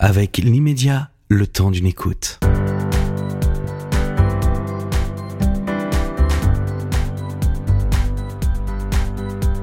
avec 0.00 0.38
l'immédiat, 0.38 1.10
le 1.28 1.46
temps 1.46 1.70
d'une 1.70 1.84
écoute. 1.84 2.40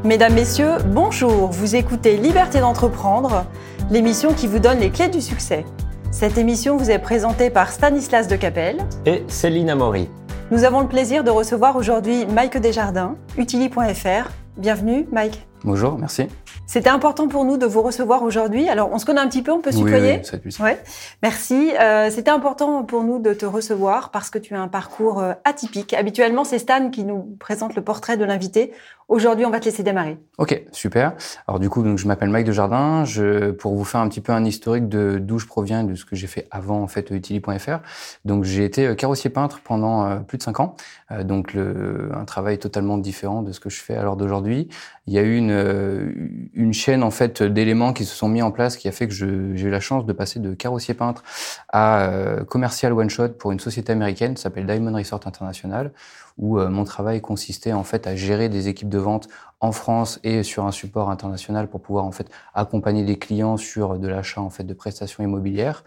Mesdames, 0.04 0.36
Messieurs, 0.36 0.78
bonjour. 0.86 1.48
Vous 1.48 1.76
écoutez 1.76 2.18
Liberté 2.18 2.60
d'entreprendre, 2.60 3.46
l'émission 3.90 4.32
qui 4.32 4.46
vous 4.46 4.60
donne 4.60 4.78
les 4.80 4.92
clés 4.92 5.10
du 5.10 5.22
succès. 5.22 5.66
Cette 6.12 6.38
émission 6.38 6.78
vous 6.78 6.92
est 6.92 7.00
présentée 7.00 7.50
par 7.50 7.72
Stanislas 7.72 8.28
de 8.28 8.36
Capelle 8.36 8.78
et 9.08 9.24
Céline 9.28 9.72
Amaury. 9.72 10.08
Nous 10.52 10.66
avons 10.66 10.82
le 10.82 10.88
plaisir 10.88 11.24
de 11.24 11.32
recevoir 11.32 11.76
aujourd'hui 11.76 12.28
Mike 12.28 12.60
Desjardins, 12.60 13.16
utili.fr. 13.40 14.30
Bienvenue, 14.56 15.08
Mike. 15.12 15.48
Bonjour, 15.64 15.98
merci. 15.98 16.28
C'était 16.66 16.90
important 16.90 17.28
pour 17.28 17.46
nous 17.46 17.58
de 17.58 17.66
vous 17.66 17.82
recevoir 17.82 18.24
aujourd'hui. 18.24 18.70
Alors, 18.70 18.90
on 18.92 19.00
se 19.00 19.06
connaît 19.06 19.22
un 19.22 19.28
petit 19.28 19.42
peu, 19.42 19.52
on 19.52 19.62
peut 19.62 19.72
se 19.72 19.78
tutoyer 19.78 20.22
Oui, 20.34 20.40
oui, 20.46 20.56
ouais. 20.60 20.84
Merci. 21.24 21.72
Euh, 21.80 22.10
C'était 22.12 22.32
important 22.32 22.84
pour 22.84 23.04
nous 23.04 23.20
de 23.20 23.34
te 23.34 23.46
recevoir 23.46 24.12
parce 24.12 24.30
que 24.30 24.38
tu 24.38 24.54
as 24.54 24.62
un 24.62 24.68
parcours 24.68 25.20
euh, 25.20 25.34
atypique. 25.46 25.94
Habituellement, 25.94 26.44
c'est 26.44 26.60
Stan 26.60 26.90
qui 26.90 27.04
nous 27.04 27.38
présente 27.40 27.76
le 27.76 27.82
portrait 27.84 28.18
de 28.18 28.26
l'invité. 28.26 28.74
Aujourd'hui, 29.10 29.46
on 29.46 29.50
va 29.50 29.62
te 29.62 29.66
laisser 29.66 29.84
démarrer. 29.84 30.18
Ok, 30.38 30.64
super. 30.74 31.14
Alors 31.48 31.62
du 31.62 31.70
coup, 31.70 31.82
donc, 31.82 31.98
je 31.98 32.06
m'appelle 32.08 32.30
Mike 32.30 32.46
Desjardins. 32.46 33.06
Je, 33.06 33.52
pour 33.52 33.74
vous 33.74 33.86
faire 33.86 34.02
un 34.02 34.10
petit 34.10 34.20
peu 34.20 34.34
un 34.34 34.44
historique 34.44 34.90
de 34.90 35.18
d'où 35.18 35.40
je 35.40 35.48
proviens, 35.48 35.86
de 35.86 35.96
ce 35.96 36.04
que 36.04 36.18
j'ai 36.18 36.28
fait 36.28 36.46
avant 36.52 36.82
en 36.82 36.88
fait 36.88 37.10
utili.fr. 37.10 37.80
Donc 38.26 38.44
j'ai 38.44 38.66
été 38.66 38.86
euh, 38.86 38.96
carrossier 38.96 39.30
peintre 39.30 39.62
pendant 39.64 40.06
euh, 40.06 40.20
plus 40.20 40.38
de 40.38 40.44
cinq 40.44 40.60
ans. 40.60 40.76
Euh, 41.12 41.24
donc 41.24 41.54
le, 41.54 42.10
un 42.14 42.26
travail 42.26 42.60
totalement 42.60 42.98
différent 42.98 43.44
de 43.44 43.54
ce 43.54 43.62
que 43.62 43.70
je 43.70 43.80
fais 43.80 43.96
à 43.96 44.04
l'heure 44.04 44.18
d'aujourd'hui. 44.18 44.68
Il 45.08 45.14
y 45.14 45.20
a 45.20 45.22
eu 45.22 45.38
une, 45.38 46.37
une 46.54 46.74
chaîne 46.74 47.04
en 47.04 47.12
fait 47.12 47.42
d'éléments 47.42 47.94
qui 47.94 48.06
se 48.06 48.16
sont 48.16 48.30
mis 48.30 48.42
en 48.42 48.52
place 48.52 48.78
qui 48.78 48.88
a 48.88 48.92
fait 48.92 49.08
que 49.08 49.14
j'ai 49.14 49.26
eu 49.26 49.70
la 49.70 49.80
chance 49.80 50.06
de 50.06 50.14
passer 50.14 50.40
de 50.40 50.54
carrossier 50.54 50.94
peintre 50.94 51.24
à 51.70 52.02
euh, 52.02 52.44
commercial 52.44 52.94
one 52.94 53.10
shot 53.10 53.30
pour 53.30 53.52
une 53.52 53.60
société 53.60 53.92
américaine 53.92 54.36
qui 54.36 54.42
s'appelle 54.42 54.66
Diamond 54.66 54.96
Resort 54.96 55.22
International 55.26 55.92
où 56.38 56.60
euh, 56.60 56.70
mon 56.70 56.84
travail 56.84 57.20
consistait 57.20 57.74
en 57.74 57.84
fait 57.84 58.06
à 58.06 58.16
gérer 58.16 58.50
des 58.50 58.68
équipes 58.68 58.90
de 58.90 59.00
vente 59.00 59.28
en 59.60 59.72
France 59.72 60.20
et 60.24 60.44
sur 60.44 60.66
un 60.68 60.72
support 60.72 61.10
international 61.10 61.68
pour 61.68 61.82
pouvoir 61.82 62.06
en 62.06 62.12
fait 62.12 62.30
accompagner 62.54 63.04
les 63.04 63.18
clients 63.18 63.58
sur 63.58 63.98
de 63.98 64.08
l'achat 64.08 64.42
en 64.42 64.52
fait 64.52 64.64
de 64.64 64.74
prestations 64.76 65.24
immobilières. 65.24 65.84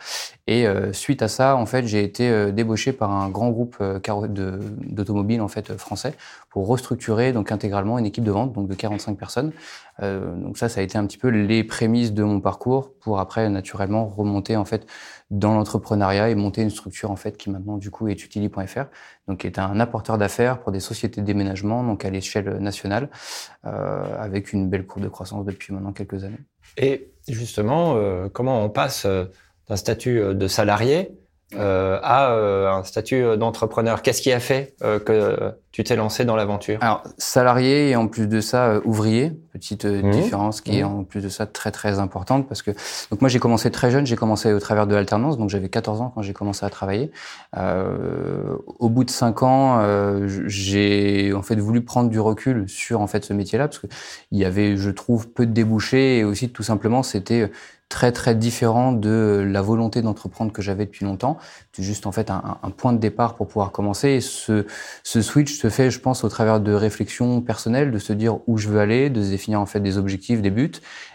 Et 0.48 0.67
euh, 0.67 0.93
suite 0.93 1.23
à 1.23 1.28
ça, 1.28 1.55
en 1.55 1.67
fait, 1.67 1.87
j'ai 1.87 2.03
été 2.03 2.51
débauché 2.51 2.93
par 2.93 3.12
un 3.12 3.28
grand 3.28 3.51
groupe 3.51 3.81
d'automobiles 4.01 5.41
en 5.41 5.47
fait 5.47 5.77
français 5.77 6.15
pour 6.51 6.67
restructurer 6.67 7.33
donc 7.33 7.53
intégralement 7.53 7.98
une 7.98 8.06
équipe 8.06 8.25
de 8.25 8.31
vente 8.31 8.53
donc 8.53 8.69
de 8.69 8.75
45 8.75 9.17
personnes. 9.17 9.53
Euh, 10.03 10.34
donc 10.37 10.59
ça, 10.59 10.69
ça 10.69 10.81
a 10.81 10.83
été 10.83 10.98
un 10.98 11.06
petit 11.06 11.19
peu 11.19 11.29
les 11.29 11.65
prémices 11.65 12.12
de 12.12 12.23
mon 12.23 12.41
parcours 12.41 12.93
pour 13.01 13.20
après 13.20 13.48
naturellement 13.48 14.06
remonter 14.06 14.56
en 14.56 14.65
fait 14.65 14.87
dans 15.31 15.55
l'entrepreneuriat 15.55 16.28
et 16.28 16.34
monter 16.34 16.62
une 16.62 16.71
structure 16.71 17.11
en 17.11 17.17
fait 17.17 17.37
qui 17.37 17.51
maintenant 17.51 17.77
du 17.77 17.91
coup 17.91 18.09
est 18.09 18.25
utili.fr, 18.25 18.84
donc 19.28 19.39
qui 19.39 19.47
est 19.47 19.59
un 19.59 19.78
apporteur 19.81 20.19
d'affaires 20.19 20.61
pour 20.61 20.73
des 20.73 20.81
sociétés 20.81 21.21
de 21.21 21.27
déménagement 21.27 21.84
donc 21.84 22.05
à 22.05 22.11
l'échelle 22.11 22.59
nationale 22.59 23.09
euh, 23.65 24.03
avec 24.19 24.53
une 24.53 24.69
belle 24.69 24.87
courbe 24.87 25.05
de 25.05 25.09
croissance 25.09 25.45
depuis 25.45 25.73
maintenant 25.73 25.93
quelques 25.93 26.25
années. 26.25 26.41
Et 26.77 27.12
justement, 27.28 27.97
euh, 27.97 28.28
comment 28.28 28.65
on 28.65 28.71
passe 28.71 29.05
euh, 29.05 29.27
d'un 29.69 29.77
statut 29.77 30.21
euh, 30.21 30.34
de 30.34 30.48
salarié 30.48 31.17
euh, 31.56 31.98
à 32.03 32.33
euh, 32.33 32.70
un 32.70 32.84
statut 32.84 33.37
d'entrepreneur 33.37 34.03
Qu'est-ce 34.03 34.23
qui 34.23 34.33
a 34.33 34.41
fait 34.41 34.75
euh, 34.83 34.98
que 34.98 35.53
tu 35.73 35.84
t'es 35.84 35.97
lancé 35.97 36.25
dans 36.25 36.37
l'aventure? 36.37 36.79
Alors 36.81 37.03
salarié 37.19 37.91
et 37.91 37.97
en 37.97 38.06
plus 38.09 38.27
de 38.29 38.41
ça 38.41 38.67
euh, 38.69 38.81
ouvrier, 38.84 39.33
petite 39.53 39.84
euh, 39.84 40.03
Mmh. 40.03 40.11
différence 40.11 40.61
qui 40.61 40.78
est 40.78 40.83
Mmh. 40.83 40.98
en 41.01 41.05
plus 41.05 41.21
de 41.23 41.28
ça 41.28 41.47
très 41.47 41.71
très 41.71 41.98
importante 41.98 42.48
parce 42.48 42.62
que 42.62 42.71
donc 43.11 43.21
moi 43.21 43.28
j'ai 43.28 43.39
commencé 43.41 43.71
très 43.71 43.91
jeune, 43.91 44.06
j'ai 44.06 44.17
commencé 44.17 44.53
au 44.53 44.61
travers 44.61 44.87
de 44.87 44.95
l'alternance, 44.95 45.39
donc 45.39 45.48
j'avais 45.51 45.69
14 45.69 46.01
ans 46.01 46.12
quand 46.15 46.23
j'ai 46.23 46.33
commencé 46.33 46.65
à 46.65 46.71
travailler. 46.71 47.11
Euh, 47.56 48.56
au 48.78 48.89
bout 48.89 49.05
de 49.05 49.11
cinq 49.11 49.43
ans, 49.43 49.78
euh, 49.81 50.27
j'ai 50.47 51.33
en 51.34 51.43
fait 51.43 51.56
voulu 51.56 51.83
prendre 51.83 52.11
du 52.11 52.21
recul 52.21 52.69
sur 52.69 53.00
en 53.00 53.06
fait 53.06 53.25
ce 53.25 53.32
métier-là 53.32 53.69
parce 53.69 53.78
que 53.81 53.87
il 54.31 54.38
y 54.38 54.44
avait, 54.44 54.77
je 54.77 54.91
trouve, 54.91 55.28
peu 55.28 55.47
de 55.47 55.53
débouchés 55.53 56.19
et 56.19 56.25
aussi 56.25 56.50
tout 56.50 56.62
simplement 56.62 57.03
c'était 57.03 57.50
très 57.91 58.12
très 58.12 58.37
différent 58.37 58.93
de 58.93 59.45
la 59.47 59.61
volonté 59.61 60.01
d'entreprendre 60.01 60.53
que 60.53 60.62
j'avais 60.62 60.87
depuis 60.87 61.05
longtemps. 61.05 61.37
C'est 61.73 61.83
juste 61.83 62.06
en 62.06 62.12
fait 62.12 62.31
un, 62.31 62.71
point 62.77 62.93
de 62.93 62.99
départ 62.99 63.34
pour 63.34 63.49
pouvoir 63.49 63.73
commencer. 63.73 64.11
Et 64.11 64.21
ce, 64.21 64.65
ce 65.03 65.21
switch 65.21 65.59
se 65.59 65.69
fait, 65.69 65.91
je 65.91 65.99
pense, 65.99 66.23
au 66.23 66.29
travers 66.29 66.61
de 66.61 66.73
réflexions 66.73 67.41
personnelles, 67.41 67.91
de 67.91 67.99
se 67.99 68.12
dire 68.12 68.39
où 68.47 68.59
je 68.59 68.69
veux 68.69 68.79
aller, 68.79 69.11
de 69.11 69.21
se 69.23 69.31
définir 69.31 69.61
en 69.61 69.67
fait 69.67 69.81
des 69.81 69.99
objectifs, 69.99 70.41
des 70.41 70.50
buts, 70.50 70.71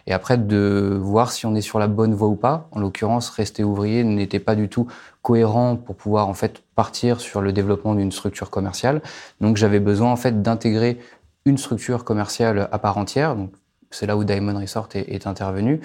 et 0.05 0.11
après 0.11 0.37
de 0.37 0.99
voir 1.01 1.31
si 1.31 1.45
on 1.45 1.55
est 1.55 1.61
sur 1.61 1.79
la 1.79 1.87
bonne 1.87 2.13
voie 2.13 2.27
ou 2.27 2.35
pas. 2.35 2.67
En 2.71 2.81
l'occurrence, 2.81 3.29
rester 3.29 3.63
ouvrier 3.63 4.03
n'était 4.03 4.39
pas 4.39 4.55
du 4.55 4.67
tout 4.67 4.85
cohérent 5.21 5.77
pour 5.77 5.95
pouvoir 5.95 6.27
en 6.27 6.33
fait 6.33 6.61
partir 6.75 7.21
sur 7.21 7.39
le 7.39 7.53
développement 7.53 7.95
d'une 7.95 8.11
structure 8.11 8.49
commerciale. 8.49 9.01
Donc 9.39 9.55
j'avais 9.55 9.79
besoin 9.79 10.11
en 10.11 10.17
fait 10.17 10.41
d'intégrer 10.41 10.99
une 11.45 11.57
structure 11.57 12.03
commerciale 12.03 12.67
à 12.73 12.79
part 12.79 12.97
entière. 12.97 13.37
Donc 13.37 13.51
c'est 13.91 14.07
là 14.07 14.17
où 14.17 14.25
Diamond 14.25 14.59
Resort 14.59 14.89
est 14.93 15.25
intervenu 15.25 15.79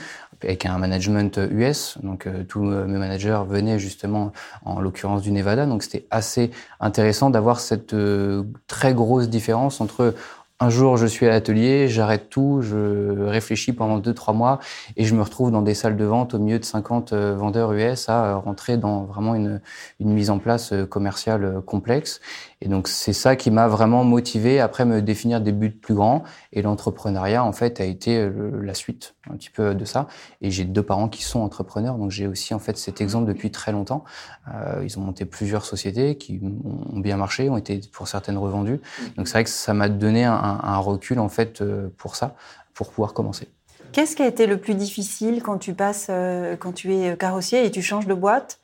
avec 0.45 0.67
un 0.67 0.78
management 0.78 1.41
US. 1.51 1.99
Donc 2.03 2.27
euh, 2.27 2.45
tous 2.45 2.65
euh, 2.71 2.87
mes 2.87 2.99
managers 2.99 3.43
venaient 3.49 3.78
justement 3.78 4.33
en 4.65 4.81
l'occurrence 4.81 5.23
du 5.23 5.33
Nevada. 5.33 5.67
Donc 5.67 5.83
c'était 5.83 6.06
assez 6.11 6.51
intéressant 6.81 7.31
d'avoir 7.31 7.61
cette 7.61 7.95
euh, 7.95 8.43
très 8.67 8.95
grosse 8.95 9.29
différence 9.29 9.81
entre 9.81 10.15
un 10.62 10.69
jour, 10.69 10.98
je 10.98 11.06
suis 11.06 11.25
à 11.25 11.31
l'atelier, 11.31 11.88
j'arrête 11.88 12.28
tout, 12.28 12.60
je 12.60 13.19
réfléchis 13.22 13.72
pendant 13.72 13.97
deux, 13.97 14.12
trois 14.12 14.34
mois 14.34 14.60
et 14.98 15.06
je 15.06 15.15
me 15.15 15.22
retrouve 15.22 15.50
dans 15.50 15.62
des 15.62 15.72
salles 15.72 15.97
de 15.97 16.04
vente 16.04 16.34
au 16.34 16.38
milieu 16.38 16.59
de 16.59 16.65
50 16.66 17.15
euh, 17.15 17.34
vendeurs 17.34 17.72
US 17.72 18.10
à 18.10 18.26
euh, 18.26 18.37
rentrer 18.37 18.76
dans 18.76 19.04
vraiment 19.04 19.34
une, 19.34 19.62
une 20.00 20.12
mise 20.12 20.28
en 20.28 20.38
place 20.38 20.75
euh, 20.75 20.84
commerciale 20.84 21.62
complexe. 21.65 22.20
Et 22.60 22.69
donc, 22.69 22.88
c'est 22.88 23.15
ça 23.15 23.37
qui 23.37 23.50
m'a 23.50 23.69
vraiment 23.69 24.04
motivé 24.04 24.60
après 24.60 24.84
me 24.84 25.00
définir 25.00 25.41
des 25.41 25.53
buts 25.53 25.70
plus 25.70 25.94
grands. 25.94 26.25
Et 26.53 26.60
l'entrepreneuriat, 26.60 27.43
en 27.43 27.53
fait, 27.53 27.81
a 27.81 27.84
été 27.84 28.31
la 28.60 28.75
suite 28.75 29.15
un 29.31 29.37
petit 29.37 29.49
peu 29.49 29.75
de 29.75 29.87
ça. 29.87 30.09
Et 30.43 30.50
j'ai 30.50 30.65
deux 30.65 30.82
parents 30.82 31.09
qui 31.09 31.22
sont 31.22 31.41
entrepreneurs, 31.41 31.97
donc 31.97 32.10
j'ai 32.10 32.26
aussi 32.26 32.53
en 32.53 32.59
fait 32.59 32.76
cet 32.76 33.00
exemple 33.00 33.26
depuis 33.26 33.50
très 33.50 33.72
longtemps. 33.72 34.04
Ils 34.82 34.99
ont 34.99 35.00
monté 35.00 35.25
plusieurs 35.25 35.65
sociétés 35.65 36.16
qui 36.16 36.38
ont 36.93 36.99
bien 36.99 37.16
marché, 37.16 37.49
ont 37.49 37.56
été 37.56 37.81
pour 37.93 38.09
certaines 38.09 38.37
revendues. 38.37 38.81
Donc 39.16 39.26
c'est 39.26 39.34
vrai 39.34 39.44
que 39.44 39.50
ça 39.50 39.72
m'a 39.72 39.88
donné 39.88 40.25
un, 40.25 40.50
un- 40.50 40.61
un 40.62 40.78
recul 40.78 41.19
en 41.19 41.28
fait 41.28 41.61
euh, 41.61 41.88
pour 41.97 42.16
ça, 42.16 42.34
pour 42.75 42.91
pouvoir 42.91 43.12
commencer. 43.15 43.49
Qu'est-ce 43.93 44.15
qui 44.16 44.22
a 44.22 44.27
été 44.27 44.47
le 44.47 44.56
plus 44.56 44.75
difficile 44.75 45.43
quand 45.43 45.59
tu 45.59 45.75
passes, 45.75 46.06
euh, 46.11 46.56
quand 46.56 46.72
tu 46.72 46.94
es 46.94 47.16
carrossier 47.16 47.65
et 47.66 47.71
tu 47.71 47.83
changes 47.83 48.06
de 48.06 48.15
boîte 48.15 48.59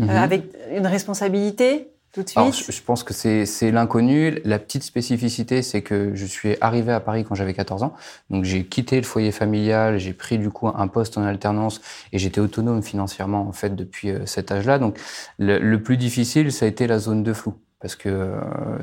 euh, 0.00 0.04
Mhm. 0.04 0.08
avec 0.16 0.42
une 0.74 0.86
responsabilité 0.86 1.88
tout 2.12 2.22
de 2.22 2.28
suite? 2.28 2.38
Alors, 2.38 2.52
je, 2.52 2.72
je 2.72 2.82
pense 2.82 3.02
que 3.04 3.12
c'est 3.12 3.70
l'inconnu. 3.70 4.40
La 4.44 4.58
petite 4.58 4.82
spécificité, 4.82 5.60
c'est 5.62 5.82
que 5.82 6.12
je 6.14 6.24
suis 6.24 6.56
arrivé 6.60 6.92
à 6.92 7.00
Paris 7.00 7.24
quand 7.24 7.34
j'avais 7.34 7.52
14 7.54 7.82
ans. 7.82 7.92
Donc, 8.30 8.44
j'ai 8.44 8.64
quitté 8.64 8.96
le 8.96 9.02
foyer 9.06 9.30
familial, 9.32 9.98
j'ai 9.98 10.12
pris 10.14 10.38
du 10.38 10.50
coup 10.50 10.68
un 10.68 10.88
poste 10.88 11.18
en 11.18 11.22
alternance 11.24 11.80
et 12.12 12.18
j'étais 12.18 12.40
autonome 12.40 12.82
financièrement 12.82 13.42
en 13.46 13.52
fait 13.52 13.76
depuis 13.76 14.10
euh, 14.10 14.24
cet 14.26 14.50
âge-là. 14.50 14.78
Donc, 14.78 14.98
le, 15.38 15.58
le 15.58 15.82
plus 15.82 15.96
difficile, 15.98 16.50
ça 16.52 16.64
a 16.64 16.68
été 16.68 16.86
la 16.86 16.98
zone 16.98 17.22
de 17.22 17.32
flou 17.34 17.54
parce 17.80 17.94
que 17.96 18.08
euh, 18.08 18.38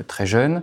très 0.06 0.26
jeune, 0.26 0.62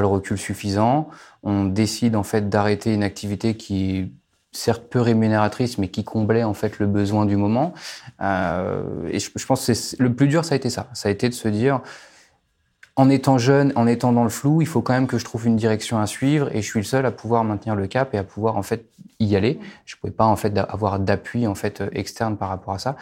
le 0.00 0.06
recul 0.06 0.38
suffisant, 0.38 1.08
on 1.42 1.64
décide 1.64 2.16
en 2.16 2.22
fait 2.22 2.48
d'arrêter 2.48 2.92
une 2.92 3.02
activité 3.02 3.56
qui 3.56 4.12
certes 4.52 4.84
peu 4.88 5.00
rémunératrice, 5.00 5.78
mais 5.78 5.88
qui 5.88 6.02
comblait 6.02 6.42
en 6.42 6.54
fait 6.54 6.78
le 6.78 6.86
besoin 6.86 7.26
du 7.26 7.36
moment. 7.36 7.74
Euh, 8.22 8.82
et 9.10 9.18
je, 9.18 9.30
je 9.34 9.46
pense 9.46 9.66
que 9.66 10.02
le 10.02 10.14
plus 10.14 10.28
dur, 10.28 10.44
ça 10.44 10.54
a 10.54 10.56
été 10.56 10.70
ça. 10.70 10.88
Ça 10.94 11.08
a 11.08 11.12
été 11.12 11.28
de 11.28 11.34
se 11.34 11.48
dire, 11.48 11.80
en 12.98 13.10
étant 13.10 13.36
jeune, 13.36 13.72
en 13.76 13.86
étant 13.86 14.12
dans 14.12 14.24
le 14.24 14.30
flou, 14.30 14.62
il 14.62 14.66
faut 14.66 14.80
quand 14.80 14.94
même 14.94 15.06
que 15.06 15.18
je 15.18 15.24
trouve 15.24 15.46
une 15.46 15.56
direction 15.56 15.98
à 15.98 16.06
suivre 16.06 16.48
et 16.54 16.62
je 16.62 16.66
suis 16.66 16.80
le 16.80 16.84
seul 16.84 17.04
à 17.04 17.10
pouvoir 17.10 17.44
maintenir 17.44 17.74
le 17.76 17.86
cap 17.86 18.14
et 18.14 18.18
à 18.18 18.24
pouvoir 18.24 18.56
en 18.56 18.62
fait 18.62 18.86
y 19.20 19.36
aller. 19.36 19.58
Je 19.84 19.96
pouvais 19.96 20.12
pas 20.12 20.24
en 20.24 20.36
fait 20.36 20.56
avoir 20.56 20.98
d'appui 20.98 21.46
en 21.46 21.54
fait 21.54 21.82
euh, 21.82 21.88
externe 21.92 22.38
par 22.38 22.48
rapport 22.48 22.72
à 22.74 22.78
ça. 22.78 22.96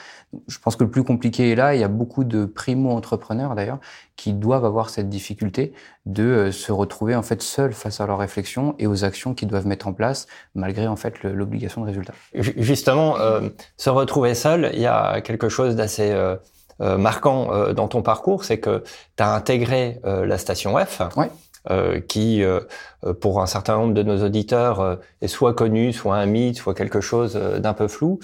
Je 0.49 0.59
pense 0.59 0.75
que 0.75 0.83
le 0.84 0.91
plus 0.91 1.04
compliqué 1.04 1.51
est 1.53 1.54
là. 1.54 1.74
Il 1.77 1.80
y 1.80 1.84
a 1.84 1.89
beaucoup 1.89 2.24
de 2.24 2.45
primo-entrepreneurs 2.45 3.54
d'ailleurs 3.54 3.78
qui 4.16 4.33
doivent 4.33 4.65
avoir 4.65 4.91
cette 4.91 5.09
difficulté 5.09 5.72
de 6.07 6.24
euh, 6.24 6.53
se 6.53 6.72
retrouver 6.72 7.15
en 7.15 7.22
fait 7.22 7.41
seuls 7.42 7.72
face 7.72 8.01
à 8.01 8.07
leurs 8.07 8.19
réflexions 8.19 8.74
et 8.80 8.89
aux 8.89 9.04
actions 9.04 9.33
qu'ils 9.34 9.48
doivent 9.48 9.66
mettre 9.66 9.86
en 9.86 9.92
place 9.92 10.27
malgré 10.57 10.89
en 10.89 10.97
fait 10.97 11.22
l'obligation 11.22 11.83
de 11.83 11.86
résultat. 11.86 12.15
Ju- 12.34 12.54
Justement, 12.57 13.16
euh, 13.19 13.48
se 13.77 13.91
retrouver 13.91 14.34
seul, 14.34 14.71
il 14.74 14.80
y 14.80 14.86
a 14.86 15.21
quelque 15.21 15.48
chose 15.48 15.77
d'assez 15.77 16.10
euh, 16.10 16.36
euh, 16.80 16.97
marquant 16.98 17.53
euh, 17.53 17.72
dans 17.72 17.88
ton 17.88 18.03
parcours, 18.03 18.44
c'est 18.44 18.59
que 18.59 18.82
tu 19.16 19.22
as 19.22 19.34
intégré 19.34 20.00
euh, 20.04 20.26
la 20.26 20.38
station 20.38 20.76
F, 20.78 21.03
Ouais. 21.16 21.30
euh, 21.71 22.00
qui, 22.00 22.42
euh, 22.42 22.60
euh, 23.06 23.15
pour 23.15 23.41
un 23.41 23.47
certain 23.47 23.76
nombre 23.76 23.94
de 23.94 24.03
nos 24.03 24.22
auditeurs, 24.24 24.80
euh, 24.80 24.97
est 25.22 25.28
soit 25.28 25.54
connu, 25.54 25.92
soit 25.92 26.16
un 26.16 26.26
mythe, 26.26 26.56
soit 26.56 26.74
quelque 26.74 27.00
chose 27.00 27.34
d'un 27.34 27.72
peu 27.74 27.88
flou. 27.88 28.18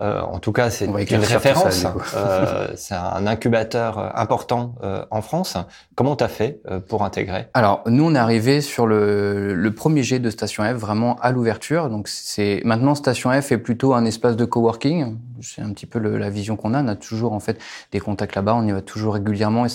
Euh, 0.00 0.20
en 0.20 0.38
tout 0.38 0.52
cas, 0.52 0.70
c'est 0.70 0.86
une 0.86 0.94
référence. 0.96 1.86
Euh, 2.16 2.68
c'est 2.76 2.94
un 2.94 3.26
incubateur 3.26 3.98
euh, 3.98 4.08
important 4.14 4.74
euh, 4.82 5.04
en 5.10 5.22
France. 5.22 5.56
Comment 5.94 6.16
tu 6.16 6.24
as 6.24 6.28
fait 6.28 6.60
pour 6.88 7.04
intégrer? 7.04 7.46
Alors, 7.54 7.82
nous, 7.86 8.04
on 8.04 8.14
est 8.14 8.18
arrivé 8.18 8.60
sur 8.60 8.86
le, 8.86 9.54
le 9.54 9.74
premier 9.74 10.02
jet 10.02 10.18
de 10.18 10.30
Station 10.30 10.64
F, 10.64 10.72
vraiment 10.74 11.16
à 11.20 11.30
l'ouverture. 11.30 11.88
Donc, 11.88 12.08
c'est 12.08 12.60
maintenant 12.64 12.94
Station 12.96 13.30
F 13.40 13.52
est 13.52 13.58
plutôt 13.58 13.94
un 13.94 14.04
espace 14.04 14.34
de 14.36 14.44
coworking. 14.44 15.16
C'est 15.40 15.62
un 15.62 15.70
petit 15.72 15.86
peu 15.86 15.98
le- 15.98 16.18
la 16.18 16.30
vision 16.30 16.56
qu'on 16.56 16.74
a. 16.74 16.82
On 16.82 16.88
a 16.88 16.96
toujours 16.96 17.32
en 17.32 17.40
fait 17.40 17.58
des 17.92 18.00
contacts 18.00 18.34
là-bas. 18.34 18.54
On 18.56 18.66
y 18.66 18.72
va 18.72 18.80
toujours 18.80 19.14
régulièrement. 19.14 19.66
Et 19.66 19.68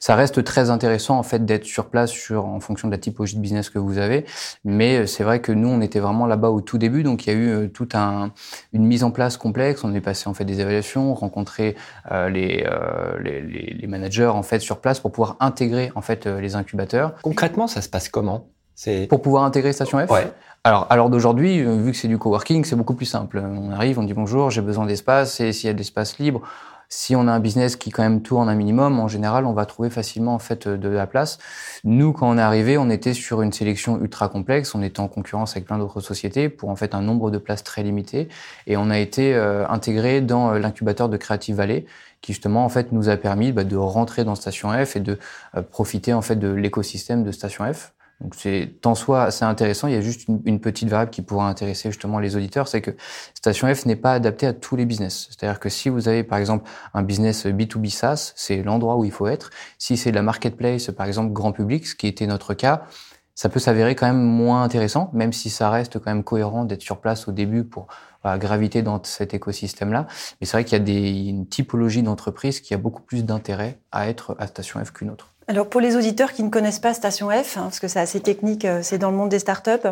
ça 0.00 0.14
reste 0.14 0.42
très 0.44 0.70
intéressant 0.70 1.18
en 1.18 1.22
fait 1.22 1.44
d'être 1.44 1.64
sur 1.64 1.90
place, 1.90 2.10
sur 2.10 2.46
en 2.46 2.60
fonction 2.60 2.88
de 2.88 2.92
la 2.92 2.98
typologie 2.98 3.36
de 3.36 3.40
business 3.40 3.68
que 3.68 3.78
vous 3.78 3.98
avez. 3.98 4.24
Mais 4.64 5.06
c'est 5.06 5.24
vrai 5.24 5.40
que 5.40 5.52
nous, 5.52 5.68
on 5.68 5.80
était 5.82 6.00
vraiment 6.00 6.26
là-bas 6.26 6.48
au 6.50 6.60
tout 6.62 6.78
début. 6.78 7.02
Donc, 7.02 7.26
il 7.26 7.32
y 7.32 7.36
a 7.36 7.38
eu 7.38 7.70
tout 7.70 7.88
un 7.94 8.30
une 8.72 8.86
mise 8.86 9.04
en 9.04 9.10
place 9.10 9.36
complexe. 9.42 9.84
On 9.84 9.92
est 9.94 10.00
passé 10.00 10.28
en 10.28 10.34
fait 10.34 10.44
des 10.46 10.60
évaluations, 10.60 11.12
rencontrer 11.12 11.76
euh, 12.10 12.30
les, 12.30 12.64
euh, 12.66 13.18
les, 13.20 13.40
les- 13.42 13.86
managers 13.86 14.32
en 14.40 14.42
fait 14.42 14.60
sur 14.60 14.78
place 14.80 15.00
pour 15.00 15.12
pouvoir 15.12 15.36
intégrer 15.40 15.92
en 15.94 16.00
fait 16.00 16.26
euh, 16.26 16.40
les 16.40 16.54
incubateurs. 16.54 17.12
Concrètement, 17.22 17.66
ça 17.66 17.82
se 17.82 17.88
passe 17.90 18.08
comment? 18.08 18.46
C'est 18.74 19.06
Pour 19.06 19.20
pouvoir 19.20 19.44
intégrer 19.44 19.72
Station 19.74 19.98
F? 20.06 20.10
Ouais. 20.10 20.32
Alors, 20.64 20.86
à 20.88 20.96
l'heure 20.96 21.10
d'aujourd'hui, 21.10 21.60
euh, 21.60 21.76
vu 21.76 21.90
que 21.90 21.96
c'est 21.98 22.08
du 22.08 22.16
coworking, 22.18 22.64
c'est 22.64 22.76
beaucoup 22.76 22.94
plus 22.94 23.04
simple. 23.06 23.42
On 23.44 23.70
arrive, 23.70 23.98
on 23.98 24.04
dit 24.04 24.14
bonjour, 24.14 24.50
j'ai 24.50 24.62
besoin 24.62 24.86
d'espace, 24.86 25.40
et 25.40 25.52
s'il 25.52 25.66
y 25.66 25.70
a 25.70 25.72
de 25.74 25.78
l'espace 25.78 26.18
libre, 26.18 26.40
si 26.94 27.16
on 27.16 27.26
a 27.26 27.32
un 27.32 27.40
business 27.40 27.76
qui 27.76 27.88
quand 27.88 28.02
même 28.02 28.20
tourne 28.20 28.50
un 28.50 28.54
minimum, 28.54 29.00
en 29.00 29.08
général, 29.08 29.46
on 29.46 29.54
va 29.54 29.64
trouver 29.64 29.88
facilement 29.88 30.34
en 30.34 30.38
fait 30.38 30.68
de 30.68 30.88
la 30.90 31.06
place. 31.06 31.38
Nous, 31.84 32.12
quand 32.12 32.28
on 32.28 32.36
est 32.36 32.42
arrivé, 32.42 32.76
on 32.76 32.90
était 32.90 33.14
sur 33.14 33.40
une 33.40 33.50
sélection 33.50 33.98
ultra 33.98 34.28
complexe, 34.28 34.74
on 34.74 34.82
était 34.82 35.00
en 35.00 35.08
concurrence 35.08 35.52
avec 35.52 35.64
plein 35.64 35.78
d'autres 35.78 36.02
sociétés 36.02 36.50
pour 36.50 36.68
en 36.68 36.76
fait 36.76 36.94
un 36.94 37.00
nombre 37.00 37.30
de 37.30 37.38
places 37.38 37.64
très 37.64 37.82
limité, 37.82 38.28
et 38.66 38.76
on 38.76 38.90
a 38.90 38.98
été 38.98 39.34
euh, 39.34 39.66
intégré 39.68 40.20
dans 40.20 40.52
euh, 40.52 40.58
l'incubateur 40.58 41.08
de 41.08 41.16
Creative 41.16 41.56
Valley, 41.56 41.86
qui 42.20 42.34
justement 42.34 42.62
en 42.62 42.68
fait 42.68 42.92
nous 42.92 43.08
a 43.08 43.16
permis 43.16 43.52
bah, 43.52 43.64
de 43.64 43.76
rentrer 43.76 44.24
dans 44.24 44.34
Station 44.34 44.70
F 44.84 44.94
et 44.94 45.00
de 45.00 45.18
euh, 45.56 45.62
profiter 45.62 46.12
en 46.12 46.20
fait 46.20 46.36
de 46.36 46.52
l'écosystème 46.52 47.24
de 47.24 47.32
Station 47.32 47.64
F. 47.72 47.94
Donc 48.22 48.36
c'est 48.36 48.74
en 48.84 48.94
soi 48.94 49.24
assez 49.24 49.44
intéressant. 49.44 49.88
Il 49.88 49.94
y 49.94 49.96
a 49.96 50.00
juste 50.00 50.28
une, 50.28 50.60
petite 50.60 50.88
variable 50.88 51.10
qui 51.10 51.22
pourrait 51.22 51.46
intéresser 51.46 51.90
justement 51.90 52.20
les 52.20 52.36
auditeurs, 52.36 52.68
c'est 52.68 52.80
que 52.80 52.92
Station 53.34 53.72
F 53.74 53.84
n'est 53.84 53.96
pas 53.96 54.12
adapté 54.12 54.46
à 54.46 54.52
tous 54.52 54.76
les 54.76 54.86
business. 54.86 55.28
C'est-à-dire 55.30 55.58
que 55.58 55.68
si 55.68 55.88
vous 55.88 56.08
avez 56.08 56.22
par 56.22 56.38
exemple 56.38 56.70
un 56.94 57.02
business 57.02 57.46
B2B 57.46 57.90
SaaS, 57.90 58.32
c'est 58.36 58.62
l'endroit 58.62 58.96
où 58.96 59.04
il 59.04 59.10
faut 59.10 59.26
être. 59.26 59.50
Si 59.78 59.96
c'est 59.96 60.10
de 60.10 60.16
la 60.16 60.22
marketplace, 60.22 60.90
par 60.96 61.06
exemple 61.06 61.32
grand 61.32 61.52
public, 61.52 61.86
ce 61.86 61.96
qui 61.96 62.06
était 62.06 62.26
notre 62.26 62.54
cas, 62.54 62.84
ça 63.34 63.48
peut 63.48 63.60
s'avérer 63.60 63.94
quand 63.94 64.06
même 64.06 64.22
moins 64.22 64.62
intéressant, 64.62 65.10
même 65.14 65.32
si 65.32 65.50
ça 65.50 65.70
reste 65.70 65.98
quand 65.98 66.10
même 66.12 66.22
cohérent 66.22 66.64
d'être 66.64 66.82
sur 66.82 67.00
place 67.00 67.26
au 67.28 67.32
début 67.32 67.64
pour 67.64 67.88
voilà, 68.22 68.38
graviter 68.38 68.82
dans 68.82 69.02
cet 69.02 69.34
écosystème-là. 69.34 70.06
Mais 70.40 70.46
c'est 70.46 70.56
vrai 70.56 70.64
qu'il 70.64 70.78
y 70.78 70.80
a 70.80 70.84
des, 70.84 71.28
une 71.28 71.48
typologie 71.48 72.02
d'entreprise 72.02 72.60
qui 72.60 72.74
a 72.74 72.78
beaucoup 72.78 73.02
plus 73.02 73.24
d'intérêt 73.24 73.80
à 73.90 74.08
être 74.08 74.36
à 74.38 74.46
Station 74.46 74.84
F 74.84 74.92
qu'une 74.92 75.10
autre. 75.10 75.31
Alors 75.48 75.68
pour 75.68 75.80
les 75.80 75.96
auditeurs 75.96 76.32
qui 76.32 76.42
ne 76.42 76.50
connaissent 76.50 76.78
pas 76.78 76.94
Station 76.94 77.28
F, 77.30 77.56
hein, 77.56 77.62
parce 77.64 77.80
que 77.80 77.88
c'est 77.88 77.98
assez 77.98 78.20
technique, 78.20 78.64
euh, 78.64 78.80
c'est 78.82 78.98
dans 78.98 79.10
le 79.10 79.16
monde 79.16 79.28
des 79.28 79.40
startups. 79.40 79.88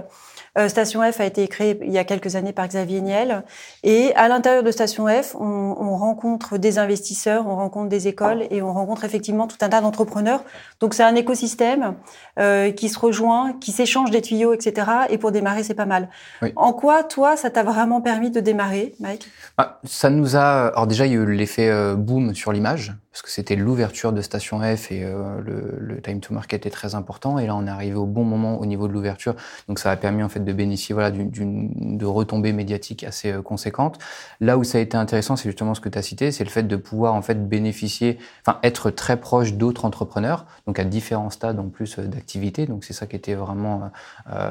Euh, 0.59 0.69
Station 0.69 1.01
F 1.11 1.21
a 1.21 1.25
été 1.25 1.47
créée 1.49 1.79
il 1.83 1.93
y 1.93 1.99
a 1.99 2.05
quelques 2.05 2.35
années 2.35 2.53
par 2.53 2.67
Xavier 2.67 3.01
Niel. 3.01 3.45
Et 3.83 4.13
à 4.15 4.29
l'intérieur 4.29 4.63
de 4.63 4.71
Station 4.71 5.07
F, 5.07 5.37
on, 5.39 5.45
on 5.45 5.97
rencontre 5.97 6.59
des 6.59 6.79
investisseurs, 6.79 7.47
on 7.47 7.57
rencontre 7.57 7.89
des 7.89 8.09
écoles 8.09 8.45
et 8.51 8.63
on 8.63 8.73
rencontre 8.73 9.05
effectivement 9.05 9.47
tout 9.47 9.57
un 9.61 9.69
tas 9.69 9.81
d'entrepreneurs. 9.81 10.45
Donc 10.81 10.95
c'est 10.95 11.05
un 11.05 11.15
écosystème 11.15 11.95
euh, 12.39 12.71
qui 12.73 12.89
se 12.89 12.99
rejoint, 12.99 13.53
qui 13.61 13.73
s'échange 13.73 14.11
des 14.11 14.23
tuyaux, 14.23 14.53
etc. 14.53 14.87
Et 15.11 15.19
pour 15.19 15.31
démarrer, 15.33 15.63
c'est 15.63 15.75
pas 15.75 15.87
mal. 15.87 16.09
Oui. 16.43 16.53
En 16.57 16.73
quoi, 16.73 17.05
toi, 17.05 17.37
ça 17.37 17.51
t'a 17.51 17.63
vraiment 17.63 18.01
permis 18.01 18.31
de 18.31 18.41
démarrer, 18.41 18.95
Mike? 19.01 19.29
Ah, 19.59 19.79
ça 19.85 20.11
nous 20.11 20.37
a. 20.37 20.69
Alors 20.69 20.87
déjà, 20.87 21.07
il 21.07 21.13
y 21.13 21.17
a 21.17 21.19
eu 21.19 21.33
l'effet 21.33 21.95
boom 21.97 22.35
sur 22.35 22.53
l'image 22.53 22.93
parce 23.21 23.33
que 23.33 23.35
c'était 23.35 23.55
l'ouverture 23.55 24.15
de 24.15 24.23
Station 24.23 24.61
F 24.61 24.91
et 24.91 25.05
euh, 25.05 25.43
le, 25.45 26.01
time 26.01 26.21
to 26.21 26.33
market 26.33 26.65
est 26.65 26.71
très 26.71 26.95
important. 26.95 27.39
Et 27.39 27.47
là, 27.47 27.55
on 27.55 27.67
est 27.67 27.71
arrivé 27.71 27.97
au 27.97 28.07
bon 28.07 28.25
moment 28.25 28.59
au 28.59 28.65
niveau 28.65 28.89
de 28.89 28.95
l'ouverture, 28.95 29.35
donc 29.69 29.79
ça 29.79 29.91
a 29.91 29.97
permis 29.97 30.23
en 30.23 30.31
fait 30.31 30.41
de 30.41 30.53
bénéficier 30.55 30.95
voilà 30.95 31.11
d'une- 31.11 31.99
de 31.99 32.07
retombées 32.07 32.55
médiatiques 32.55 33.05
assez 33.05 33.31
euh, 33.31 33.43
conséquentes. 33.43 33.99
Là 34.41 34.57
où 34.57 34.65
ça 34.65 34.79
a 34.79 34.81
été 34.81 34.97
intéressant, 34.97 35.37
c'est 35.37 35.51
justement 35.51 35.75
ce 35.75 35.83
que 35.83 35.91
tu 35.91 35.99
as 35.99 36.03
cité, 36.03 36.33
c'est 36.33 36.45
le 36.45 36.51
fait 36.51 36.63
de 36.63 36.77
pouvoir 36.77 37.13
en 37.13 37.21
fait 37.21 37.47
bénéficier, 37.47 38.19
enfin 38.47 38.59
être 38.63 38.91
très 38.91 39.19
proche 39.19 39.53
d'autres 39.53 39.85
entrepreneurs, 39.85 40.47
donc 40.67 40.79
à 40.79 40.85
différents 40.85 41.29
stades 41.29 41.59
en 41.59 41.69
plus 41.69 41.99
euh, 41.99 42.07
d'activité. 42.07 42.65
Donc 42.65 42.85
c'est 42.85 42.95
ça 42.95 43.07
qui 43.07 43.17
était 43.17 43.35
vraiment 43.35 43.91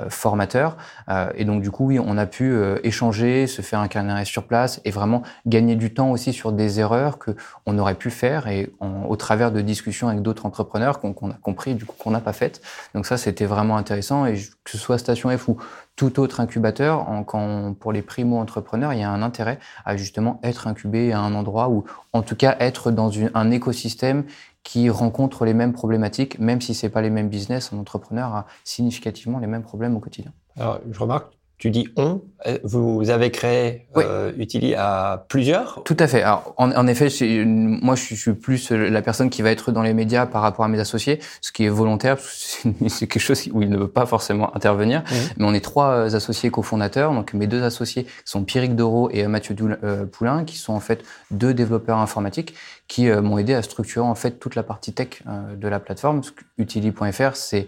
formateur. 0.10 0.78
Et 1.36 1.46
donc 1.46 1.62
du 1.62 1.72
coup, 1.72 1.88
oui, 1.88 2.00
on 2.00 2.18
a 2.18 2.26
pu 2.26 2.54
échanger, 2.84 3.48
se 3.48 3.62
faire 3.62 3.80
un 3.80 3.88
carnet 3.88 4.26
sur 4.26 4.44
place 4.44 4.82
et 4.86 4.92
vraiment 4.92 5.24
gagner 5.46 5.76
du 5.76 5.94
temps 5.94 6.12
aussi 6.12 6.34
sur 6.34 6.52
des 6.52 6.80
erreurs 6.80 7.18
que 7.18 7.32
on 7.66 7.78
aurait 7.78 7.96
pu 7.96 8.10
faire 8.10 8.48
et 8.48 8.59
au 8.82 9.16
travers 9.16 9.52
de 9.52 9.62
discussions 9.62 10.08
avec 10.08 10.22
d'autres 10.22 10.46
entrepreneurs 10.46 11.00
qu'on 11.00 11.32
a 11.32 11.38
compris 11.42 11.76
du 11.76 11.86
coup 11.86 11.96
qu'on 11.98 12.12
n'a 12.12 12.20
pas 12.20 12.34
faites. 12.34 12.62
Donc 12.94 13.06
ça, 13.06 13.18
c'était 13.18 13.46
vraiment 13.46 13.78
intéressant 13.78 14.26
et 14.26 14.36
que 14.64 14.72
ce 14.72 14.78
soit 14.78 14.98
Station 14.98 15.36
F 15.36 15.48
ou 15.48 15.58
tout 15.96 16.20
autre 16.20 16.40
incubateur, 16.40 17.06
pour 17.80 17.92
les 17.92 18.02
primo-entrepreneurs, 18.02 18.94
il 18.94 19.00
y 19.00 19.04
a 19.04 19.12
un 19.12 19.22
intérêt 19.22 19.60
à 19.86 19.98
justement 19.98 20.40
être 20.44 20.68
incubé 20.68 21.12
à 21.12 21.20
un 21.20 21.36
endroit 21.36 21.70
ou 21.70 21.84
en 22.14 22.22
tout 22.22 22.36
cas 22.36 22.56
être 22.60 22.92
dans 22.92 23.12
un 23.34 23.52
écosystème 23.52 24.24
qui 24.64 24.90
rencontre 24.90 25.46
les 25.46 25.54
mêmes 25.54 25.74
problématiques, 25.74 26.38
même 26.40 26.62
si 26.62 26.74
c'est 26.74 26.90
pas 26.90 27.02
les 27.02 27.10
mêmes 27.10 27.30
business, 27.30 27.72
un 27.74 27.78
entrepreneur 27.78 28.34
a 28.36 28.46
significativement 28.64 29.40
les 29.40 29.48
mêmes 29.48 29.64
problèmes 29.64 29.96
au 29.96 30.00
quotidien. 30.00 30.32
Alors, 30.58 30.80
je 30.90 31.00
remarque, 31.00 31.39
tu 31.60 31.70
dis 31.72 31.90
on. 31.98 32.22
Euh, 32.48 32.58
Vous 32.64 33.10
avez 33.10 33.32
créé 33.32 33.86
Oui. 33.94 34.04
euh, 34.08 34.32
Utili 34.38 34.74
à 34.76 35.26
plusieurs. 35.28 35.84
Tout 35.84 35.98
à 36.00 36.08
fait. 36.08 36.24
Alors, 36.24 36.54
en, 36.58 36.72
en 36.72 36.88
effet, 36.88 37.10
moi, 37.46 37.96
je 37.96 38.02
suis, 38.02 38.16
je 38.16 38.22
suis 38.22 38.34
plus 38.34 38.72
la 38.72 39.02
personne 39.02 39.30
qui 39.30 39.42
va 39.42 39.52
être 39.52 39.72
dans 39.74 39.82
les 39.84 39.94
médias 39.94 40.26
par 40.26 40.42
rapport 40.42 40.64
à 40.64 40.70
mes 40.70 40.80
associés, 40.80 41.20
ce 41.42 41.52
qui 41.52 41.66
est 41.66 41.70
volontaire, 41.70 42.16
parce 42.16 42.60
que 42.64 42.88
c'est- 42.90 43.08
quelque 43.08 43.20
chose 43.20 43.48
où 43.52 43.62
il 43.62 43.70
ne 43.70 43.78
veut 43.78 43.90
pas 43.90 44.06
forcément 44.06 44.56
intervenir. 44.56 45.04
Mais 45.38 45.46
on 45.46 45.54
est 45.54 45.60
trois 45.64 45.90
euh, 45.92 46.16
associés 46.16 46.50
cofondateurs. 46.50 47.14
Donc, 47.14 47.34
mes 47.34 47.46
deux 47.46 47.62
associés 47.62 48.08
sont 48.24 48.44
Pierrick 48.46 48.76
Doro 48.78 49.10
et 49.12 49.26
euh, 49.26 49.28
Mathieu 49.28 49.54
euh, 49.84 50.06
Poulain, 50.06 50.46
qui 50.46 50.56
sont 50.58 50.72
en 50.74 50.80
fait 50.80 51.04
deux 51.30 51.54
développeurs 51.54 51.98
informatiques 51.98 52.54
qui 52.88 53.10
euh, 53.10 53.22
m'ont 53.22 53.38
aidé 53.38 53.54
à 53.54 53.62
structurer 53.62 54.06
en 54.06 54.16
fait 54.16 54.40
toute 54.40 54.56
la 54.56 54.64
partie 54.64 54.94
tech 54.94 55.10
euh, 55.28 55.56
de 55.58 55.68
la 55.68 55.80
plateforme. 55.82 56.22
Utili.fr, 56.58 57.36
c'est 57.36 57.68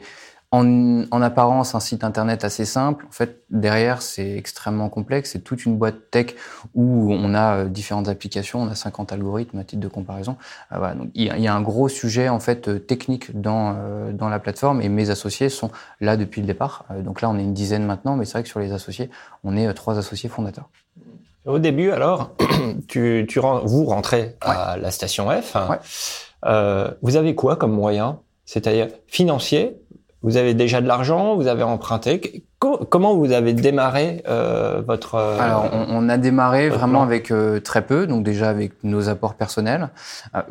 en, 0.51 1.03
en 1.09 1.21
apparence 1.21 1.75
un 1.75 1.79
site 1.79 2.03
internet 2.03 2.43
assez 2.43 2.65
simple. 2.65 3.05
En 3.07 3.11
fait, 3.11 3.43
derrière, 3.49 4.01
c'est 4.01 4.35
extrêmement 4.35 4.89
complexe. 4.89 5.31
C'est 5.31 5.39
toute 5.39 5.65
une 5.65 5.77
boîte 5.77 6.11
tech 6.11 6.35
où 6.75 7.13
on 7.13 7.33
a 7.33 7.55
euh, 7.55 7.65
différentes 7.69 8.09
applications, 8.09 8.61
on 8.61 8.67
a 8.67 8.75
50 8.75 9.13
algorithmes 9.13 9.59
à 9.59 9.63
titre 9.63 9.81
de 9.81 9.87
comparaison. 9.87 10.35
Euh, 10.73 10.77
voilà, 10.77 10.95
donc 10.95 11.09
il 11.15 11.23
y, 11.23 11.41
y 11.41 11.47
a 11.47 11.55
un 11.55 11.61
gros 11.61 11.87
sujet 11.87 12.27
en 12.27 12.39
fait 12.39 12.67
euh, 12.67 12.79
technique 12.79 13.39
dans 13.39 13.75
euh, 13.77 14.11
dans 14.11 14.27
la 14.27 14.39
plateforme 14.39 14.81
et 14.81 14.89
mes 14.89 15.09
associés 15.09 15.49
sont 15.49 15.71
là 16.01 16.17
depuis 16.17 16.41
le 16.41 16.47
départ. 16.47 16.85
Euh, 16.91 17.01
donc 17.01 17.21
là, 17.21 17.29
on 17.29 17.37
est 17.37 17.43
une 17.43 17.53
dizaine 17.53 17.85
maintenant, 17.85 18.17
mais 18.17 18.25
c'est 18.25 18.33
vrai 18.33 18.43
que 18.43 18.49
sur 18.49 18.59
les 18.59 18.73
associés, 18.73 19.09
on 19.43 19.55
est 19.55 19.73
trois 19.73 19.97
associés 19.97 20.29
fondateurs. 20.29 20.69
Au 21.45 21.59
début, 21.59 21.91
alors, 21.91 22.31
tu, 22.87 23.25
tu 23.27 23.39
vous 23.39 23.85
rentrez 23.85 24.35
à 24.41 24.77
la 24.77 24.91
station 24.91 25.29
F. 25.29 25.55
Ouais. 25.55 25.79
Euh, 26.45 26.91
vous 27.01 27.15
avez 27.15 27.35
quoi 27.35 27.55
comme 27.55 27.71
moyen 27.71 28.19
C'est-à-dire 28.45 28.89
financier 29.07 29.77
Vous 30.23 30.37
avez 30.37 30.53
déjà 30.53 30.81
de 30.81 30.87
l'argent 30.87 31.35
Vous 31.35 31.47
avez 31.47 31.63
emprunté 31.63 32.43
Co- 32.59 32.77
Comment 32.89 33.15
vous 33.15 33.31
avez 33.31 33.53
démarré 33.53 34.23
euh, 34.27 34.81
votre 34.85 35.15
euh, 35.15 35.39
Alors, 35.39 35.69
on, 35.73 35.85
on 35.89 36.09
a 36.09 36.17
démarré 36.17 36.69
vraiment 36.69 37.01
avec 37.01 37.31
euh, 37.31 37.59
très 37.59 37.81
peu, 37.85 38.05
donc 38.07 38.23
déjà 38.23 38.49
avec 38.49 38.83
nos 38.83 39.09
apports 39.09 39.33
personnels. 39.35 39.89
Euh, 40.35 40.41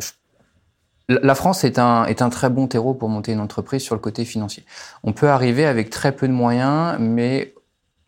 je- 1.08 1.16
la 1.22 1.34
France 1.34 1.64
est 1.64 1.78
un, 1.78 2.04
est 2.04 2.22
un 2.22 2.30
très 2.30 2.50
bon 2.50 2.66
terreau 2.68 2.94
pour 2.94 3.08
monter 3.08 3.32
une 3.32 3.40
entreprise 3.40 3.82
sur 3.82 3.94
le 3.96 4.00
côté 4.00 4.24
financier. 4.24 4.64
On 5.02 5.12
peut 5.12 5.28
arriver 5.28 5.66
avec 5.66 5.90
très 5.90 6.12
peu 6.12 6.28
de 6.28 6.32
moyens, 6.32 6.96
mais 7.00 7.52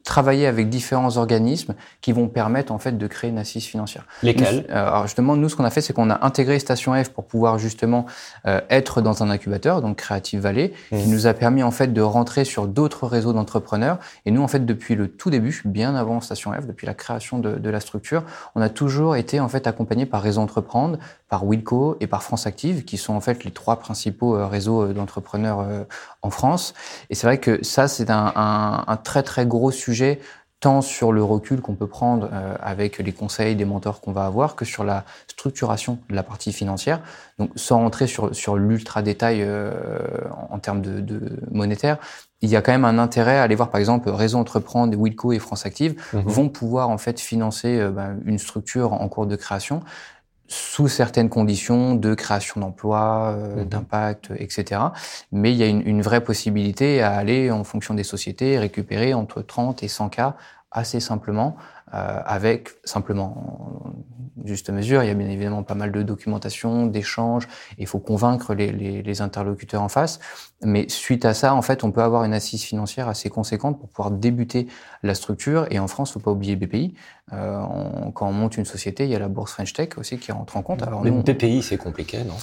travailler 0.05 0.47
avec 0.47 0.69
différents 0.69 1.17
organismes 1.17 1.75
qui 2.01 2.13
vont 2.13 2.29
permettre 2.29 2.73
en 2.73 2.79
fait 2.79 2.99
de 2.99 3.07
créer 3.07 3.31
une 3.31 3.39
assise 3.39 3.65
financière. 3.65 4.07
lesquels 4.23 4.65
Nous, 4.69 4.75
euh, 4.75 4.89
Alors 4.89 5.03
justement, 5.07 5.37
nous, 5.37 5.49
ce 5.49 5.57
qu'on 5.57 5.65
a 5.65 5.71
fait, 5.71 5.81
c'est 5.81 5.93
qu'on 5.93 6.11
a 6.11 6.25
intégré 6.27 6.59
Station 6.59 6.93
F 7.03 7.11
pour 7.11 7.25
pouvoir 7.25 7.59
justement 7.59 8.07
euh, 8.47 8.61
être 8.71 9.01
dans 9.01 9.23
un 9.23 9.31
incubateur, 9.31 9.83
donc 9.83 9.97
Creative 9.97 10.41
Valley, 10.41 10.73
qui 10.91 10.95
Mhm. 10.97 11.11
nous 11.11 11.27
a 11.27 11.35
permis 11.35 11.63
en 11.63 11.71
fait 11.71 11.93
de 11.93 12.01
rentrer 12.01 12.45
sur 12.45 12.67
d'autres 12.67 13.07
réseaux 13.07 13.33
d'entrepreneurs. 13.33 13.99
Et 14.27 14.31
nous, 14.31 14.43
en 14.43 14.49
fait, 14.49 14.65
depuis 14.67 14.95
le 14.95 15.09
tout 15.09 15.31
début, 15.31 15.63
bien 15.65 15.95
avant 15.95 16.21
Station 16.21 16.53
F, 16.53 16.67
depuis 16.67 16.87
la 16.87 16.95
création 16.95 17.39
de, 17.39 17.53
de 17.57 17.71
la 17.71 17.81
structure, 17.81 18.23
on 18.55 18.61
a 18.61 18.69
toujours 18.69 19.17
été 19.17 19.41
en 19.41 19.49
fait 19.49 19.67
accompagné 19.67 20.07
par 20.07 20.23
Réseau 20.23 20.41
Entreprendre, 20.41 20.99
par 21.33 21.47
Wilco 21.47 21.97
et 22.01 22.07
par 22.07 22.23
France 22.23 22.47
Active, 22.47 22.85
qui 22.85 22.99
sont 22.99 23.15
en 23.15 23.23
fait 23.23 23.43
les 23.45 23.53
trois 23.53 23.77
principaux 23.77 24.37
euh, 24.37 24.47
réseaux 24.47 24.83
euh, 24.83 24.93
d'entrepreneurs 24.93 25.61
euh, 25.61 25.85
en 26.21 26.29
France. 26.29 26.75
Et 27.09 27.15
c'est 27.15 27.27
vrai 27.27 27.39
que 27.39 27.65
ça, 27.65 27.89
c'est 27.89 28.11
un, 28.11 28.35
un, 28.37 28.85
un 28.87 28.97
très 28.99 29.23
très 29.23 29.47
gros 29.47 29.71
sujet 29.71 30.21
tant 30.61 30.83
sur 30.83 31.11
le 31.11 31.25
recul 31.25 31.63
qu'on 31.63 31.75
peut 31.75 31.87
prendre 31.89 32.31
avec 32.61 32.99
les 32.99 33.13
conseils 33.13 33.57
des 33.57 33.65
mentors 33.65 34.01
qu'on 34.01 34.13
va 34.13 34.27
avoir 34.27 34.55
que 34.55 34.65
sur 34.65 34.85
la 34.85 35.05
structuration 35.27 35.99
de 36.09 36.15
la 36.15 36.23
partie 36.23 36.53
financière. 36.53 37.01
Donc, 37.41 37.51
sans 37.57 37.79
rentrer 37.79 38.07
sur, 38.07 38.33
sur 38.33 38.57
l'ultra 38.57 39.03
détail 39.03 39.45
en, 40.51 40.61
termes 40.61 40.81
de, 40.81 41.01
de, 41.01 41.37
monétaire, 41.51 41.97
il 42.43 42.49
y 42.49 42.55
a 42.55 42.63
quand 42.63 42.71
même 42.71 42.85
un 42.85 42.99
intérêt 42.99 43.39
à 43.39 43.43
aller 43.43 43.57
voir, 43.57 43.71
par 43.71 43.81
exemple, 43.81 44.09
Réseau 44.09 44.39
Entreprendre, 44.39 44.97
Wilco 44.97 45.33
et 45.33 45.41
France 45.41 45.67
Active 45.67 46.01
mhm. 46.13 46.23
vont 46.27 46.49
pouvoir 46.49 46.91
en 46.91 46.99
fait 46.99 47.19
financer 47.19 47.85
ben, 47.91 48.21
une 48.25 48.39
structure 48.39 48.93
en 48.93 49.09
cours 49.09 49.27
de 49.27 49.35
création 49.35 49.83
sous 50.53 50.87
certaines 50.87 51.31
conditions 51.31 51.95
de 51.95 52.15
création 52.15 52.61
d'emplois, 52.61 53.37
mhm. 53.57 53.65
d'impact, 53.65 54.33
etc. 54.37 54.81
Mais 55.33 55.53
il 55.53 55.57
y 55.57 55.63
a 55.63 55.67
une, 55.67 55.87
une, 55.87 56.03
vraie 56.03 56.23
possibilité 56.23 57.03
à 57.03 57.15
aller, 57.15 57.51
en 57.51 57.65
fonction 57.65 57.95
des 57.95 58.05
sociétés, 58.05 58.59
récupérer 58.59 59.15
entre 59.15 59.41
30 59.41 59.83
et 59.83 59.89
100 59.89 60.11
cas 60.11 60.37
assez 60.73 61.01
simplement, 61.01 61.57
euh, 61.57 61.82
avec 61.93 62.71
simplement 62.85 63.93
juste 64.45 64.71
mesure. 64.71 65.03
Il 65.03 65.09
y 65.09 65.11
a 65.11 65.15
bien 65.15 65.29
évidemment 65.29 65.63
pas 65.63 65.75
mal 65.75 65.93
de 65.93 66.03
documentation, 66.03 66.87
d'échanges. 66.87 67.49
Il 67.79 67.87
faut 67.87 67.99
convaincre 67.99 68.55
les, 68.55 68.73
les, 68.73 69.03
les, 69.03 69.21
interlocuteurs 69.21 69.83
en 69.83 69.89
face. 69.89 70.19
Mais 70.65 70.89
suite 70.89 71.25
à 71.25 71.35
ça, 71.35 71.55
en 71.55 71.63
fait, 71.63 71.85
on 71.85 71.91
peut 71.91 72.03
avoir 72.03 72.25
une 72.25 72.35
assise 72.35 72.63
financière 72.63 73.09
assez 73.09 73.31
conséquente 73.31 73.79
pour 73.79 73.89
pouvoir 73.89 74.11
débuter 74.11 74.69
la 75.03 75.15
structure. 75.15 75.67
Et 75.71 75.79
en 75.79 75.89
France, 75.89 76.13
faut 76.13 76.21
pas 76.21 76.31
oublier 76.31 76.57
BPI. 76.57 76.95
Euh, 77.33 77.63
quand 78.15 78.29
on 78.29 78.33
monte 78.33 78.57
une 78.57 78.65
société, 78.65 79.05
il 79.05 79.11
y 79.11 79.15
a 79.15 79.19
la 79.19 79.29
bourse 79.29 79.53
French 79.53 79.73
Tech 79.73 79.91
aussi 79.97 80.19
qui 80.19 80.33
rentre 80.33 80.57
en 80.57 80.63
compte. 80.63 80.83
Alors, 80.83 81.03
Mais 81.03 81.11
BPI, 81.11 81.63
c'est 81.63 81.79
compliqué, 81.79 82.25
non? 82.25 82.35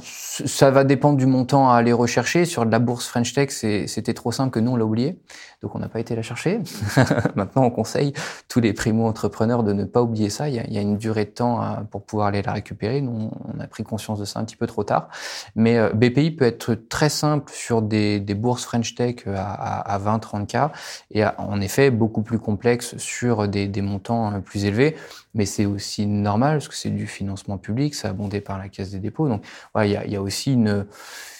Ça 0.00 0.70
va 0.70 0.84
dépendre 0.84 1.16
du 1.16 1.26
montant 1.26 1.70
à 1.70 1.76
aller 1.76 1.92
rechercher. 1.92 2.44
Sur 2.44 2.66
de 2.66 2.70
la 2.70 2.78
bourse 2.78 3.06
French 3.06 3.32
Tech, 3.32 3.50
c'était 3.50 4.14
trop 4.14 4.32
simple 4.32 4.50
que 4.50 4.60
nous, 4.60 4.72
on 4.72 4.76
l'a 4.76 4.84
oublié. 4.84 5.18
Donc, 5.62 5.74
on 5.74 5.78
n'a 5.78 5.88
pas 5.88 6.00
été 6.00 6.14
la 6.14 6.22
chercher. 6.22 6.60
Maintenant, 7.34 7.64
on 7.64 7.70
conseille 7.70 8.12
tous 8.48 8.60
les 8.60 8.72
primo-entrepreneurs 8.72 9.62
de 9.62 9.72
ne 9.72 9.84
pas 9.84 10.02
oublier 10.02 10.28
ça. 10.28 10.48
Il 10.48 10.54
y, 10.54 10.58
a, 10.58 10.64
il 10.66 10.72
y 10.72 10.78
a, 10.78 10.80
une 10.80 10.96
durée 10.96 11.24
de 11.24 11.30
temps 11.30 11.60
à, 11.60 11.84
pour 11.90 12.04
pouvoir 12.04 12.28
aller 12.28 12.42
la 12.42 12.52
récupérer. 12.52 13.00
Nous, 13.00 13.30
on 13.44 13.60
a 13.60 13.66
pris 13.66 13.82
conscience 13.84 14.18
de 14.18 14.24
ça 14.24 14.40
un 14.40 14.44
petit 14.44 14.56
peu 14.56 14.66
trop 14.66 14.84
tard. 14.84 15.08
Mais 15.54 15.78
euh, 15.78 15.90
BPI 15.92 16.32
peut 16.32 16.44
être 16.44 16.74
très 16.74 17.08
simple 17.08 17.52
sur 17.52 17.82
des, 17.82 18.20
des 18.20 18.34
bourses 18.34 18.64
French 18.64 18.94
Tech 18.94 19.26
à, 19.26 19.94
à 19.94 19.98
20-30K 19.98 20.70
et 21.10 21.24
en 21.24 21.60
effet 21.60 21.90
beaucoup 21.90 22.22
plus 22.22 22.38
complexe 22.38 22.96
sur 22.98 23.48
des, 23.48 23.68
des 23.68 23.82
montants 23.82 24.32
euh, 24.32 24.38
plus 24.40 24.64
élevés 24.64 24.96
mais 25.36 25.44
c'est 25.44 25.66
aussi 25.66 26.06
normal 26.06 26.56
parce 26.56 26.68
que 26.68 26.74
c'est 26.74 26.90
du 26.90 27.06
financement 27.06 27.58
public, 27.58 27.94
c'est 27.94 28.08
abondé 28.08 28.40
par 28.40 28.58
la 28.58 28.68
Caisse 28.68 28.90
des 28.90 28.98
dépôts. 28.98 29.28
Donc, 29.28 29.44
il 29.84 29.92
y, 29.92 29.96
a, 29.96 30.06
y, 30.06 30.16
a, 30.16 30.22
aussi 30.22 30.54
une, 30.54 30.86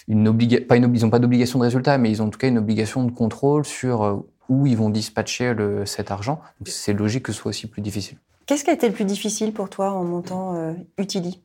une 0.07 0.27
obligation, 0.27 0.65
ils 0.69 1.01
n'ont 1.01 1.09
pas 1.09 1.19
d'obligation 1.19 1.59
de 1.59 1.63
résultat, 1.63 1.97
mais 1.97 2.11
ils 2.11 2.21
ont 2.21 2.25
en 2.25 2.29
tout 2.29 2.39
cas 2.39 2.47
une 2.47 2.57
obligation 2.57 3.03
de 3.03 3.11
contrôle 3.11 3.65
sur 3.65 4.03
euh, 4.03 4.15
où 4.49 4.67
ils 4.67 4.77
vont 4.77 4.89
dispatcher 4.89 5.53
le, 5.53 5.85
cet 5.85 6.11
argent. 6.11 6.41
C'est 6.65 6.93
logique 6.93 7.23
que 7.23 7.31
ce 7.31 7.39
soit 7.39 7.49
aussi 7.49 7.67
plus 7.67 7.81
difficile. 7.81 8.17
Qu'est-ce 8.45 8.63
qui 8.63 8.69
a 8.69 8.73
été 8.73 8.87
le 8.87 8.93
plus 8.93 9.05
difficile 9.05 9.51
pour 9.51 9.69
toi 9.69 9.91
en 9.91 10.03
montant 10.03 10.55
euh, 10.55 10.73
Utili? 10.97 11.41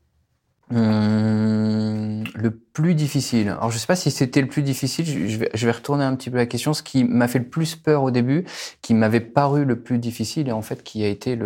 Hum, 0.70 2.24
le 2.34 2.50
plus 2.50 2.94
difficile. 2.94 3.48
Alors, 3.48 3.70
je 3.70 3.78
sais 3.78 3.86
pas 3.86 3.96
si 3.96 4.10
c'était 4.10 4.40
le 4.40 4.46
plus 4.46 4.62
difficile. 4.62 5.04
Je 5.04 5.36
vais, 5.36 5.50
je 5.52 5.66
vais 5.66 5.72
retourner 5.72 6.04
un 6.04 6.14
petit 6.14 6.30
peu 6.30 6.36
la 6.36 6.46
question. 6.46 6.72
Ce 6.72 6.82
qui 6.82 7.04
m'a 7.04 7.28
fait 7.28 7.40
le 7.40 7.48
plus 7.48 7.76
peur 7.76 8.04
au 8.04 8.10
début, 8.10 8.44
qui 8.80 8.94
m'avait 8.94 9.20
paru 9.20 9.64
le 9.64 9.80
plus 9.82 9.98
difficile 9.98 10.48
et 10.48 10.52
en 10.52 10.62
fait 10.62 10.82
qui 10.82 11.04
a 11.04 11.08
été 11.08 11.36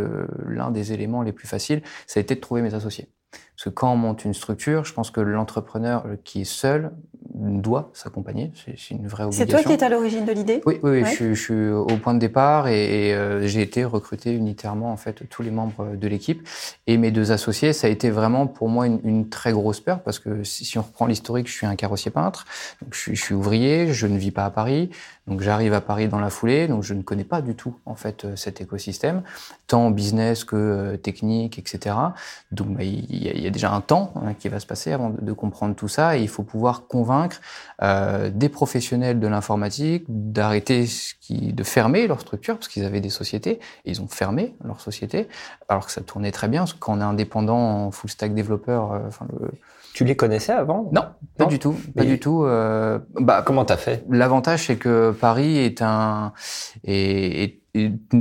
l'un 0.47 0.71
des 0.71 0.93
éléments 0.93 1.23
les 1.23 1.33
plus 1.33 1.49
faciles, 1.49 1.83
ça 2.07 2.21
a 2.21 2.23
été 2.23 2.35
de 2.35 2.41
trouver 2.41 2.62
mes 2.62 2.75
associés. 2.75 3.09
Parce 3.56 3.64
que 3.64 3.70
quand 3.70 3.92
on 3.92 3.96
monte 3.96 4.25
une 4.25 4.34
structure, 4.34 4.84
je 4.84 4.92
pense 4.92 5.10
que 5.10 5.20
l'entrepreneur 5.20 6.04
qui 6.25 6.42
est 6.42 6.44
seul 6.44 6.92
doit 7.34 7.90
s'accompagner. 7.92 8.52
C'est 8.54 8.90
une 8.90 9.06
vraie 9.06 9.25
obligation. 9.25 9.46
C'est 9.46 9.62
toi 9.62 9.62
qui 9.62 9.78
es 9.78 9.84
à 9.84 9.88
l'origine 9.88 10.25
de 10.25 10.32
l'idée? 10.32 10.62
Oui, 10.64 10.78
oui, 10.82 11.04
je, 11.04 11.34
je, 11.34 11.40
suis 11.40 11.68
au 11.68 11.96
point 11.98 12.14
de 12.14 12.18
départ 12.18 12.68
et, 12.68 13.08
et 13.08 13.14
euh, 13.14 13.46
j'ai 13.46 13.62
été 13.62 13.84
recruté 13.84 14.32
unitairement 14.32 14.92
en 14.92 14.96
fait 14.96 15.28
tous 15.28 15.42
les 15.42 15.50
membres 15.50 15.96
de 15.96 16.08
l'équipe 16.08 16.46
et 16.86 16.96
mes 16.96 17.10
deux 17.10 17.32
associés. 17.32 17.72
Ça 17.72 17.86
a 17.86 17.90
été 17.90 18.10
vraiment 18.10 18.46
pour 18.46 18.68
moi 18.68 18.86
une, 18.86 19.00
une 19.04 19.28
très 19.28 19.52
grosse 19.52 19.80
peur 19.80 20.00
parce 20.02 20.18
que 20.18 20.44
si, 20.44 20.64
si 20.64 20.78
on 20.78 20.82
reprend 20.82 21.06
l'historique, 21.06 21.48
je 21.48 21.52
suis 21.52 21.66
un 21.66 21.76
carrossier 21.76 22.10
peintre, 22.10 22.46
donc 22.82 22.94
je, 22.94 23.14
je 23.14 23.20
suis 23.20 23.34
ouvrier, 23.34 23.92
je 23.92 24.06
ne 24.06 24.16
vis 24.16 24.30
pas 24.30 24.44
à 24.44 24.50
Paris, 24.50 24.90
donc 25.26 25.40
j'arrive 25.40 25.72
à 25.72 25.80
Paris 25.80 26.08
dans 26.08 26.20
la 26.20 26.30
foulée, 26.30 26.68
donc 26.68 26.84
je 26.84 26.94
ne 26.94 27.02
connais 27.02 27.25
pas 27.25 27.42
du 27.42 27.54
tout 27.54 27.75
en 27.84 27.96
fait 27.96 28.25
euh, 28.25 28.36
cet 28.36 28.60
écosystème, 28.60 29.22
tant 29.66 29.90
business 29.90 30.44
que 30.44 30.56
euh, 30.56 30.96
technique, 30.96 31.58
etc. 31.58 31.96
Donc 32.52 32.68
bah, 32.76 32.84
y 32.84 33.46
a, 33.46 33.46
y 33.47 33.49
a, 33.49 33.53
déjà 33.53 33.73
un 33.73 33.81
temps 33.81 34.12
hein, 34.17 34.35
qui 34.35 34.49
va 34.49 34.61
se 34.61 34.67
passer 34.67 34.93
avant 34.93 35.11
de, 35.11 35.21
de, 35.21 35.33
comprendre 35.33 35.75
tout 35.75 35.88
ça, 35.88 36.17
et 36.17 36.23
il 36.23 36.29
faut 36.29 36.43
pouvoir 36.43 36.87
convaincre 36.87 37.41
euh, 37.83 38.31
des 38.33 38.49
professionnels 38.49 39.21
de 39.21 39.26
l'informatique 39.26 40.05
d'arrêter, 40.09 40.87
de 41.31 41.62
fermer 41.65 42.07
leur 42.07 42.21
structure 42.21 42.57
parce 42.57 42.69
qu'ils 42.69 42.85
avaient 42.85 43.00
des 43.00 43.11
sociétés 43.11 43.61
et 43.85 43.91
ils 43.91 44.00
ont 44.00 44.09
fermé 44.09 44.55
leur 44.65 44.81
société 44.81 45.29
alors 45.69 45.87
que 45.87 45.93
ça 45.93 46.00
tournait 46.00 46.33
très 46.33 46.49
bien. 46.49 46.62
Parce 46.62 46.73
que 46.73 46.79
quand 46.79 46.97
on 46.97 47.00
est 47.00 47.05
indépendant 47.05 47.59
en 47.59 47.91
full 47.91 48.11
stack 48.11 48.35
développeur, 48.35 48.93
euh, 48.93 49.00
enfin 49.07 49.26
le 49.33 49.50
tu 49.97 50.05
les 50.05 50.15
connaissais 50.15 50.53
avant 50.53 50.91
Non, 50.93 51.05
pas 51.38 51.47
du 51.47 51.59
tout, 51.59 51.75
pas 51.97 52.05
du 52.05 52.21
tout. 52.21 52.45
Euh, 52.45 52.99
bah, 53.19 53.43
comment 53.43 53.65
t'as 53.65 53.79
fait? 53.79 54.05
L'avantage, 54.11 54.67
c'est 54.67 54.76
que 54.76 55.11
Paris 55.11 55.57
est 55.57 55.81
un 55.81 56.35
est, 56.85 57.45
est 57.45 57.61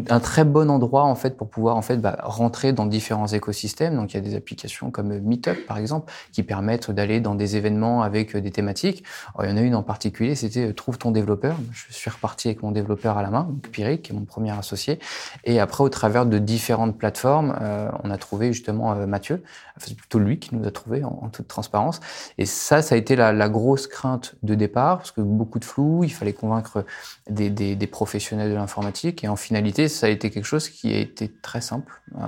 un 0.09 0.19
très 0.19 0.43
bon 0.43 0.69
endroit 0.69 1.03
en 1.03 1.15
fait 1.15 1.38
pour 1.38 1.50
pouvoir 1.50 1.75
en 1.75 1.81
fait 1.81 1.97
bah, 1.97 2.17
rentrer 2.24 2.74
dans 2.74 2.85
différents 2.85 3.27
écosystèmes. 3.27 3.95
Donc 3.95 4.13
il 4.13 4.17
y 4.17 4.19
a 4.19 4.24
des 4.24 4.35
applications 4.35 4.91
comme 4.91 5.19
Meetup 5.19 5.65
par 5.67 5.77
exemple 5.77 6.12
qui 6.31 6.43
permettent 6.43 6.91
d'aller 6.91 7.19
dans 7.19 7.35
des 7.35 7.55
événements 7.55 8.01
avec 8.01 8.35
des 8.35 8.51
thématiques. 8.51 9.03
Alors, 9.33 9.50
il 9.50 9.55
y 9.55 9.59
en 9.59 9.62
a 9.62 9.65
une 9.65 9.75
en 9.75 9.83
particulier, 9.83 10.35
c'était 10.35 10.74
trouve 10.74 10.97
ton 10.97 11.12
développeur. 11.12 11.55
Je 11.71 11.93
suis 11.93 12.09
reparti 12.09 12.47
avec 12.47 12.63
mon 12.63 12.71
développeur 12.71 13.17
à 13.17 13.24
la 13.24 13.29
main, 13.29 13.43
donc 13.43 13.67
Pyric, 13.69 14.03
qui 14.03 14.12
est 14.12 14.15
mon 14.15 14.25
premier 14.25 14.51
associé. 14.51 15.00
Et 15.43 15.59
après 15.59 15.83
au 15.83 15.89
travers 15.89 16.25
de 16.25 16.38
différentes 16.38 16.97
plateformes, 16.97 17.57
euh, 17.62 17.89
on 18.03 18.12
a 18.12 18.17
trouvé 18.17 18.53
justement 18.53 18.93
euh, 18.93 19.05
Mathieu. 19.05 19.43
C'est 19.77 19.95
plutôt 19.95 20.19
lui 20.19 20.39
qui 20.39 20.55
nous 20.55 20.65
a 20.65 20.71
trouvé 20.71 21.03
en, 21.03 21.29
toute 21.29 21.47
transparence. 21.47 22.00
Et 22.38 22.45
ça, 22.45 22.81
ça 22.81 22.95
a 22.95 22.97
été 22.97 23.15
la, 23.15 23.50
grosse 23.50 23.88
crainte 23.88 24.35
de 24.43 24.55
départ 24.55 24.97
parce 24.97 25.12
que 25.12 25.21
beaucoup 25.21 25.59
de 25.59 25.65
flou. 25.65 26.03
Il 26.03 26.09
fallait 26.09 26.33
convaincre 26.33 26.85
des, 27.29 27.50
des, 27.50 27.75
des 27.75 27.88
professionnels 27.88 28.50
de 28.50 28.55
l'informatique 28.55 29.24
et 29.24 29.27
en 29.27 29.35
finalité, 29.45 29.87
ça 29.87 30.07
a 30.07 30.09
été 30.09 30.31
quelque 30.31 30.45
chose 30.45 30.69
qui 30.69 30.93
a 30.93 30.97
été 30.97 31.29
très 31.29 31.61
simple, 31.61 32.01
euh, 32.15 32.21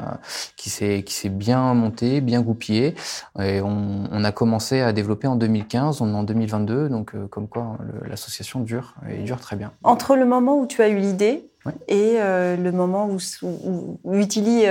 qui 0.56 0.70
s'est 0.70 1.30
bien 1.30 1.74
monté, 1.74 2.22
bien 2.22 2.42
goupillé. 2.42 2.96
Et 3.40 3.60
on, 3.62 4.04
on, 4.12 4.24
a 4.24 4.32
commencé 4.32 4.82
à 4.82 4.94
développer 4.94 5.28
en 5.28 5.36
2015, 5.36 6.02
on 6.02 6.14
est 6.14 6.16
en 6.16 6.24
2022, 6.24 6.90
donc 6.90 7.16
euh, 7.16 7.28
comme 7.28 7.48
quoi 7.48 7.78
l'association 8.08 8.60
dure 8.60 8.96
et 9.10 9.24
dure 9.24 9.40
très 9.40 9.56
bien. 9.56 9.72
Entre 9.84 10.16
le 10.16 10.26
moment 10.26 10.60
où 10.60 10.68
tu 10.68 10.82
as 10.82 10.90
eu 10.90 10.98
l'idée 10.98 11.50
et 11.88 12.14
euh, 12.18 12.56
le 12.56 12.72
moment 12.72 13.08
où, 13.10 13.18
où, 13.42 14.00
où 14.04 14.16
Utili 14.16 14.66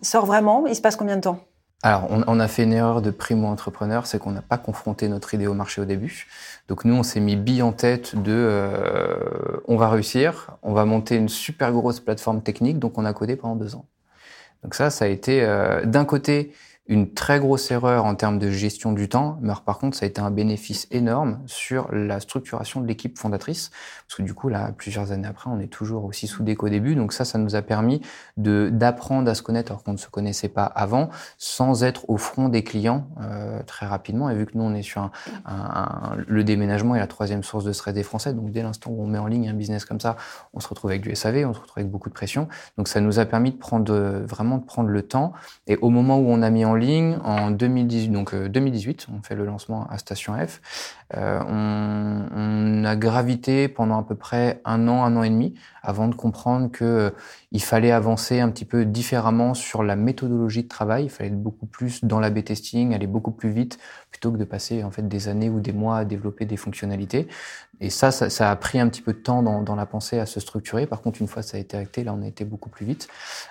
sort 0.00 0.26
vraiment, 0.26 0.66
il 0.66 0.74
se 0.74 0.80
passe 0.80 0.96
combien 0.96 1.16
de 1.16 1.22
temps? 1.22 1.40
Alors, 1.84 2.06
on, 2.10 2.22
on, 2.28 2.38
a 2.38 2.46
fait 2.46 2.62
une 2.62 2.72
erreur 2.72 3.02
de 3.02 3.10
primo-entrepreneur, 3.10 4.06
c'est 4.06 4.20
qu'on 4.20 4.30
n'a 4.30 4.42
pas 4.42 4.56
confronté 4.56 5.08
notre 5.08 5.34
idée 5.34 5.48
au 5.48 5.54
marché 5.54 5.80
au 5.80 5.84
début. 5.84 6.28
Donc 6.68 6.84
nous, 6.84 6.94
on 6.94 7.02
s'est 7.02 7.18
mis 7.18 7.34
bille 7.34 7.62
en 7.62 7.72
tête 7.72 8.14
de 8.14 8.32
euh, 8.32 9.16
on 9.66 9.76
va 9.76 9.88
réussir, 9.90 10.56
on 10.62 10.72
va 10.72 10.84
monter 10.84 11.16
une 11.16 11.28
super 11.28 11.72
grosse 11.72 11.98
plateforme 11.98 12.40
technique, 12.40 12.78
donc 12.78 12.98
on 12.98 13.04
a 13.04 13.12
codé 13.12 13.34
pendant 13.34 13.56
deux 13.56 13.74
ans. 13.74 13.86
Donc 14.62 14.76
ça, 14.76 14.90
ça 14.90 15.06
a 15.06 15.08
été 15.08 15.42
euh, 15.42 15.84
d'un 15.84 16.04
côté 16.04 16.52
une 16.88 17.14
très 17.14 17.38
grosse 17.38 17.70
erreur 17.70 18.04
en 18.04 18.16
termes 18.16 18.40
de 18.40 18.50
gestion 18.50 18.92
du 18.92 19.08
temps, 19.08 19.38
mais 19.40 19.52
par 19.64 19.78
contre, 19.78 19.96
ça 19.96 20.04
a 20.04 20.08
été 20.08 20.20
un 20.20 20.32
bénéfice 20.32 20.88
énorme 20.90 21.40
sur 21.46 21.92
la 21.92 22.18
structuration 22.18 22.80
de 22.80 22.88
l'équipe 22.88 23.16
fondatrice, 23.16 23.70
parce 24.08 24.16
que 24.18 24.22
du 24.22 24.34
coup, 24.34 24.48
là, 24.48 24.72
plusieurs 24.76 25.12
années 25.12 25.28
après, 25.28 25.48
on 25.48 25.60
est 25.60 25.68
toujours 25.68 26.04
aussi 26.04 26.26
soudés 26.26 26.56
qu'au 26.56 26.68
début. 26.68 26.96
Donc 26.96 27.12
ça, 27.12 27.24
ça 27.24 27.38
nous 27.38 27.54
a 27.54 27.62
permis 27.62 28.00
de 28.36 28.68
d'apprendre 28.72 29.30
à 29.30 29.34
se 29.34 29.42
connaître 29.42 29.70
alors 29.70 29.84
qu'on 29.84 29.92
ne 29.92 29.98
se 29.98 30.08
connaissait 30.08 30.48
pas 30.48 30.64
avant, 30.64 31.08
sans 31.38 31.84
être 31.84 32.10
au 32.10 32.16
front 32.16 32.48
des 32.48 32.64
clients 32.64 33.06
euh, 33.20 33.62
très 33.62 33.86
rapidement. 33.86 34.28
Et 34.28 34.34
vu 34.34 34.46
que 34.46 34.58
nous, 34.58 34.64
on 34.64 34.74
est 34.74 34.82
sur 34.82 35.08
un, 35.46 36.16
le 36.26 36.42
déménagement 36.42 36.96
est 36.96 37.00
la 37.00 37.06
troisième 37.06 37.44
source 37.44 37.64
de 37.64 37.72
stress 37.72 37.94
des 37.94 38.02
Français, 38.02 38.34
donc 38.34 38.50
dès 38.50 38.62
l'instant 38.62 38.90
où 38.90 39.02
on 39.02 39.06
met 39.06 39.18
en 39.18 39.28
ligne 39.28 39.48
un 39.48 39.54
business 39.54 39.84
comme 39.84 40.00
ça, 40.00 40.16
on 40.52 40.58
se 40.58 40.68
retrouve 40.68 40.90
avec 40.90 41.02
du 41.02 41.14
SAV, 41.14 41.46
on 41.46 41.54
se 41.54 41.60
retrouve 41.60 41.78
avec 41.78 41.90
beaucoup 41.90 42.08
de 42.08 42.14
pression. 42.14 42.48
Donc 42.76 42.88
ça 42.88 43.00
nous 43.00 43.20
a 43.20 43.24
permis 43.24 43.52
de 43.52 43.56
prendre 43.56 43.92
vraiment 44.26 44.58
de 44.58 44.64
prendre 44.64 44.88
le 44.88 45.02
temps. 45.02 45.32
Et 45.68 45.76
au 45.76 45.90
moment 45.90 46.18
où 46.18 46.26
on 46.28 46.42
a 46.42 46.50
mis 46.50 46.64
en 46.64 46.71
ligne 46.74 47.18
en 47.24 47.50
2018. 47.50 48.08
Donc 48.08 48.34
2018, 48.34 49.06
euh, 49.08 49.14
on 49.18 49.22
fait 49.22 49.34
le 49.34 49.44
lancement 49.44 49.86
à 49.88 49.98
Station 49.98 50.34
F. 50.34 50.60
Euh, 51.16 51.40
on, 51.46 52.84
a 52.84 52.96
gravité 52.96 53.68
pendant 53.68 54.00
à 54.00 54.02
peu 54.02 54.16
près 54.16 54.60
un 54.64 54.88
an, 54.88 55.04
un 55.04 55.16
an 55.16 55.22
et 55.22 55.30
demi, 55.30 55.54
avant 55.82 56.08
de 56.08 56.14
comprendre 56.14 56.70
que 56.70 56.84
euh, 56.84 57.10
il 57.52 57.62
fallait 57.62 57.92
avancer 57.92 58.40
un 58.40 58.50
petit 58.50 58.64
peu 58.64 58.84
différemment 58.84 59.54
sur 59.54 59.82
la 59.82 59.94
méthodologie 59.94 60.64
de 60.64 60.68
travail. 60.68 61.04
Il 61.04 61.10
fallait 61.10 61.28
être 61.28 61.40
beaucoup 61.40 61.66
plus 61.66 62.04
dans 62.04 62.18
la 62.18 62.30
B-testing, 62.30 62.92
aller 62.94 63.06
beaucoup 63.06 63.30
plus 63.30 63.50
vite, 63.50 63.78
plutôt 64.10 64.32
que 64.32 64.36
de 64.36 64.44
passer 64.44 64.82
en 64.82 64.90
fait 64.90 65.06
des 65.06 65.28
années 65.28 65.48
ou 65.48 65.60
des 65.60 65.72
mois 65.72 65.98
à 65.98 66.04
développer 66.04 66.44
des 66.44 66.56
fonctionnalités. 66.56 67.28
Et 67.82 67.90
ça, 67.90 68.12
ça, 68.12 68.50
a 68.50 68.54
pris 68.54 68.78
un 68.78 68.88
petit 68.88 69.02
peu 69.02 69.12
de 69.12 69.18
temps 69.18 69.42
dans, 69.42 69.60
dans, 69.60 69.74
la 69.74 69.86
pensée 69.86 70.20
à 70.20 70.26
se 70.26 70.38
structurer. 70.38 70.86
Par 70.86 71.02
contre, 71.02 71.20
une 71.20 71.26
fois 71.26 71.42
ça 71.42 71.56
a 71.56 71.60
été 71.60 71.76
acté, 71.76 72.04
là, 72.04 72.14
on 72.16 72.22
a 72.22 72.28
été 72.28 72.44
beaucoup 72.44 72.68
plus 72.68 72.86
vite. 72.86 73.08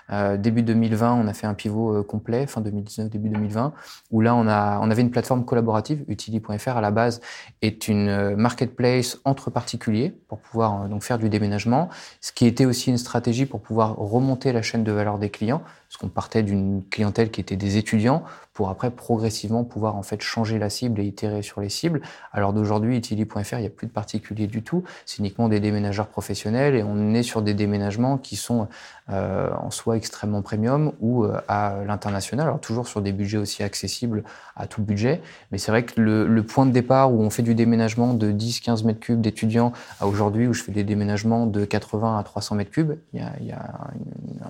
Euh, 0.09 0.37
début 0.37 0.63
2020, 0.63 1.13
on 1.15 1.27
a 1.27 1.33
fait 1.33 1.47
un 1.47 1.53
pivot 1.53 1.97
euh, 1.97 2.03
complet, 2.03 2.47
fin 2.47 2.61
2019, 2.61 3.09
début 3.09 3.27
2020, 3.27 3.73
où 4.11 4.21
là, 4.21 4.33
on, 4.33 4.47
a, 4.47 4.79
on 4.79 4.89
avait 4.89 5.01
une 5.01 5.11
plateforme 5.11 5.43
collaborative. 5.43 6.05
Utili.fr, 6.07 6.77
à 6.77 6.79
la 6.79 6.91
base, 6.91 7.19
est 7.61 7.87
une 7.87 8.09
euh, 8.09 8.35
marketplace 8.35 9.19
entre 9.25 9.49
particuliers 9.49 10.13
pour 10.27 10.39
pouvoir 10.39 10.87
donc 10.89 11.03
faire 11.03 11.17
du 11.17 11.29
déménagement, 11.29 11.89
ce 12.21 12.31
qui 12.31 12.45
était 12.45 12.65
aussi 12.65 12.89
une 12.89 12.97
stratégie 12.97 13.45
pour 13.45 13.61
pouvoir 13.61 13.95
remonter 13.95 14.51
la 14.51 14.61
chaîne 14.61 14.83
de 14.83 14.91
valeur 14.91 15.19
des 15.19 15.29
clients 15.29 15.61
parce 15.91 15.99
qu'on 15.99 16.07
partait 16.07 16.41
d'une 16.41 16.83
clientèle 16.89 17.31
qui 17.31 17.41
était 17.41 17.57
des 17.57 17.75
étudiants 17.75 18.23
pour 18.53 18.69
après 18.69 18.91
progressivement 18.91 19.65
pouvoir 19.65 19.97
en 19.97 20.03
fait 20.03 20.21
changer 20.21 20.57
la 20.57 20.69
cible 20.69 21.01
et 21.01 21.03
itérer 21.03 21.41
sur 21.41 21.59
les 21.59 21.67
cibles. 21.67 22.01
Alors 22.31 22.53
d'aujourd'hui, 22.53 22.95
Itili.fr, 22.95 23.55
il 23.55 23.59
n'y 23.59 23.67
a 23.67 23.69
plus 23.69 23.87
de 23.87 23.91
particuliers 23.91 24.47
du 24.47 24.63
tout, 24.63 24.85
c'est 25.05 25.17
uniquement 25.17 25.49
des 25.49 25.59
déménageurs 25.59 26.07
professionnels 26.07 26.75
et 26.75 26.83
on 26.83 27.13
est 27.13 27.23
sur 27.23 27.41
des 27.41 27.53
déménagements 27.53 28.17
qui 28.17 28.37
sont 28.37 28.69
euh, 29.09 29.49
en 29.59 29.69
soi 29.69 29.97
extrêmement 29.97 30.41
premium 30.41 30.93
ou 31.01 31.25
euh, 31.25 31.41
à 31.49 31.83
l'international, 31.85 32.47
alors 32.47 32.61
toujours 32.61 32.87
sur 32.87 33.01
des 33.01 33.11
budgets 33.11 33.37
aussi 33.37 33.61
accessibles 33.61 34.23
à 34.55 34.67
tout 34.67 34.81
budget. 34.81 35.21
Mais 35.51 35.57
c'est 35.57 35.71
vrai 35.71 35.83
que 35.83 35.99
le, 35.99 36.25
le, 36.25 36.43
point 36.43 36.65
de 36.65 36.71
départ 36.71 37.13
où 37.13 37.21
on 37.21 37.29
fait 37.29 37.43
du 37.43 37.53
déménagement 37.53 38.13
de 38.13 38.31
10-15 38.31 38.85
mètres 38.85 39.01
cubes 39.01 39.19
d'étudiants 39.19 39.73
à 39.99 40.07
aujourd'hui 40.07 40.47
où 40.47 40.53
je 40.53 40.63
fais 40.63 40.71
des 40.71 40.85
déménagements 40.85 41.47
de 41.47 41.65
80 41.65 42.17
à 42.17 42.23
300 42.23 42.55
mètres 42.55 42.71
cubes, 42.71 42.93
il 43.11 43.19
y 43.19 43.23
a, 43.23 43.33
il 43.41 43.47
y 43.47 43.51
a 43.51 43.73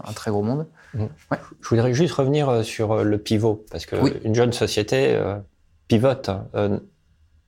un 0.08 0.14
très 0.14 0.30
gros 0.30 0.44
monde. 0.44 0.68
Ouais. 0.94 1.38
Je 1.62 1.70
voudrais 1.70 1.94
juste 1.94 2.14
revenir 2.14 2.50
euh, 2.50 2.64
sur 2.64 2.92
euh, 2.92 3.04
le 3.04 3.18
pivot, 3.18 3.66
parce 3.72 3.86
qu'une 3.86 4.02
oui. 4.02 4.36
jeune 4.36 4.54
société 4.54 5.14
euh, 5.16 5.38
pivote. 5.88 6.30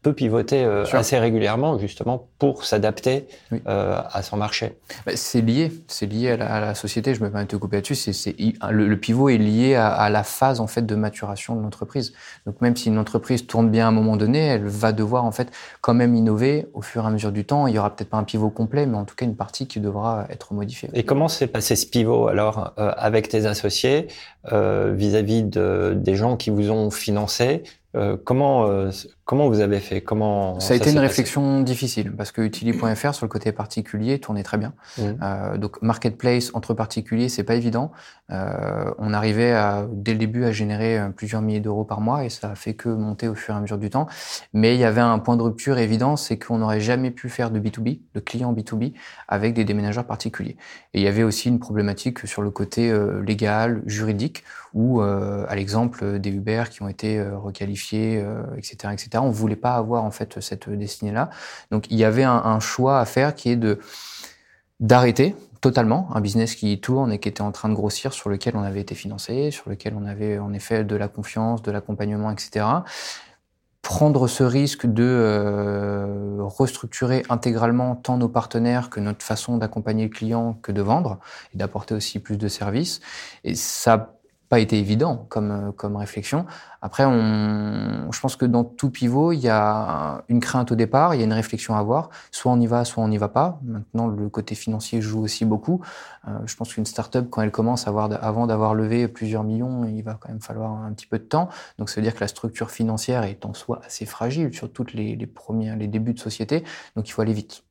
Peut 0.03 0.11
pivoter 0.11 0.65
euh, 0.65 0.83
assez 0.91 1.17
régulièrement 1.17 1.79
justement 1.79 2.27
pour 2.37 2.65
s'adapter 2.65 3.25
oui. 3.53 3.61
euh, 3.67 4.01
à 4.11 4.21
son 4.21 4.35
marché. 4.35 4.77
Bah, 5.05 5.13
c'est 5.15 5.39
lié, 5.39 5.71
c'est 5.87 6.07
lié 6.07 6.31
à 6.31 6.37
la, 6.37 6.53
à 6.53 6.59
la, 6.59 6.75
société. 6.75 7.15
Je 7.15 7.23
me 7.23 7.29
permets 7.29 7.45
de 7.45 7.49
te 7.49 7.55
couper 7.55 7.77
là-dessus. 7.77 7.95
C'est, 7.95 8.35
le, 8.69 8.87
le, 8.87 8.97
pivot 8.99 9.29
est 9.29 9.37
lié 9.37 9.75
à, 9.75 9.87
à, 9.87 10.09
la 10.09 10.23
phase 10.23 10.59
en 10.59 10.67
fait 10.67 10.85
de 10.85 10.95
maturation 10.95 11.55
de 11.55 11.61
l'entreprise. 11.61 12.11
Donc 12.45 12.59
même 12.59 12.75
si 12.75 12.89
une 12.89 12.97
entreprise 12.97 13.47
tourne 13.47 13.69
bien 13.69 13.85
à 13.85 13.87
un 13.87 13.93
moment 13.93 14.17
donné, 14.17 14.39
elle 14.39 14.65
va 14.65 14.91
devoir 14.91 15.23
en 15.23 15.31
fait 15.31 15.49
quand 15.79 15.93
même 15.93 16.15
innover 16.15 16.67
au 16.73 16.81
fur 16.81 17.05
et 17.05 17.07
à 17.07 17.09
mesure 17.09 17.31
du 17.31 17.45
temps. 17.45 17.67
Il 17.67 17.73
y 17.73 17.79
aura 17.79 17.95
peut-être 17.95 18.09
pas 18.09 18.17
un 18.17 18.25
pivot 18.25 18.49
complet, 18.49 18.85
mais 18.85 18.97
en 18.97 19.05
tout 19.05 19.15
cas 19.15 19.25
une 19.25 19.37
partie 19.37 19.67
qui 19.67 19.79
devra 19.79 20.27
être 20.29 20.53
modifiée. 20.53 20.89
Et 20.93 21.03
comment 21.03 21.29
s'est 21.29 21.47
passé 21.47 21.77
ce 21.77 21.87
pivot 21.87 22.27
alors 22.27 22.73
euh, 22.77 22.91
avec 22.97 23.29
tes 23.29 23.45
associés 23.45 24.07
vis-à-vis 24.51 25.43
de, 25.43 25.93
des 25.95 26.15
gens 26.15 26.35
qui 26.35 26.49
vous 26.49 26.69
ont 26.69 26.91
financé 26.91 27.63
euh, 27.95 28.17
comment 28.23 28.67
euh, 28.67 28.89
comment 29.25 29.47
vous 29.47 29.59
avez 29.59 29.79
fait? 29.79 30.01
Comment 30.01 30.59
ça 30.59 30.73
a 30.73 30.77
été 30.77 30.91
une 30.91 30.99
réflexion 30.99 31.61
difficile 31.61 32.11
parce 32.15 32.31
que 32.31 32.41
Utili.fr 32.41 33.13
sur 33.13 33.25
le 33.25 33.29
côté 33.29 33.51
particulier 33.51 34.19
tournait 34.19 34.43
très 34.43 34.57
bien. 34.57 34.73
Mmh. 34.97 35.03
Euh, 35.21 35.57
donc 35.57 35.81
marketplace 35.81 36.51
entre 36.53 36.73
particuliers 36.73 37.29
c'est 37.29 37.43
pas 37.43 37.55
évident. 37.55 37.91
Euh, 38.31 38.91
on 38.97 39.13
arrivait 39.13 39.51
à, 39.51 39.85
dès 39.91 40.13
le 40.13 40.17
début 40.17 40.45
à 40.45 40.51
générer 40.51 40.97
euh, 40.97 41.09
plusieurs 41.09 41.41
milliers 41.41 41.59
d'euros 41.59 41.83
par 41.83 41.99
mois 41.99 42.23
et 42.23 42.29
ça 42.29 42.51
a 42.51 42.55
fait 42.55 42.73
que 42.73 42.87
monter 42.89 43.27
au 43.27 43.35
fur 43.35 43.53
et 43.53 43.57
à 43.57 43.59
mesure 43.59 43.77
du 43.77 43.89
temps. 43.89 44.07
Mais 44.53 44.75
il 44.75 44.79
y 44.79 44.85
avait 44.85 45.01
un 45.01 45.19
point 45.19 45.35
de 45.35 45.41
rupture 45.41 45.77
évident, 45.77 46.15
c'est 46.15 46.39
qu'on 46.39 46.57
n'aurait 46.57 46.79
jamais 46.79 47.11
pu 47.11 47.29
faire 47.29 47.51
de 47.51 47.59
B2B, 47.59 47.99
de 48.13 48.19
client 48.19 48.53
B2B 48.53 48.93
avec 49.27 49.53
des 49.53 49.65
déménageurs 49.65 50.05
particuliers. 50.05 50.57
Et 50.93 50.99
il 50.99 51.03
y 51.03 51.07
avait 51.07 51.23
aussi 51.23 51.49
une 51.49 51.59
problématique 51.59 52.25
sur 52.25 52.41
le 52.41 52.49
côté 52.49 52.89
euh, 52.89 53.21
légal, 53.21 53.83
juridique 53.85 54.43
ou 54.73 55.01
à 55.01 55.55
l'exemple 55.55 56.19
des 56.19 56.31
Uber 56.31 56.63
qui 56.71 56.81
ont 56.81 56.87
été 56.87 57.21
requalifiés, 57.21 58.25
etc., 58.57 58.93
etc. 58.93 59.09
On 59.21 59.29
voulait 59.29 59.55
pas 59.55 59.75
avoir 59.75 60.03
en 60.03 60.11
fait 60.11 60.39
cette 60.39 60.69
destinée-là. 60.69 61.29
Donc 61.71 61.85
il 61.89 61.97
y 61.97 62.03
avait 62.03 62.23
un, 62.23 62.59
choix 62.59 62.99
à 62.99 63.05
faire 63.05 63.35
qui 63.35 63.49
est 63.49 63.55
de 63.55 63.79
d'arrêter 64.79 65.35
totalement 65.63 66.09
un 66.13 66.19
business 66.19 66.55
qui 66.55 66.79
tourne 66.81 67.11
et 67.13 67.19
qui 67.19 67.29
était 67.29 67.41
en 67.41 67.53
train 67.53 67.69
de 67.69 67.73
grossir, 67.73 68.11
sur 68.13 68.29
lequel 68.29 68.57
on 68.57 68.63
avait 68.63 68.81
été 68.81 68.95
financé, 68.95 69.49
sur 69.49 69.69
lequel 69.69 69.95
on 69.97 70.05
avait 70.05 70.37
en 70.37 70.51
effet 70.51 70.83
de 70.83 70.95
la 70.95 71.07
confiance, 71.07 71.61
de 71.61 71.71
l'accompagnement, 71.71 72.29
etc. 72.31 72.65
Prendre 73.81 74.27
ce 74.27 74.43
risque 74.43 74.85
de 74.85 75.03
euh, 75.03 76.37
restructurer 76.39 77.23
intégralement 77.29 77.95
tant 77.95 78.17
nos 78.17 78.27
partenaires 78.27 78.89
que 78.89 78.99
notre 78.99 79.23
façon 79.23 79.57
d'accompagner 79.57 80.03
le 80.03 80.09
client 80.09 80.57
que 80.61 80.73
de 80.73 80.81
vendre 80.81 81.19
et 81.53 81.57
d'apporter 81.57 81.95
aussi 81.95 82.19
plus 82.19 82.37
de 82.37 82.49
services. 82.49 82.99
Et 83.45 83.55
ça 83.55 84.19
pas 84.53 84.59
été 84.59 84.77
évident 84.77 85.25
comme, 85.29 85.49
euh, 85.49 85.71
comme 85.71 85.95
réflexion. 85.95 86.45
Après, 86.83 87.05
on, 87.05 88.11
je 88.11 88.19
pense 88.19 88.35
que 88.35 88.45
dans 88.45 88.63
tout 88.63 88.91
pivot, 88.91 89.31
il 89.31 89.39
y 89.39 89.49
a 89.49 90.23
une 90.29 90.39
crainte 90.41 90.71
au 90.71 90.75
départ, 90.75 91.15
il 91.15 91.17
y 91.17 91.21
a 91.21 91.25
une 91.25 91.33
réflexion 91.33 91.73
à 91.73 91.79
avoir. 91.79 92.11
Soit 92.29 92.51
on 92.51 92.59
y 92.59 92.67
va, 92.67 92.85
soit 92.85 93.03
on 93.03 93.07
n'y 93.07 93.17
va 93.17 93.29
pas. 93.29 93.59
Maintenant, 93.63 94.05
le 94.05 94.29
côté 94.29 94.53
financier 94.53 95.01
joue 95.01 95.23
aussi 95.23 95.43
beaucoup. 95.43 95.81
Euh, 96.27 96.37
je 96.45 96.55
pense 96.55 96.71
qu'une 96.71 96.85
startup, 96.85 97.31
quand 97.31 97.41
elle 97.41 97.49
commence 97.49 97.87
à 97.87 97.89
avoir, 97.89 98.11
avant 98.23 98.45
d'avoir 98.45 98.75
levé 98.75 99.07
plusieurs 99.07 99.43
millions, 99.43 99.85
il 99.85 100.03
va 100.03 100.19
quand 100.21 100.29
même 100.29 100.41
falloir 100.41 100.71
un 100.71 100.93
petit 100.93 101.07
peu 101.07 101.17
de 101.17 101.23
temps. 101.23 101.49
Donc, 101.79 101.89
ça 101.89 101.95
veut 101.95 102.03
dire 102.03 102.13
que 102.13 102.21
la 102.21 102.27
structure 102.27 102.69
financière 102.69 103.23
est 103.23 103.47
en 103.47 103.55
soi 103.55 103.81
assez 103.83 104.05
fragile 104.05 104.53
sur 104.53 104.71
toutes 104.71 104.93
les, 104.93 105.15
les 105.15 105.29
les 105.79 105.87
débuts 105.87 106.13
de 106.13 106.19
société. 106.19 106.63
Donc, 106.95 107.09
il 107.09 107.11
faut 107.11 107.23
aller 107.23 107.33
vite. 107.33 107.63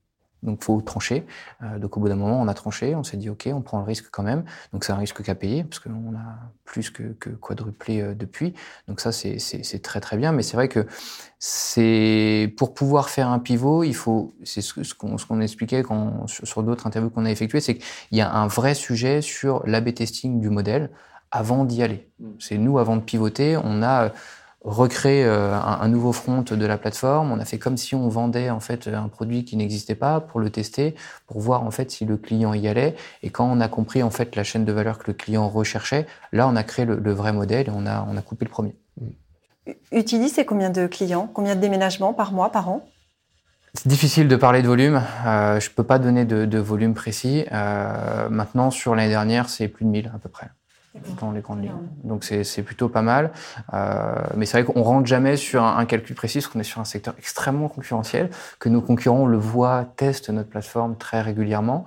Donc, 0.42 0.62
faut 0.64 0.80
trancher. 0.80 1.24
Euh, 1.62 1.78
donc, 1.78 1.96
au 1.96 2.00
bout 2.00 2.08
d'un 2.08 2.16
moment, 2.16 2.40
on 2.40 2.48
a 2.48 2.54
tranché. 2.54 2.94
On 2.94 3.02
s'est 3.02 3.16
dit, 3.16 3.30
OK, 3.30 3.48
on 3.52 3.60
prend 3.60 3.78
le 3.78 3.84
risque 3.84 4.06
quand 4.10 4.22
même. 4.22 4.44
Donc, 4.72 4.84
c'est 4.84 4.92
un 4.92 4.96
risque 4.96 5.22
qu'à 5.22 5.34
payer 5.34 5.64
parce 5.64 5.78
qu'on 5.78 6.14
a 6.16 6.50
plus 6.64 6.90
que, 6.90 7.14
que 7.14 7.30
quadruplé 7.30 8.00
euh, 8.00 8.14
depuis. 8.14 8.54
Donc, 8.88 9.00
ça, 9.00 9.12
c'est 9.12 9.82
très, 9.82 10.00
très 10.00 10.16
bien. 10.16 10.32
Mais 10.32 10.42
c'est 10.42 10.56
vrai 10.56 10.68
que 10.68 10.86
c'est 11.38 12.54
pour 12.56 12.74
pouvoir 12.74 13.08
faire 13.08 13.28
un 13.28 13.38
pivot, 13.38 13.82
il 13.82 13.94
faut, 13.94 14.32
c'est 14.44 14.60
ce, 14.60 14.82
ce 14.82 14.94
qu'on 14.94 15.16
qu 15.16 15.42
expliquait 15.42 15.82
quand, 15.82 16.26
sur, 16.28 16.46
sur 16.46 16.62
d'autres 16.62 16.86
interviews 16.86 17.10
qu'on 17.10 17.24
a 17.24 17.30
effectuées, 17.30 17.60
c'est 17.60 17.78
qu'il 17.78 18.18
y 18.18 18.20
a 18.20 18.32
un 18.32 18.46
vrai 18.46 18.74
sujet 18.74 19.22
sur 19.22 19.66
l'AB 19.66 19.92
testing 19.94 20.40
du 20.40 20.50
modèle 20.50 20.90
avant 21.32 21.64
d'y 21.64 21.82
aller. 21.82 22.08
C'est 22.38 22.58
nous, 22.58 22.78
avant 22.78 22.96
de 22.96 23.00
pivoter, 23.00 23.56
on 23.56 23.82
a 23.82 24.12
recréer 24.64 25.24
euh, 25.24 25.54
un, 25.54 25.80
un, 25.80 25.88
nouveau 25.88 26.12
front 26.12 26.42
de 26.42 26.66
la 26.66 26.78
plateforme. 26.78 27.32
On 27.32 27.38
a 27.38 27.44
fait 27.44 27.58
comme 27.58 27.76
si 27.76 27.94
on 27.94 28.08
vendait 28.08 28.50
en 28.50 28.60
fait 28.60 28.88
un 28.88 29.08
produit 29.08 29.44
qui 29.44 29.56
n'existait 29.56 29.94
pas 29.94 30.20
pour 30.20 30.40
le 30.40 30.50
tester, 30.50 30.94
pour 31.26 31.40
voir 31.40 31.64
en 31.64 31.70
fait 31.70 31.90
si 31.90 32.04
le 32.04 32.16
client 32.16 32.54
y 32.54 32.68
allait. 32.68 32.94
Et 33.22 33.30
quand 33.30 33.50
on 33.50 33.60
a 33.60 33.68
compris 33.68 34.02
en 34.02 34.10
fait 34.10 34.36
la 34.36 34.44
chaîne 34.44 34.64
de 34.64 34.72
valeur 34.72 34.98
que 34.98 35.04
le 35.08 35.14
client 35.14 35.48
recherchait, 35.48 36.06
là 36.32 36.48
on 36.48 36.56
a 36.56 36.62
créé 36.62 36.84
le, 36.84 36.96
le 36.96 37.12
vrai 37.12 37.32
modèle 37.32 37.68
et 37.68 37.72
on 37.74 37.86
a 37.86 38.06
on 38.08 38.16
a 38.16 38.22
coupé 38.22 38.44
le 38.44 38.50
premier. 38.50 38.76
Utili, 39.92 40.28
c'est 40.28 40.44
combien 40.44 40.70
de 40.70 40.86
clients, 40.86 41.30
combien 41.32 41.54
de 41.54 41.60
déménagements 41.60 42.12
par 42.12 42.32
mois, 42.32 42.50
par 42.50 42.68
an? 42.68 42.88
C'est 43.74 43.88
difficile 43.88 44.28
de 44.28 44.36
parler 44.36 44.60
de 44.60 44.66
volume. 44.66 45.00
Euh, 45.24 45.58
je 45.58 45.70
peux 45.70 45.84
pas 45.84 45.98
donner 45.98 46.24
de, 46.24 46.44
de 46.44 46.58
volume 46.58 46.94
précis. 46.94 47.46
Euh, 47.52 48.28
maintenant, 48.28 48.70
sur 48.70 48.94
l'année 48.94 49.08
dernière, 49.08 49.48
c'est 49.48 49.68
plus 49.68 49.84
de 49.84 49.90
1000 49.90 50.12
à 50.14 50.18
peu 50.18 50.28
près 50.28 50.48
dans 51.20 51.30
les 51.30 51.40
grandes 51.40 51.62
lignes. 51.62 51.72
Donc 52.04 52.24
c'est 52.24 52.62
plutôt 52.62 52.88
pas 52.88 53.02
mal. 53.02 53.32
Euh, 53.72 54.14
mais 54.36 54.46
c'est 54.46 54.60
vrai 54.62 54.72
qu'on 54.72 54.82
rentre 54.82 55.06
jamais 55.06 55.36
sur 55.36 55.62
un, 55.62 55.78
un 55.78 55.84
calcul 55.84 56.14
précis, 56.14 56.38
parce 56.38 56.48
qu'on 56.48 56.60
est 56.60 56.64
sur 56.64 56.80
un 56.80 56.84
secteur 56.84 57.14
extrêmement 57.18 57.68
concurrentiel, 57.68 58.30
que 58.58 58.68
nos 58.68 58.82
concurrents 58.82 59.26
le 59.26 59.38
voient, 59.38 59.86
testent 59.96 60.30
notre 60.30 60.50
plateforme 60.50 60.96
très 60.96 61.20
régulièrement. 61.20 61.84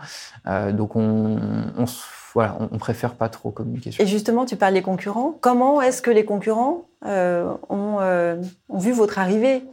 Euh, 0.48 0.72
donc 0.72 0.96
on, 0.96 1.38
on, 1.78 1.86
voilà, 2.34 2.58
on, 2.60 2.70
on, 2.72 2.78
préfère 2.78 3.14
pas 3.14 3.30
trop 3.30 3.52
communiquer 3.52 3.92
sur 3.92 4.04
Et 4.04 4.08
justement, 4.08 4.46
tu 4.46 4.56
parles 4.56 4.74
des 4.74 4.82
concurrents. 4.82 5.38
Comment 5.40 5.82
est-ce 5.82 6.02
que 6.02 6.12
les 6.12 6.26
concurrents 6.26 6.86
euh, 7.06 7.54
ont, 7.70 7.98
euh, 8.02 8.42
ont 8.70 8.80
vu 8.80 8.92
votre 8.92 9.20
arrivée? 9.20 9.64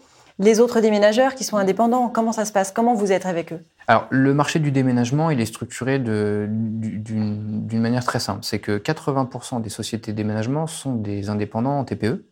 Les 0.42 0.60
autres 0.60 0.80
déménageurs 0.80 1.34
qui 1.34 1.44
sont 1.44 1.56
indépendants, 1.56 2.08
comment 2.08 2.32
ça 2.32 2.44
se 2.44 2.52
passe? 2.52 2.72
Comment 2.72 2.94
vous 2.94 3.12
êtes 3.12 3.26
avec 3.26 3.52
eux? 3.52 3.60
Alors, 3.86 4.06
le 4.10 4.34
marché 4.34 4.58
du 4.58 4.70
déménagement, 4.70 5.30
est 5.30 5.44
structuré 5.46 5.98
d'une 5.98 7.80
manière 7.80 8.04
très 8.04 8.20
simple. 8.20 8.40
C'est 8.42 8.58
que 8.58 8.78
80% 8.78 9.62
des 9.62 9.70
sociétés 9.70 10.12
de 10.12 10.16
déménagement 10.16 10.66
sont 10.66 10.94
des 10.94 11.30
indépendants 11.30 11.78
en 11.78 11.84
TPE 11.84 12.24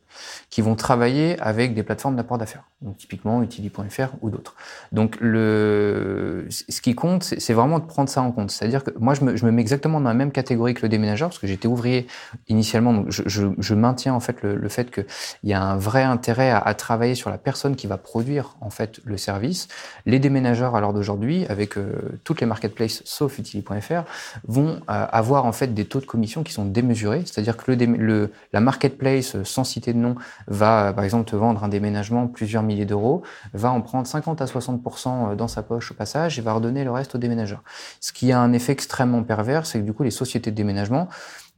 qui 0.51 0.63
vont 0.63 0.75
travailler 0.75 1.39
avec 1.41 1.75
des 1.75 1.83
plateformes 1.83 2.17
d'apport 2.17 2.39
d'affaires, 2.39 2.65
donc 2.83 2.97
typiquement 2.97 3.43
Utili.fr 3.43 4.09
ou 4.21 4.31
d'autres. 4.31 4.55
Donc 4.93 5.17
le, 5.21 6.47
ce 6.51 6.81
qui 6.81 6.95
compte, 6.95 7.23
c'est 7.23 7.53
vraiment 7.53 7.79
de 7.79 7.85
prendre 7.85 8.09
ça 8.09 8.23
en 8.23 8.33
compte. 8.33 8.51
C'est-à-dire 8.51 8.85
que 8.85 8.91
moi, 8.99 9.15
je 9.15 9.25
me, 9.25 9.37
je 9.37 9.45
me, 9.45 9.51
mets 9.51 9.61
exactement 9.61 10.01
dans 10.01 10.09
la 10.09 10.15
même 10.15 10.33
catégorie 10.33 10.75
que 10.75 10.83
le 10.83 10.89
déménageur, 10.89 11.29
parce 11.29 11.39
que 11.39 11.47
j'étais 11.47 11.69
ouvrier 11.69 12.07
initialement, 12.49 12.93
donc 12.93 13.07
je, 13.11 13.23
je, 13.27 13.75
maintiens 13.75 14.15
en 14.15 14.21
fait 14.21 14.43
le, 14.43 14.57
le 14.57 14.69
fait 14.69 14.91
qu'il 14.91 15.05
y 15.45 15.53
a 15.53 15.63
un 15.63 15.77
vrai 15.77 16.03
intérêt 16.03 16.51
à, 16.51 16.75
travailler 16.75 17.15
sur 17.15 17.31
la 17.31 17.39
personne 17.39 17.77
qui 17.77 17.87
va 17.87 17.97
produire 17.97 18.57
en 18.61 18.71
fait 18.71 19.01
le 19.05 19.17
service. 19.17 19.69
Les 20.07 20.19
déménageurs 20.19 20.75
à 20.75 20.81
l'heure 20.81 20.93
d'aujourd'hui, 20.93 21.47
avec 21.49 21.77
euh, 21.77 21.93
toutes 22.25 22.41
les 22.41 22.47
marketplaces 22.47 23.03
sauf 23.05 23.39
Utili.fr, 23.39 24.05
vont 24.47 24.81
euh, 24.89 25.07
avoir 25.11 25.45
en 25.45 25.53
fait 25.53 25.75
des 25.75 25.85
taux 25.85 26.01
de 26.01 26.07
commission 26.07 26.43
qui 26.43 26.53
sont 26.53 26.65
démesurés, 26.65 27.23
c'est-à-dire 27.25 27.57
que 27.57 27.73
le, 27.73 27.85
le, 27.87 28.33
la 28.53 28.61
marketplace 28.61 29.43
sans 29.45 29.65
citer 29.65 29.93
de 29.93 29.99
nom 30.01 30.15
va, 30.49 30.93
par 30.93 31.05
exemple, 31.05 31.31
te 31.31 31.37
vendre 31.37 31.63
un 31.65 31.69
déménagement 31.69 32.27
plusieurs 32.27 32.63
milliers 32.63 32.87
d'euros, 32.87 33.23
va 33.53 33.71
en 33.71 33.81
prendre 33.81 34.07
50 34.07 34.41
à 34.41 34.47
60% 34.47 35.37
dans 35.37 35.49
sa 35.49 35.63
poche 35.63 35.93
au 35.93 35.95
passage 35.95 36.39
et 36.39 36.43
va 36.43 36.53
redonner 36.53 36.85
le 36.85 36.91
reste 36.91 37.15
au 37.15 37.19
déménageur. 37.19 37.63
Ce 38.01 38.13
qui 38.13 38.33
a 38.33 38.41
un 38.41 38.53
effet 38.53 38.73
extrêmement 38.73 39.23
pervers, 39.23 39.67
c'est 39.67 39.79
que 39.79 39.85
du 39.85 39.93
coup, 39.93 40.03
les 40.03 40.11
sociétés 40.11 40.51
de 40.51 40.57
déménagement 40.57 41.09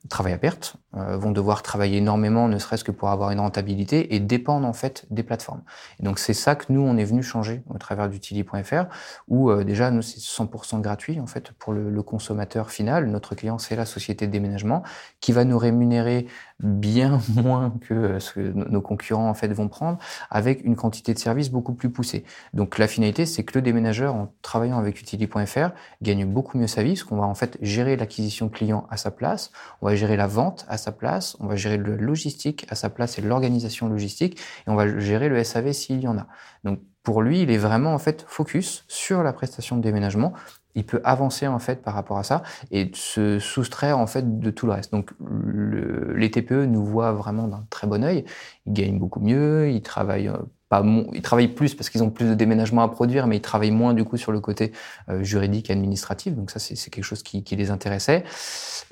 travaillent 0.09 0.33
à 0.33 0.39
perte, 0.39 0.75
euh, 0.97 1.17
vont 1.17 1.31
devoir 1.31 1.63
travailler 1.63 1.99
énormément, 1.99 2.49
ne 2.49 2.59
serait-ce 2.59 2.85
que 2.85 2.91
pour 2.91 3.11
avoir 3.11 3.31
une 3.31 3.41
rentabilité, 3.41 4.15
et 4.15 4.21
dépendent 4.21 4.65
en 4.65 4.73
fait 4.73 5.07
des 5.11 5.23
plateformes. 5.23 5.63
Et 6.01 6.03
donc 6.03 6.19
c'est 6.19 6.35
ça 6.35 6.57
que 6.57 6.73
nous 6.73 6.81
on 6.81 6.97
est 6.97 7.05
venu 7.05 7.23
changer 7.23 7.63
au 7.71 7.79
travers 7.79 8.09
d'utili.fr, 8.09 8.85
où 9.29 9.51
euh, 9.51 9.65
déjà 9.65 9.91
nous 9.91 10.03
c'est 10.03 10.19
100% 10.19 10.81
gratuit 10.81 11.21
en 11.21 11.27
fait 11.27 11.53
pour 11.53 11.73
le, 11.73 11.91
le 11.91 12.03
consommateur 12.03 12.71
final. 12.71 13.07
Notre 13.07 13.35
client 13.35 13.59
c'est 13.59 13.77
la 13.77 13.87
société 13.87 14.27
de 14.27 14.33
déménagement 14.33 14.83
qui 15.21 15.33
va 15.33 15.45
nous 15.45 15.59
rémunérer 15.59 16.27
bien 16.63 17.21
moins 17.35 17.75
que 17.89 18.19
ce 18.19 18.33
que 18.33 18.41
nos 18.41 18.81
concurrents 18.81 19.29
en 19.29 19.35
fait 19.35 19.53
vont 19.53 19.69
prendre, 19.69 19.99
avec 20.31 20.65
une 20.65 20.77
quantité 20.77 21.15
de 21.15 21.19
services 21.19 21.51
beaucoup 21.51 21.75
plus 21.75 21.91
poussée. 21.91 22.25
Donc 22.55 22.79
la 22.79 22.89
finalité, 22.89 23.27
c'est 23.27 23.45
que 23.45 23.59
le 23.59 23.63
déménageur, 23.63 24.15
en 24.15 24.33
travaillant 24.43 24.79
avec 24.79 25.01
Utili.fr, 25.01 25.71
gagne 26.03 26.27
beaucoup 26.27 26.59
mieux 26.59 26.67
sa 26.67 26.83
vie, 26.83 26.93
parce 26.93 27.05
qu'on 27.05 27.17
va 27.17 27.27
en 27.27 27.35
fait 27.35 27.59
gérer 27.61 27.97
l'acquisition 27.97 28.49
client 28.49 28.87
à 28.91 28.97
sa 28.97 29.11
place, 29.11 29.53
on 29.81 29.87
va 29.87 29.97
gérer 29.97 30.17
la 30.17 30.27
vente 30.27 30.65
à 30.69 30.79
sa 30.79 30.93
place, 30.93 31.37
on 31.41 31.47
va 31.47 31.57
gérer 31.57 31.77
le 31.77 31.97
logistique 31.97 32.67
à 32.71 32.75
sa 32.75 32.91
place 32.91 33.19
et 33.19 33.23
l'organisation 33.23 33.89
logistique, 33.89 34.41
et 34.67 34.71
on 34.71 34.75
va 34.75 34.99
gérer 34.99 35.29
le 35.29 35.43
SAV 35.43 35.73
s'il 35.73 36.01
y 36.01 36.09
en 36.09 36.19
a. 36.19 36.27
Donc 36.65 36.81
pour 37.03 37.23
lui, 37.23 37.43
il 37.43 37.51
est 37.51 37.59
vraiment 37.59 37.95
en 37.95 37.99
fait 37.99 38.25
focus 38.29 38.85
sur 38.87 39.23
la 39.23 39.33
prestation 39.33 39.77
de 39.77 39.83
déménagement. 39.83 40.33
Il 40.75 40.85
peut 40.85 41.01
avancer 41.05 41.47
en 41.47 41.59
fait 41.59 41.83
par 41.83 41.95
rapport 41.95 42.19
à 42.19 42.23
ça 42.23 42.43
et 42.71 42.91
se 42.95 43.39
soustraire 43.39 43.99
en 43.99 44.07
fait 44.07 44.41
de 44.41 44.51
tout 44.51 44.67
le 44.67 44.73
reste. 44.73 44.93
Donc 44.93 45.11
le, 45.25 46.15
les 46.15 46.31
TPE 46.31 46.67
nous 46.67 46.85
voient 46.85 47.13
vraiment 47.13 47.49
d'un 47.49 47.65
très 47.71 47.87
bon 47.87 48.03
œil. 48.05 48.25
Ils 48.67 48.73
gagnent 48.73 48.99
beaucoup 48.99 49.21
mieux, 49.21 49.71
ils 49.71 49.83
travaillent 49.83 50.29
euh, 50.29 50.39
pas, 50.69 50.83
ils 51.13 51.21
travaillent 51.21 51.49
plus 51.49 51.75
parce 51.75 51.91
qu'ils 51.91 52.03
ont 52.03 52.11
plus 52.11 52.27
de 52.27 52.35
déménagements 52.35 52.83
à 52.83 52.89
produire, 52.89 53.27
mais 53.27 53.37
ils 53.37 53.43
travaillent 53.43 53.71
moins 53.71 53.93
du 53.93 54.05
coup 54.05 54.17
sur 54.17 54.33
le 54.33 54.41
côté 54.41 54.73
euh, 55.11 55.23
juridique 55.23 55.69
et 55.69 55.75
administratif. 55.75 56.35
Donc 56.35 56.51
ça, 56.51 56.59
c'est 56.59 56.91
quelque 56.91 57.05
chose 57.05 57.23
qui, 57.23 57.45
qui, 57.45 57.57
les 57.57 57.71
intéressait. 57.71 58.25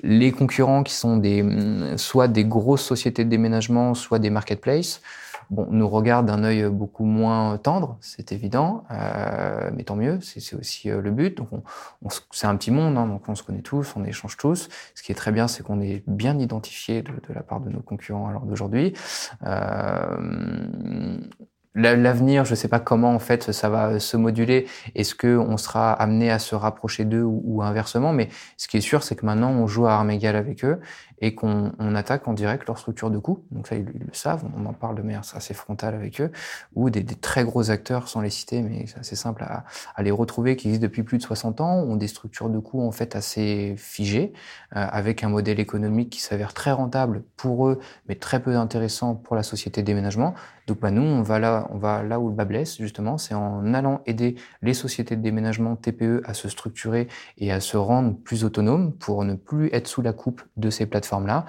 Les 0.03 0.31
concurrents 0.31 0.83
qui 0.83 0.93
sont 0.93 1.17
des 1.17 1.43
soit 1.97 2.27
des 2.27 2.45
grosses 2.45 2.83
sociétés 2.83 3.25
de 3.25 3.29
déménagement, 3.29 3.95
soit 3.95 4.19
des 4.19 4.29
marketplaces, 4.29 5.01
bon, 5.51 5.67
nous 5.69 5.87
regarde 5.87 6.25
d'un 6.25 6.43
œil 6.43 6.67
beaucoup 6.69 7.05
moins 7.05 7.57
tendre, 7.57 7.97
c'est 8.01 8.31
évident, 8.31 8.83
euh, 8.89 9.69
mais 9.75 9.83
tant 9.83 9.95
mieux, 9.95 10.19
c'est 10.21 10.55
aussi 10.55 10.89
euh, 10.89 11.01
le 11.01 11.11
but. 11.11 11.37
Donc, 11.37 11.49
on, 11.51 11.61
c'est 12.31 12.47
un 12.47 12.55
petit 12.55 12.71
monde, 12.71 12.97
hein, 12.97 13.05
donc 13.05 13.27
on 13.29 13.35
se 13.35 13.43
connaît 13.43 13.61
tous, 13.61 13.93
on 13.95 14.03
échange 14.03 14.37
tous. 14.37 14.69
Ce 14.95 15.03
qui 15.03 15.11
est 15.11 15.15
très 15.15 15.31
bien, 15.31 15.47
c'est 15.47 15.61
qu'on 15.61 15.81
est 15.81 16.03
bien 16.07 16.39
identifié 16.39 17.03
de, 17.03 17.11
la 17.29 17.43
part 17.43 17.59
de 17.59 17.69
nos 17.69 17.81
concurrents 17.81 18.27
à 18.27 18.31
l'heure 18.31 18.45
d'aujourd'hui. 18.45 18.93
Euh, 19.45 21.19
L'avenir, 21.73 22.43
je 22.43 22.51
ne 22.51 22.55
sais 22.55 22.67
pas 22.67 22.81
comment 22.81 23.15
en 23.15 23.19
fait 23.19 23.53
ça 23.53 23.69
va 23.69 23.97
se 24.01 24.17
moduler. 24.17 24.67
Est-ce 24.93 25.15
que 25.15 25.37
on 25.37 25.55
sera 25.55 25.93
amené 25.93 26.29
à 26.29 26.37
se 26.37 26.53
rapprocher 26.53 27.05
d'eux 27.05 27.23
ou, 27.23 27.61
inversement? 27.61 28.11
Mais 28.11 28.27
ce 28.57 28.67
qui 28.67 28.75
est 28.75 28.81
sûr, 28.81 29.03
c'est 29.03 29.15
que 29.15 29.25
maintenant 29.25 29.51
on 29.51 29.67
joue 29.67 29.87
à 29.87 29.93
armes 29.93 30.11
égales 30.11 30.35
avec 30.35 30.65
eux 30.65 30.81
et 31.21 31.35
qu'on 31.35 31.71
on 31.79 31.95
attaque 31.95 32.27
en 32.27 32.33
direct 32.33 32.67
leur 32.67 32.77
structure 32.77 33.11
de 33.11 33.19
coût. 33.19 33.43
Donc 33.51 33.67
ça, 33.67 33.75
ils, 33.75 33.85
le 33.85 34.13
savent, 34.13 34.43
on 34.57 34.65
en 34.65 34.73
parle 34.73 34.95
de 34.95 35.01
manière 35.01 35.21
assez 35.33 35.53
frontale 35.53 35.93
avec 35.93 36.19
eux, 36.19 36.31
ou 36.75 36.89
des, 36.89 37.05
très 37.05 37.43
gros 37.43 37.69
acteurs, 37.69 38.07
sans 38.07 38.21
les 38.21 38.29
citer, 38.29 38.61
mais 38.61 38.85
c'est 38.87 38.99
assez 38.99 39.15
simple 39.15 39.43
à, 39.43 39.63
à, 39.95 40.03
les 40.03 40.11
retrouver, 40.11 40.55
qui 40.55 40.67
existent 40.67 40.83
depuis 40.83 41.03
plus 41.03 41.19
de 41.19 41.23
60 41.23 41.61
ans, 41.61 41.75
ont 41.77 41.95
des 41.95 42.07
structures 42.07 42.49
de 42.49 42.59
coûts 42.59 42.81
en 42.81 42.91
fait 42.91 43.15
assez 43.15 43.75
figées, 43.77 44.33
euh, 44.75 44.85
avec 44.91 45.23
un 45.23 45.29
modèle 45.29 45.59
économique 45.59 46.09
qui 46.09 46.21
s'avère 46.21 46.53
très 46.53 46.71
rentable 46.71 47.23
pour 47.37 47.67
eux, 47.67 47.79
mais 48.07 48.15
très 48.15 48.41
peu 48.41 48.55
intéressant 48.55 49.15
pour 49.15 49.35
la 49.35 49.43
société 49.43 49.81
de 49.81 49.87
déménagement. 49.87 50.33
Donc 50.67 50.79
bah, 50.79 50.91
nous, 50.91 51.01
on 51.01 51.21
va, 51.21 51.39
là, 51.39 51.67
on 51.71 51.77
va 51.77 52.03
là 52.03 52.19
où 52.19 52.29
le 52.29 52.35
bas 52.35 52.45
blesse, 52.45 52.77
justement, 52.77 53.17
c'est 53.17 53.33
en 53.33 53.73
allant 53.73 54.01
aider 54.05 54.35
les 54.61 54.73
sociétés 54.73 55.15
de 55.15 55.21
déménagement 55.21 55.75
TPE 55.75 56.21
à 56.25 56.33
se 56.33 56.49
structurer 56.49 57.07
et 57.37 57.51
à 57.51 57.59
se 57.59 57.77
rendre 57.77 58.15
plus 58.15 58.43
autonomes 58.43 58.93
pour 58.93 59.23
ne 59.25 59.35
plus 59.35 59.69
être 59.73 59.87
sous 59.87 60.01
la 60.01 60.13
coupe 60.13 60.41
de 60.57 60.69
ces 60.69 60.85
plateformes 60.85 61.10
là 61.19 61.45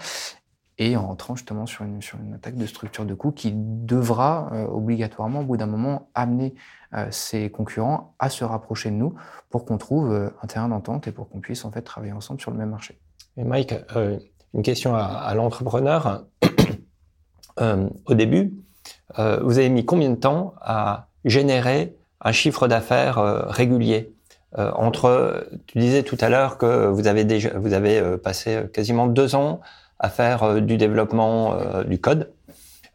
et 0.79 0.96
en 0.96 1.07
rentrant 1.07 1.37
justement 1.37 1.66
sur 1.66 1.85
une, 1.85 2.03
sur 2.03 2.18
une 2.18 2.35
attaque 2.35 2.57
de 2.57 2.66
structure 2.66 3.05
de 3.05 3.14
coût 3.14 3.31
qui 3.31 3.53
devra 3.55 4.51
euh, 4.53 4.66
obligatoirement, 4.66 5.40
au 5.40 5.44
bout 5.44 5.57
d'un 5.57 5.66
moment, 5.66 6.09
amener 6.14 6.55
euh, 6.94 7.07
ses 7.11 7.51
concurrents 7.51 8.14
à 8.18 8.31
se 8.31 8.44
rapprocher 8.44 8.90
de 8.90 8.96
nous 8.96 9.14
pour 9.51 9.64
qu'on 9.64 9.79
trouve 9.79 10.12
euh, 10.12 10.31
un 10.42 10.46
terrain 10.46 10.68
d'entente 10.68 11.07
et 11.07 11.12
pour 11.12 11.29
qu'on 11.29 11.40
puisse 11.40 11.64
en 11.64 11.70
fait 11.70 11.83
travailler 11.83 12.12
ensemble 12.12 12.40
sur 12.40 12.51
le 12.51 12.57
même 12.57 12.70
marché. 12.70 12.98
Et 13.37 13.44
Mike, 13.44 13.75
une 14.55 14.62
question 14.62 14.94
à, 14.94 15.05
à 15.05 15.35
l'entrepreneur. 15.35 16.25
au 17.61 18.14
début, 18.14 18.53
vous 19.16 19.59
avez 19.59 19.68
mis 19.68 19.85
combien 19.85 20.11
de 20.11 20.16
temps 20.16 20.55
à 20.61 21.09
générer 21.25 21.96
un 22.20 22.33
chiffre 22.33 22.68
d'affaires 22.68 23.16
régulier? 23.48 24.14
Entre, 24.56 25.46
tu 25.66 25.78
disais 25.78 26.02
tout 26.02 26.18
à 26.20 26.28
l'heure 26.28 26.58
que 26.58 26.86
vous 26.86 27.06
avez 27.06 27.24
déjà, 27.24 27.50
vous 27.54 27.72
avez 27.72 28.18
passé 28.18 28.64
quasiment 28.72 29.06
deux 29.06 29.34
ans 29.34 29.60
à 30.02 30.10
faire 30.10 30.42
euh, 30.42 30.60
du 30.60 30.76
développement 30.76 31.54
euh, 31.54 31.84
du 31.84 31.98
code 31.98 32.30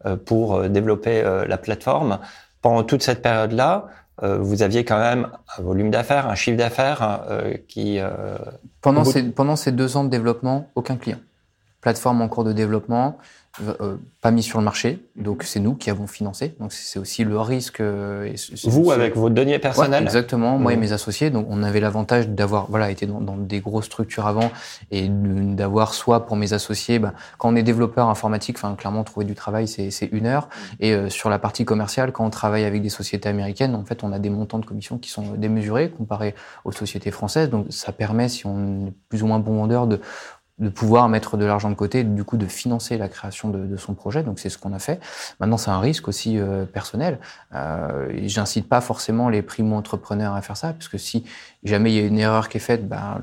euh, 0.05 0.15
pour 0.17 0.69
développer 0.69 1.23
la 1.47 1.57
plateforme. 1.57 2.19
Pendant 2.61 2.83
toute 2.83 3.01
cette 3.01 3.21
période-là, 3.21 3.87
vous 4.21 4.63
aviez 4.63 4.83
quand 4.83 4.97
même 4.99 5.27
un 5.57 5.61
volume 5.61 5.91
d'affaires, 5.91 6.27
un 6.27 6.33
chiffre 6.33 6.57
d'affaires 6.57 7.21
qui... 7.67 7.99
pendant, 8.81 9.03
ces, 9.03 9.23
pendant 9.23 9.55
ces 9.55 9.71
deux 9.71 9.95
ans 9.95 10.03
de 10.03 10.09
développement, 10.09 10.69
aucun 10.73 10.97
client. 10.97 11.19
Plateforme 11.81 12.23
en 12.23 12.27
cours 12.27 12.43
de 12.43 12.51
développement, 12.51 13.19
euh, 13.81 13.95
pas 14.21 14.31
mis 14.31 14.43
sur 14.43 14.59
le 14.59 14.65
marché, 14.65 14.99
donc 15.15 15.43
c'est 15.43 15.59
nous 15.59 15.75
qui 15.75 15.89
avons 15.89 16.07
financé. 16.07 16.55
Donc 16.59 16.73
c'est 16.73 16.99
aussi 16.99 17.23
le 17.23 17.39
risque. 17.39 17.79
Euh, 17.81 18.31
Vous 18.65 18.91
avec 18.91 19.15
vos 19.15 19.29
deniers 19.29 19.59
personnels. 19.59 20.03
exactement. 20.03 20.57
Moi 20.57 20.73
et 20.73 20.77
mmh. 20.77 20.79
mes 20.79 20.91
associés. 20.91 21.29
Donc 21.29 21.47
on 21.49 21.63
avait 21.63 21.79
l'avantage 21.79 22.29
d'avoir 22.29 22.67
voilà 22.69 22.91
été 22.91 23.05
dans, 23.05 23.21
dans, 23.21 23.35
des 23.35 23.59
grosses 23.59 23.85
structures 23.85 24.27
avant 24.27 24.51
et 24.91 25.07
d'avoir 25.09 25.93
soit 25.93 26.25
pour 26.25 26.35
mes 26.35 26.53
associés, 26.53 26.99
ben, 26.99 27.13
quand 27.37 27.49
on 27.49 27.55
est 27.55 27.63
développeur 27.63 28.09
informatique, 28.09 28.57
enfin 28.57 28.75
clairement 28.75 29.03
trouver 29.03 29.25
du 29.25 29.35
travail 29.35 29.67
c'est 29.67 30.09
une 30.11 30.25
heure. 30.25 30.49
Et 30.79 30.93
euh, 30.93 31.09
sur 31.09 31.29
la 31.29 31.39
partie 31.39 31.65
commerciale, 31.65 32.11
quand 32.11 32.25
on 32.25 32.29
travaille 32.29 32.65
avec 32.65 32.81
des 32.81 32.89
sociétés 32.89 33.29
américaines, 33.29 33.75
en 33.75 33.85
fait 33.85 34.03
on 34.03 34.11
a 34.11 34.19
des 34.19 34.29
montants 34.29 34.59
de 34.59 34.65
commission 34.65 34.97
qui 34.97 35.09
sont 35.09 35.33
démesurés 35.35 35.89
comparés 35.89 36.35
aux 36.65 36.71
sociétés 36.71 37.11
françaises. 37.11 37.49
Donc 37.49 37.67
ça 37.69 37.91
permet, 37.91 38.29
si 38.29 38.45
on 38.45 38.87
est 38.87 38.93
plus 39.09 39.23
ou 39.23 39.27
moins 39.27 39.39
bon 39.39 39.57
vendeur, 39.57 39.87
de 39.87 39.99
de 40.59 40.69
pouvoir 40.69 41.07
mettre 41.09 41.37
de 41.37 41.45
l'argent 41.45 41.69
de 41.69 41.75
côté, 41.75 42.03
du 42.03 42.23
coup 42.23 42.37
de 42.37 42.47
financer 42.47 42.97
la 42.97 43.09
création 43.09 43.49
de, 43.49 43.65
de 43.65 43.77
son 43.77 43.93
projet. 43.93 44.23
Donc 44.23 44.39
c'est 44.39 44.49
ce 44.49 44.57
qu'on 44.57 44.73
a 44.73 44.79
fait. 44.79 44.99
Maintenant 45.39 45.57
c'est 45.57 45.71
un 45.71 45.79
risque 45.79 46.07
aussi 46.07 46.39
euh, 46.39 46.65
personnel. 46.65 47.19
Euh, 47.53 48.09
J'incite 48.23 48.67
pas 48.67 48.81
forcément 48.81 49.29
les 49.29 49.41
primo-entrepreneurs 49.41 50.33
à 50.33 50.41
faire 50.41 50.57
ça, 50.57 50.73
puisque 50.73 50.99
si 50.99 51.25
jamais 51.63 51.91
il 51.91 52.01
y 52.01 52.03
a 52.03 52.07
une 52.07 52.17
erreur 52.17 52.49
qui 52.49 52.57
est 52.57 52.61
faite, 52.61 52.87
ben, 52.87 53.21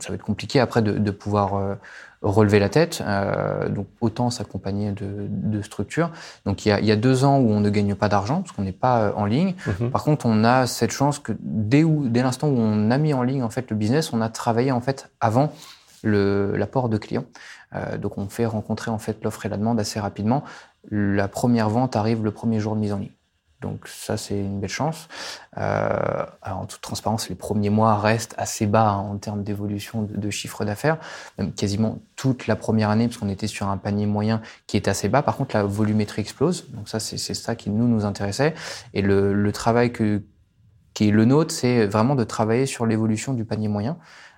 ça 0.00 0.08
va 0.10 0.14
être 0.14 0.22
compliqué 0.22 0.60
après 0.60 0.82
de, 0.82 0.92
de 0.92 1.10
pouvoir 1.10 1.54
euh, 1.54 1.74
relever 2.24 2.58
la 2.58 2.68
tête. 2.68 3.02
Euh, 3.04 3.68
donc 3.68 3.86
autant 4.00 4.30
s'accompagner 4.30 4.92
de, 4.92 5.26
de, 5.28 5.62
structures. 5.62 6.10
Donc 6.44 6.64
il 6.64 6.70
y, 6.70 6.72
a, 6.72 6.80
il 6.80 6.86
y, 6.86 6.92
a, 6.92 6.96
deux 6.96 7.24
ans 7.24 7.38
où 7.38 7.50
on 7.50 7.60
ne 7.60 7.70
gagne 7.70 7.94
pas 7.94 8.08
d'argent 8.08 8.40
parce 8.42 8.52
qu'on 8.52 8.62
n'est 8.62 8.72
pas 8.72 9.00
euh, 9.00 9.12
en 9.16 9.26
ligne. 9.26 9.54
Mhm. 9.66 9.90
Par 9.90 10.04
contre, 10.04 10.26
on 10.26 10.44
a 10.44 10.66
cette 10.66 10.90
chance 10.90 11.18
que 11.18 11.32
dès, 11.40 11.84
où, 11.84 12.08
dès 12.08 12.22
l'instant 12.22 12.48
où 12.48 12.56
on 12.58 12.90
a 12.90 12.98
mis 12.98 13.14
en 13.14 13.22
ligne 13.22 13.42
en 13.42 13.50
fait 13.50 13.70
le 13.70 13.76
business, 13.76 14.12
on 14.12 14.20
a 14.20 14.28
travaillé 14.28 14.72
en 14.72 14.80
fait 14.80 15.10
avant 15.20 15.52
l'apport 16.04 16.88
de 16.88 16.98
clients. 16.98 17.24
Euh, 17.74 17.98
donc 17.98 18.18
on 18.18 18.28
fait 18.28 18.46
rencontrer 18.46 18.90
en 18.90 18.98
fait 18.98 19.22
l'offre 19.24 19.46
et 19.46 19.48
la 19.48 19.56
demande 19.56 19.80
assez 19.80 20.00
rapidement. 20.00 20.44
La 20.90 21.28
première 21.28 21.68
vente 21.68 21.96
arrive 21.96 22.22
le 22.24 22.30
premier 22.30 22.60
jour 22.60 22.74
de 22.74 22.80
mise 22.80 22.92
en 22.92 22.98
ligne. 22.98 23.10
Donc 23.64 23.88
ça, 23.88 24.18
c'est 24.18 24.38
une 24.38 24.60
belle 24.60 24.68
chance. 24.68 25.08
Euh, 25.56 26.26
en 26.44 26.66
toute 26.66 26.82
transparence, 26.82 27.30
les 27.30 27.34
premiers 27.34 27.70
mois 27.70 27.98
restent 27.98 28.34
assez 28.36 28.66
bas 28.66 28.90
hein, 28.90 28.98
en 28.98 29.16
termes 29.16 29.42
d'évolution 29.42 30.02
de, 30.02 30.30
chiffre 30.30 30.66
d'affaires, 30.66 30.98
quasiment 31.56 31.98
toute 32.14 32.46
la 32.46 32.56
première 32.56 32.90
année, 32.90 33.08
parce 33.08 33.16
qu'on 33.16 33.30
était 33.30 33.46
sur 33.46 33.68
un 33.68 33.78
panier 33.78 34.04
moyen 34.04 34.42
qui 34.66 34.76
est 34.76 34.86
assez 34.86 35.08
bas. 35.08 35.22
Par 35.22 35.38
contre, 35.38 35.56
la 35.56 35.62
volumétrie 35.62 36.20
explose. 36.20 36.68
Donc 36.72 36.90
ça, 36.90 37.00
c'est 37.00 37.16
ça 37.16 37.56
qui 37.56 37.70
nous 37.70 37.88
nous 37.88 38.04
intéressait. 38.04 38.52
Et 38.92 39.00
le, 39.00 39.50
travail 39.52 39.92
qui 39.92 41.08
est 41.08 41.10
le 41.10 41.24
nôtre, 41.24 41.54
c'est 41.54 41.86
vraiment 41.86 42.16
de 42.16 42.24
travailler 42.24 42.66
sur 42.66 42.84
l'évolution 42.84 43.32
du 43.32 43.46
panier 43.46 43.68
moyen. 43.68 43.96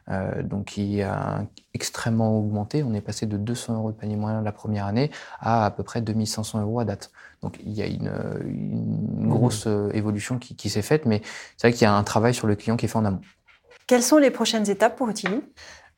Euh, 0.09 0.41
donc 0.45 0.67
qui 0.67 1.03
a 1.03 1.45
extrêmement 1.75 2.39
augmenté. 2.39 2.85
On 2.85 2.95
est 2.95 3.01
passé 3.01 3.27
de 3.27 3.37
200 3.37 3.75
euros 3.75 3.91
de 3.91 3.97
panier 3.97 4.15
moyen 4.15 4.41
la 4.41 4.53
première 4.53 4.87
année 4.87 5.11
à 5.41 5.67
à 5.67 5.71
peu 5.73 5.83
près 5.83 6.01
2500 6.01 6.61
euros 6.61 6.79
à 6.79 6.85
date. 6.85 7.11
Donc 7.43 7.59
il 7.65 7.73
y 7.73 7.83
a 7.83 7.87
une, 7.87 8.13
une 8.47 9.27
mmh. 9.27 9.29
grosse 9.29 9.67
euh, 9.67 9.91
évolution 9.95 10.39
qui, 10.39 10.55
qui 10.55 10.71
s'est 10.71 10.83
faite, 10.83 11.07
mais 11.07 11.23
c'est 11.57 11.67
vrai 11.67 11.73
qu'il 11.73 11.83
y 11.83 11.87
a 11.87 11.95
un 11.95 12.05
travail 12.05 12.35
sur 12.35 12.47
le 12.47 12.55
client 12.55 12.77
qui 12.77 12.87
est 12.87 12.89
fait 12.89 12.99
en 12.99 13.05
amont. 13.05 13.21
Quelles 13.89 14.03
sont 14.03 14.19
les 14.19 14.31
prochaines 14.31 14.71
étapes 14.71 14.97
pour 14.97 15.09
Utili 15.09 15.43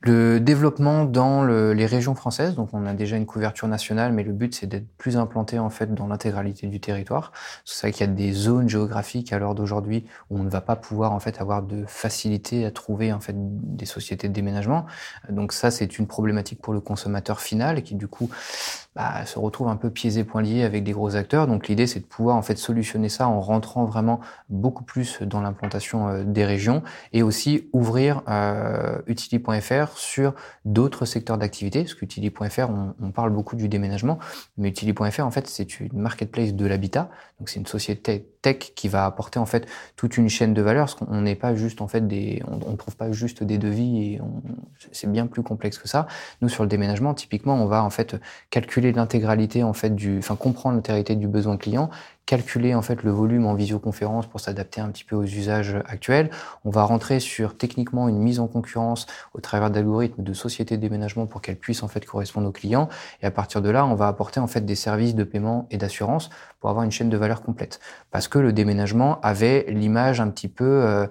le 0.00 0.38
développement 0.38 1.04
dans 1.04 1.42
le, 1.42 1.72
les 1.72 1.86
régions 1.86 2.14
françaises, 2.14 2.54
donc 2.54 2.68
on 2.72 2.86
a 2.86 2.94
déjà 2.94 3.16
une 3.16 3.26
couverture 3.26 3.66
nationale, 3.66 4.12
mais 4.12 4.22
le 4.22 4.32
but 4.32 4.54
c'est 4.54 4.68
d'être 4.68 4.86
plus 4.96 5.16
implanté 5.16 5.58
en 5.58 5.70
fait 5.70 5.92
dans 5.92 6.06
l'intégralité 6.06 6.68
du 6.68 6.78
territoire. 6.78 7.32
C'est 7.64 7.88
vrai 7.88 7.92
qu'il 7.92 8.06
y 8.06 8.10
a 8.10 8.12
des 8.12 8.32
zones 8.32 8.68
géographiques 8.68 9.32
à 9.32 9.40
l'heure 9.40 9.56
d'aujourd'hui 9.56 10.06
où 10.30 10.38
on 10.38 10.44
ne 10.44 10.50
va 10.50 10.60
pas 10.60 10.76
pouvoir 10.76 11.12
en 11.12 11.18
fait 11.18 11.40
avoir 11.40 11.62
de 11.62 11.84
facilité 11.86 12.64
à 12.64 12.70
trouver 12.70 13.12
en 13.12 13.18
fait 13.18 13.34
des 13.36 13.86
sociétés 13.86 14.28
de 14.28 14.32
déménagement. 14.32 14.86
Donc 15.30 15.52
ça 15.52 15.72
c'est 15.72 15.98
une 15.98 16.06
problématique 16.06 16.62
pour 16.62 16.72
le 16.72 16.80
consommateur 16.80 17.40
final 17.40 17.82
qui 17.82 17.96
du 17.96 18.06
coup 18.06 18.30
bah, 18.98 19.24
se 19.26 19.38
retrouve 19.38 19.68
un 19.68 19.76
peu 19.76 19.90
pieds 19.90 20.18
et 20.18 20.24
poings 20.24 20.42
liés 20.42 20.64
avec 20.64 20.82
des 20.82 20.90
gros 20.90 21.14
acteurs. 21.14 21.46
Donc 21.46 21.68
l'idée, 21.68 21.86
c'est 21.86 22.00
de 22.00 22.04
pouvoir 22.04 22.34
en 22.34 22.42
fait 22.42 22.56
solutionner 22.56 23.08
ça 23.08 23.28
en 23.28 23.40
rentrant 23.40 23.84
vraiment 23.84 24.18
beaucoup 24.48 24.82
plus 24.82 25.22
dans 25.22 25.40
l'implantation 25.40 26.08
euh, 26.08 26.24
des 26.24 26.44
régions 26.44 26.82
et 27.12 27.22
aussi 27.22 27.68
ouvrir 27.72 28.22
euh, 28.28 28.98
Utili.fr 29.06 29.87
sur 29.96 30.34
d'autres 30.64 31.04
secteurs 31.04 31.38
d'activité, 31.38 31.82
parce 31.82 31.94
qu'Utili.fr, 31.94 32.70
on, 32.70 32.94
on, 33.00 33.10
parle 33.10 33.30
beaucoup 33.30 33.56
du 33.56 33.68
déménagement, 33.68 34.18
mais 34.56 34.68
Utili.fr, 34.68 35.20
en 35.20 35.30
fait, 35.30 35.46
c'est 35.46 35.80
une 35.80 35.98
marketplace 35.98 36.54
de 36.54 36.66
l'habitat, 36.66 37.10
donc 37.38 37.48
c'est 37.48 37.60
une 37.60 37.66
société 37.66 38.28
tech 38.42 38.72
qui 38.74 38.88
va 38.88 39.06
apporter 39.06 39.38
en 39.38 39.46
fait 39.46 39.66
toute 39.96 40.16
une 40.16 40.28
chaîne 40.28 40.54
de 40.54 40.62
valeur, 40.62 40.86
parce 40.86 40.94
qu'on 40.94 41.20
n'est 41.20 41.34
pas 41.34 41.54
juste 41.54 41.80
en 41.80 41.88
fait 41.88 42.06
des, 42.06 42.42
on 42.46 42.70
ne 42.70 42.76
trouve 42.76 42.96
pas 42.96 43.12
juste 43.12 43.42
des 43.42 43.58
devis 43.58 44.04
et 44.04 44.20
c'est 44.92 45.10
bien 45.10 45.26
plus 45.26 45.42
complexe 45.42 45.78
que 45.78 45.88
ça. 45.88 46.06
Nous, 46.40 46.48
sur 46.48 46.62
le 46.62 46.68
déménagement, 46.68 47.14
typiquement, 47.14 47.54
on 47.54 47.66
va 47.66 47.82
en 47.82 47.90
fait 47.90 48.16
calculer 48.50 48.92
l'intégralité 48.92 49.62
en 49.62 49.72
fait 49.72 49.94
du, 49.94 50.18
enfin 50.18 50.36
comprendre 50.36 50.76
l'intégralité 50.76 51.16
du 51.16 51.28
besoin 51.28 51.56
client, 51.56 51.90
calculer 52.26 52.74
en 52.74 52.82
fait 52.82 53.02
le 53.04 53.10
volume 53.10 53.46
en 53.46 53.54
visioconférence 53.54 54.26
pour 54.26 54.40
s'adapter 54.40 54.82
un 54.82 54.90
petit 54.90 55.04
peu 55.04 55.16
aux 55.16 55.24
usages 55.24 55.76
actuels. 55.86 56.30
On 56.64 56.70
va 56.70 56.84
rentrer 56.84 57.20
sur 57.20 57.56
techniquement 57.56 58.06
une 58.06 58.18
mise 58.18 58.38
en 58.38 58.46
concurrence 58.46 59.06
au 59.32 59.40
travers 59.40 59.70
d'algorithmes 59.70 60.22
de 60.22 60.32
sociétés 60.34 60.76
de 60.76 60.82
déménagement 60.82 61.24
pour 61.24 61.40
qu'elles 61.40 61.56
puissent 61.56 61.82
en 61.82 61.88
fait 61.88 62.04
correspondre 62.04 62.46
aux 62.48 62.52
clients. 62.52 62.90
Et 63.22 63.26
à 63.26 63.30
partir 63.30 63.62
de 63.62 63.70
là, 63.70 63.86
on 63.86 63.94
va 63.94 64.08
apporter 64.08 64.40
en 64.40 64.46
fait 64.46 64.60
des 64.60 64.74
services 64.74 65.14
de 65.14 65.24
paiement 65.24 65.66
et 65.70 65.78
d'assurance 65.78 66.28
pour 66.60 66.70
avoir 66.70 66.84
une 66.84 66.90
chaîne 66.90 67.08
de 67.08 67.16
valeur 67.16 67.42
complète. 67.42 67.80
Parce 68.10 68.28
que 68.28 68.38
le 68.38 68.52
déménagement 68.52 69.20
avait 69.20 69.66
l'image 69.68 70.20
un 70.20 70.28
petit 70.28 70.48
peu 70.48 70.64
euh, 70.64 71.06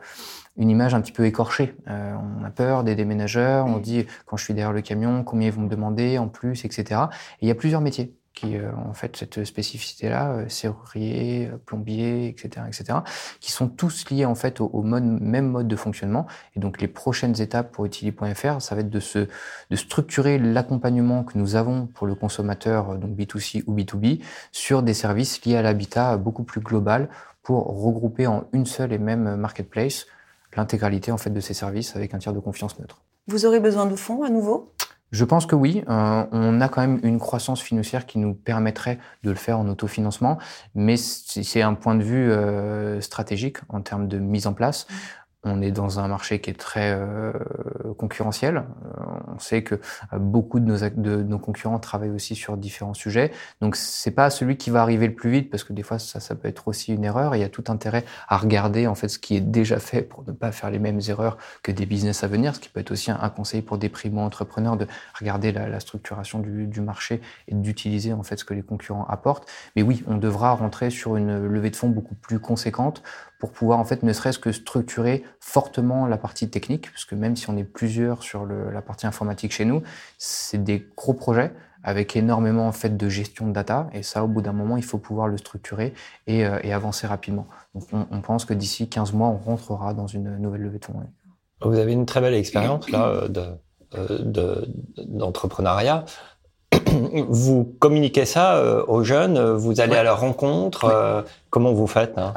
une 0.57 0.69
image 0.69 0.93
un 0.93 1.01
petit 1.01 1.12
peu 1.12 1.25
écorchée. 1.25 1.75
Euh, 1.88 2.15
on 2.39 2.43
a 2.43 2.49
peur 2.49 2.83
des 2.83 2.95
déménageurs, 2.95 3.65
on 3.65 3.77
dit 3.77 4.05
quand 4.25 4.38
je 4.38 4.43
suis 4.43 4.53
derrière 4.53 4.73
le 4.73 4.81
camion, 4.81 5.23
combien 5.23 5.47
ils 5.47 5.53
vont 5.53 5.62
me 5.62 5.69
demander 5.69 6.17
en 6.17 6.27
plus, 6.27 6.65
etc. 6.65 7.01
Et 7.41 7.45
il 7.45 7.47
y 7.47 7.51
a 7.51 7.55
plusieurs 7.55 7.81
métiers 7.81 8.13
qui 8.38 8.56
euh, 8.56 8.69
en 8.88 8.93
fait 8.93 9.17
cette 9.17 9.43
spécificité-là, 9.43 10.32
euh, 10.32 10.50
serrurier, 10.50 11.47
euh, 11.47 11.58
plombier, 11.58 12.28
etc., 12.28 12.65
etc., 12.67 13.00
qui 13.39 13.52
sont 13.52 13.67
tous 13.67 14.10
liés 14.12 14.26
en 14.26 14.36
fait 14.36 14.62
au, 14.62 14.84
même 14.84 15.47
mode 15.47 15.67
de 15.67 15.76
fonctionnement. 15.76 16.28
Et 16.56 16.60
donc 16.60 16.80
les 16.80 16.88
prochaines 16.88 17.41
étapes 17.41 17.71
pour 17.71 17.86
Utili.fr, 17.86 18.62
ça 18.62 18.76
va 18.76 18.82
être 18.82 18.89
de 18.89 19.00
se 19.00 19.28
de 19.69 19.76
structurer 19.76 20.38
l'accompagnement 20.38 21.23
que 21.23 21.38
nous 21.38 21.56
avons 21.56 21.88
pour 21.88 22.06
le 22.06 22.15
consommateur, 22.15 22.97
donc 22.97 23.17
B2C 23.17 23.63
ou 23.65 23.76
B2B, 23.76 24.21
sur 24.52 24.84
des 24.84 24.93
services 24.93 25.43
liés 25.43 25.58
à 25.58 25.62
l'habitat 25.62 26.17
beaucoup 26.17 26.43
plus 26.43 26.62
global 26.62 27.10
pour 27.41 27.65
regrouper 27.82 28.28
en 28.28 28.45
une 28.54 28.65
seule 28.65 28.93
et 28.93 29.00
même 29.00 29.36
marketplace 29.36 30.06
l'intégralité 30.56 31.12
en 31.12 31.17
fait 31.17 31.30
de 31.30 31.39
ces 31.39 31.54
services 31.54 31.95
avec 31.95 32.13
un 32.13 32.19
tiers 32.19 32.34
de 32.34 32.39
confiance 32.39 32.80
neutre. 32.80 33.02
Vous 33.28 33.45
aurez 33.45 33.60
besoin 33.60 33.86
de 33.86 33.95
fonds 33.95 34.23
à 34.23 34.30
nouveau? 34.30 34.73
Je 35.11 35.23
pense 35.25 35.45
que 35.45 35.55
oui. 35.55 35.83
Euh, 35.87 36.25
on 36.31 36.61
a 36.61 36.67
quand 36.69 36.81
même 36.81 36.99
une 37.03 37.19
croissance 37.19 37.61
financière 37.61 38.05
qui 38.05 38.19
nous 38.19 38.33
permettrait 38.33 38.99
de 39.23 39.29
le 39.29 39.35
faire 39.35 39.59
en 39.59 39.67
autofinancement, 39.67 40.37
mais 40.75 40.97
c'est 40.97 41.61
un 41.61 41.73
point 41.73 41.95
de 41.95 42.03
vue 42.03 42.31
euh, 42.31 42.99
stratégique 43.01 43.57
en 43.69 43.81
termes 43.81 44.07
de 44.07 44.19
mise 44.19 44.47
en 44.47 44.53
place. 44.53 44.87
On 45.47 45.62
est 45.62 45.71
dans 45.71 45.99
un 45.99 46.07
marché 46.07 46.39
qui 46.39 46.49
est 46.49 46.60
très 46.60 46.91
euh, 46.91 47.31
concurrentiel. 47.97 48.57
Euh, 48.57 49.03
on 49.36 49.39
sait 49.39 49.63
que 49.63 49.75
euh, 49.75 50.17
beaucoup 50.19 50.60
de 50.60 51.23
nos, 51.23 51.39
concurrents 51.39 51.79
travaillent 51.79 52.12
aussi 52.12 52.36
sur 52.36 52.57
différents 52.57 52.93
sujets. 52.93 53.31
Donc 53.62 53.75
c'est 53.75 54.12
pas 54.12 54.29
celui 54.29 54.57
qui 54.57 54.69
va 54.69 54.81
arriver 54.81 55.07
le 55.07 55.13
plus 55.13 55.31
vite 55.31 55.49
parce 55.49 55.63
que 55.63 55.73
des 55.73 55.83
fois 55.83 55.99
ça, 55.99 56.36
peut 56.36 56.47
être 56.47 56.67
aussi 56.67 56.93
une 56.93 57.03
erreur. 57.03 57.36
Il 57.36 57.39
y 57.39 57.43
a 57.43 57.49
tout 57.49 57.63
intérêt 57.67 58.03
à 58.27 58.38
regarder 58.38 58.88
en 58.88 58.95
fait 58.95 59.07
ce 59.07 59.19
qui 59.19 59.36
est 59.36 59.41
déjà 59.41 59.79
fait 59.79 60.01
pour 60.01 60.23
ne 60.27 60.31
pas 60.31 60.51
faire 60.51 60.69
les 60.69 60.79
mêmes 60.79 60.99
erreurs 61.07 61.38
que 61.63 61.71
des 61.71 61.86
business 61.86 62.23
à 62.23 62.27
venir. 62.27 62.55
Ce 62.55 62.60
qui 62.60 62.69
peut 62.69 62.79
être 62.79 62.91
aussi 62.91 63.12
un, 63.12 63.29
conseil 63.29 63.62
pour 63.62 63.77
des 63.77 63.89
primo 63.89 64.21
entrepreneurs 64.21 64.77
de 64.77 64.88
regarder 65.19 65.51
la, 65.51 65.67
la 65.69 65.79
structuration 65.79 66.39
du, 66.39 66.65
du, 66.67 66.81
marché 66.81 67.21
et 67.47 67.55
d'utiliser 67.55 68.13
en 68.13 68.23
fait 68.23 68.38
ce 68.38 68.45
que 68.45 68.53
les 68.53 68.63
concurrents 68.63 69.05
apportent. 69.05 69.49
Mais 69.75 69.81
oui, 69.81 70.03
on 70.07 70.17
devra 70.17 70.51
rentrer 70.53 70.89
sur 70.89 71.17
une 71.17 71.45
levée 71.45 71.69
de 71.69 71.75
fonds 71.75 71.89
beaucoup 71.89 72.15
plus 72.15 72.39
conséquente 72.39 73.03
pour 73.39 73.52
pouvoir 73.52 73.80
en 73.80 73.86
fait 73.86 74.04
ne 74.04 74.13
serait-ce 74.13 74.39
que 74.39 74.52
structurer 74.52 75.23
fortement 75.39 76.06
la 76.08 76.17
partie 76.17 76.50
technique, 76.50 76.91
parce 76.91 77.06
que 77.06 77.15
même 77.15 77.36
si 77.36 77.50
on 77.50 77.58
est 77.58 77.63
plusieurs 77.63 78.23
sur 78.23 78.45
le, 78.45 78.71
la 78.71 78.82
partie 78.82 79.08
informatique 79.08 79.52
chez 79.52 79.65
nous, 79.65 79.84
c'est 80.17 80.63
des 80.63 80.88
gros 80.95 81.13
projets 81.13 81.52
avec 81.84 82.15
énormément 82.15 82.67
en 82.67 82.71
fait 82.71 82.97
de 82.97 83.10
gestion 83.10 83.47
de 83.47 83.54
data, 83.54 83.89
et 83.93 84.04
ça 84.04 84.23
au 84.23 84.28
bout 84.28 84.41
d'un 84.41 84.54
moment 84.54 84.78
il 84.78 84.84
faut 84.84 84.97
pouvoir 84.97 85.28
le 85.28 85.38
structurer 85.38 85.93
et, 86.26 86.45
euh, 86.45 86.60
et 86.63 86.73
avancer 86.73 87.08
rapidement. 87.08 87.47
Donc 87.76 87.84
on, 87.93 88.08
on 88.12 88.21
pense 88.21 88.45
que 88.45 88.54
d'ici 88.54 88.89
15 88.89 89.13
mois 89.13 89.28
on 89.28 89.38
rentrera 89.38 89.93
dans 89.93 90.08
une 90.08 90.38
nouvelle 90.38 90.62
levée 90.62 90.80
de 90.80 90.86
fonds. 90.86 90.95
Vous 91.62 91.78
avez 91.78 91.93
une 91.93 92.06
très 92.06 92.21
belle 92.21 92.34
expérience 92.34 92.89
là 92.89 93.08
euh, 93.08 93.28
de 93.28 93.43
euh, 93.95 94.65
d'entrepreneuriat 94.97 96.06
vous 97.30 97.76
communiquez 97.80 98.26
ça 98.26 98.84
aux 98.88 99.04
jeunes, 99.04 99.39
vous 99.39 99.80
allez 99.80 99.95
à 99.95 100.04
leur 100.04 100.19
rencontre, 100.19 101.26
comment 101.49 101.73
vous 101.73 101.88
faites 101.88 102.17
hein 102.17 102.33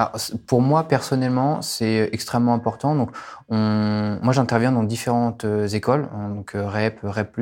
Pour 0.46 0.60
moi 0.60 0.84
personnellement, 0.84 1.62
c'est 1.62 2.08
extrêmement 2.12 2.54
important. 2.54 2.94
Donc, 2.94 3.10
on... 3.48 4.18
moi, 4.22 4.32
j'interviens 4.32 4.72
dans 4.72 4.84
différentes 4.84 5.44
écoles, 5.72 6.08
hein, 6.14 6.28
donc 6.28 6.52
REP, 6.54 7.00
REP+, 7.02 7.40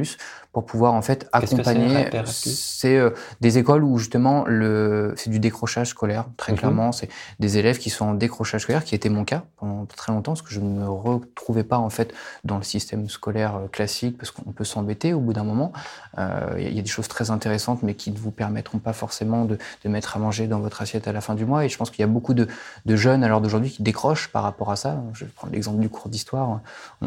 pour 0.52 0.64
pouvoir 0.64 0.94
en 0.94 1.02
fait 1.02 1.28
accompagner. 1.32 2.08
C'est 2.24 3.00
des 3.40 3.58
écoles 3.58 3.84
où 3.84 3.98
justement 3.98 4.44
le, 4.46 5.14
c'est 5.16 5.30
du 5.30 5.38
décrochage 5.38 5.88
scolaire, 5.88 6.24
très 6.36 6.52
mhm. 6.52 6.58
clairement. 6.58 6.92
C'est 6.92 7.08
des 7.38 7.58
élèves 7.58 7.78
qui 7.78 7.90
sont 7.90 8.06
en 8.06 8.14
décrochage 8.14 8.62
scolaire, 8.62 8.84
qui 8.84 8.94
était 8.94 9.10
mon 9.10 9.24
cas 9.24 9.42
pendant 9.58 9.84
très 9.86 10.12
longtemps, 10.12 10.32
parce 10.32 10.42
que 10.42 10.52
je 10.52 10.60
ne 10.60 10.80
me 10.80 10.88
retrouvais 10.88 11.64
pas 11.64 11.78
en 11.78 11.90
fait 11.90 12.14
dans 12.44 12.56
le 12.56 12.62
système 12.62 13.08
scolaire 13.08 13.60
classique, 13.72 14.16
parce 14.18 14.30
qu'on 14.30 14.52
peut 14.52 14.64
s'embêter 14.64 15.12
au 15.12 15.20
bout 15.20 15.32
d'un 15.32 15.44
moment. 15.44 15.72
Il 16.16 16.74
y 16.74 16.78
a 16.78 16.82
des 16.82 16.88
choses 16.88 17.08
très 17.08 17.30
intéressantes, 17.30 17.82
mais 17.82 17.94
qui 17.94 18.10
ne 18.10 18.18
vous 18.18 18.30
permettront 18.30 18.78
pas 18.78 18.92
forcément 18.92 19.44
de, 19.44 19.58
de, 19.84 19.88
mettre 19.88 20.16
à 20.16 20.18
manger 20.18 20.46
dans 20.46 20.60
votre 20.60 20.82
assiette 20.82 21.08
à 21.08 21.12
la 21.12 21.20
fin 21.20 21.34
du 21.34 21.44
mois. 21.44 21.57
Et 21.64 21.68
je 21.68 21.76
pense 21.76 21.90
qu'il 21.90 22.00
y 22.00 22.04
a 22.04 22.08
beaucoup 22.08 22.34
de, 22.34 22.48
jeunes 22.86 23.24
à 23.24 23.28
l'heure 23.28 23.40
d'aujourd'hui 23.40 23.70
qui 23.70 23.82
décrochent 23.82 24.28
par 24.28 24.42
rapport 24.42 24.70
à 24.70 24.76
ça. 24.76 25.02
Je 25.12 25.24
vais 25.24 25.30
prendre 25.30 25.52
l'exemple 25.52 25.80
du 25.80 25.88
cours 25.88 26.08
d'histoire. 26.08 26.60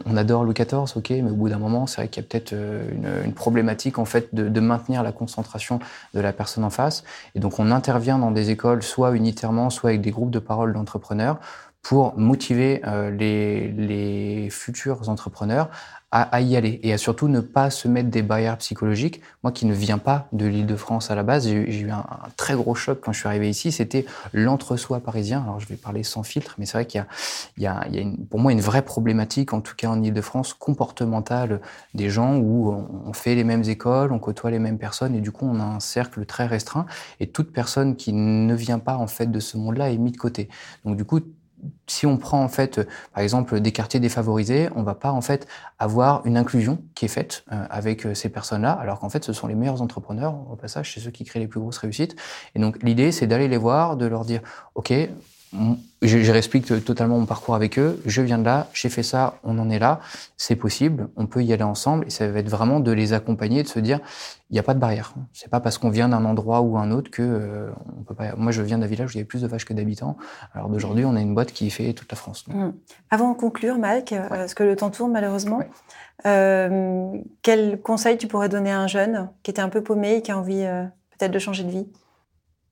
On, 0.05 0.17
adore 0.17 0.43
Louis 0.43 0.53
XIV, 0.53 0.95
ok, 0.95 1.09
mais 1.09 1.31
au 1.31 1.35
bout 1.35 1.49
d'un 1.49 1.59
moment, 1.59 1.87
c'est 1.87 1.97
vrai 1.97 2.07
qu'il 2.07 2.23
y 2.23 2.25
a 2.25 2.29
peut-être 2.29 2.53
euh, 2.53 3.23
une, 3.23 3.33
problématique 3.33 3.97
en 3.97 4.05
fait 4.05 4.33
de, 4.33 4.49
de, 4.49 4.59
maintenir 4.59 5.03
la 5.03 5.11
concentration 5.11 5.79
de 6.13 6.19
la 6.19 6.33
personne 6.33 6.63
en 6.63 6.69
face. 6.69 7.03
Et 7.35 7.39
donc, 7.39 7.59
on 7.59 7.71
intervient 7.71 8.19
dans 8.19 8.31
des 8.31 8.49
écoles, 8.49 8.83
soit 8.83 9.11
unitairement, 9.11 9.69
soit 9.69 9.91
avec 9.91 10.01
des 10.01 10.11
groupes 10.11 10.31
de 10.31 10.39
parole 10.39 10.73
d'entrepreneurs 10.73 11.39
pour 11.81 12.17
motiver 12.17 12.81
euh, 12.85 13.09
les, 13.09 13.69
les 13.69 14.49
futurs 14.49 15.09
entrepreneurs 15.09 15.69
à, 16.11 16.41
y 16.41 16.57
aller 16.57 16.81
et 16.83 16.91
à 16.91 16.97
surtout 16.97 17.29
ne 17.29 17.39
pas 17.39 17.69
se 17.69 17.87
mettre 17.87 18.09
des 18.09 18.21
barrières 18.21 18.57
psychologiques. 18.57 19.21
Moi 19.43 19.53
qui 19.53 19.65
ne 19.65 19.73
viens 19.73 19.97
pas 19.97 20.27
de 20.33 20.45
l'île 20.45 20.65
de 20.65 20.75
France 20.75 21.09
à 21.09 21.15
la 21.15 21.23
base, 21.23 21.47
j'ai 21.47 21.79
eu 21.79 21.89
un, 21.89 22.05
très 22.35 22.53
gros 22.53 22.75
choc 22.75 22.99
quand 23.01 23.13
je 23.13 23.19
suis 23.19 23.27
arrivé 23.27 23.49
ici, 23.49 23.71
c'était 23.71 24.05
l'entre-soi 24.33 24.99
parisien. 24.99 25.41
Alors 25.41 25.61
je 25.61 25.67
vais 25.67 25.77
parler 25.77 26.03
sans 26.03 26.23
filtre, 26.23 26.55
mais 26.57 26.65
c'est 26.65 26.73
vrai 26.73 26.85
qu'il 26.85 27.05
y 27.57 27.61
y 27.61 27.63
y 27.63 27.67
a 27.67 28.01
une, 28.01 28.25
pour 28.27 28.41
moi 28.41 28.51
une 28.51 28.59
vraie 28.59 28.81
problématique, 28.81 29.53
en 29.53 29.61
tout 29.61 29.75
cas 29.75 29.87
en 29.87 30.03
île 30.03 30.13
de 30.13 30.21
France, 30.21 30.53
comportementale 30.53 31.61
des 31.93 32.09
gens 32.09 32.35
où 32.37 32.73
on 33.05 33.13
fait 33.13 33.35
les 33.35 33.45
mêmes 33.45 33.63
écoles, 33.63 34.11
on 34.11 34.19
côtoie 34.19 34.51
les 34.51 34.59
mêmes 34.59 34.77
personnes 34.77 35.15
et 35.15 35.21
du 35.21 35.31
coup 35.31 35.47
on 35.49 35.61
a 35.61 35.63
un 35.63 35.79
cercle 35.79 36.25
très 36.25 36.45
restreint 36.45 36.85
et 37.21 37.27
toute 37.27 37.53
personne 37.53 37.95
qui 37.95 38.11
ne 38.11 38.53
vient 38.53 38.79
pas 38.79 38.97
en 38.97 39.07
fait 39.07 39.27
de 39.27 39.39
ce 39.39 39.57
monde-là 39.57 39.91
est 39.91 39.97
mise 39.97 40.13
de 40.13 40.17
côté. 40.17 40.49
Donc 40.83 40.97
du 40.97 41.05
coup 41.05 41.21
si 41.87 42.05
on 42.05 42.17
prend 42.17 42.43
en 42.43 42.47
fait, 42.47 42.79
euh, 42.79 42.85
par 43.13 43.23
exemple, 43.23 43.59
des 43.59 43.71
quartiers 43.71 43.99
défavorisés, 43.99 44.69
on 44.75 44.83
va 44.83 44.95
pas 44.95 45.11
en 45.11 45.21
fait 45.21 45.47
avoir 45.79 46.25
une 46.25 46.37
inclusion 46.37 46.81
qui 46.95 47.05
est 47.05 47.09
faite 47.09 47.43
euh, 47.51 47.65
avec 47.69 48.05
euh, 48.05 48.13
ces 48.13 48.29
personnes-là, 48.29 48.71
alors 48.71 48.99
qu'en 48.99 49.09
fait, 49.09 49.23
ce 49.23 49.33
sont 49.33 49.47
les 49.47 49.55
meilleurs 49.55 49.81
entrepreneurs 49.81 50.35
au 50.49 50.55
passage, 50.55 50.93
c'est 50.93 50.99
ceux 50.99 51.11
qui 51.11 51.23
créent 51.23 51.39
les 51.39 51.47
plus 51.47 51.59
grosses 51.59 51.77
réussites. 51.77 52.15
Et 52.55 52.59
donc, 52.59 52.81
l'idée, 52.83 53.11
c'est 53.11 53.27
d'aller 53.27 53.47
les 53.47 53.57
voir, 53.57 53.97
de 53.97 54.05
leur 54.05 54.25
dire, 54.25 54.41
ok, 54.75 54.93
je, 55.53 56.17
je 56.19 56.31
explique 56.31 56.83
totalement 56.85 57.19
mon 57.19 57.25
parcours 57.25 57.55
avec 57.55 57.77
eux. 57.77 58.01
Je 58.05 58.21
viens 58.21 58.37
de 58.37 58.45
là, 58.45 58.67
j'ai 58.73 58.89
fait 58.89 59.03
ça, 59.03 59.35
on 59.43 59.59
en 59.59 59.69
est 59.69 59.79
là, 59.79 59.99
c'est 60.37 60.55
possible, 60.55 61.09
on 61.15 61.27
peut 61.27 61.43
y 61.43 61.53
aller 61.53 61.63
ensemble. 61.63 62.05
Et 62.07 62.09
ça 62.09 62.27
va 62.27 62.39
être 62.39 62.49
vraiment 62.49 62.79
de 62.79 62.91
les 62.91 63.13
accompagner, 63.13 63.63
de 63.63 63.67
se 63.67 63.79
dire, 63.79 63.99
il 64.49 64.53
n'y 64.53 64.59
a 64.59 64.63
pas 64.63 64.73
de 64.73 64.79
barrière. 64.79 65.13
C'est 65.33 65.49
pas 65.49 65.59
parce 65.59 65.77
qu'on 65.77 65.89
vient 65.89 66.09
d'un 66.09 66.25
endroit 66.25 66.61
ou 66.61 66.77
un 66.77 66.91
autre 66.91 67.11
que 67.11 67.21
euh, 67.21 67.69
on 67.97 68.03
peut 68.03 68.15
pas. 68.15 68.35
Moi, 68.35 68.51
je 68.51 68.61
viens 68.61 68.77
d'un 68.77 68.87
village 68.87 69.09
où 69.09 69.17
il 69.17 69.19
y 69.19 69.23
a 69.23 69.25
plus 69.25 69.41
de 69.41 69.47
vaches 69.47 69.65
que 69.65 69.73
d'habitants. 69.73 70.17
Alors 70.53 70.69
d'aujourd'hui, 70.69 71.05
on 71.05 71.15
a 71.15 71.21
une 71.21 71.33
boîte 71.33 71.51
qui 71.51 71.69
fait 71.69 71.93
toute 71.93 72.11
la 72.11 72.17
France. 72.17 72.45
Mmh. 72.47 72.71
Avant 73.09 73.31
de 73.31 73.37
conclure, 73.37 73.77
Mike, 73.77 74.13
euh, 74.13 74.27
parce 74.29 74.53
que 74.53 74.63
le 74.63 74.75
temps 74.75 74.89
tourne 74.89 75.11
malheureusement, 75.11 75.61
euh, 76.25 77.17
quel 77.41 77.81
conseil 77.81 78.17
tu 78.17 78.27
pourrais 78.27 78.49
donner 78.49 78.71
à 78.71 78.79
un 78.79 78.87
jeune 78.87 79.29
qui 79.43 79.51
était 79.51 79.61
un 79.61 79.69
peu 79.69 79.81
paumé 79.81 80.15
et 80.15 80.21
qui 80.21 80.31
a 80.31 80.37
envie 80.37 80.63
euh, 80.63 80.83
peut-être 81.17 81.31
de 81.31 81.39
changer 81.39 81.63
de 81.63 81.71
vie? 81.71 81.87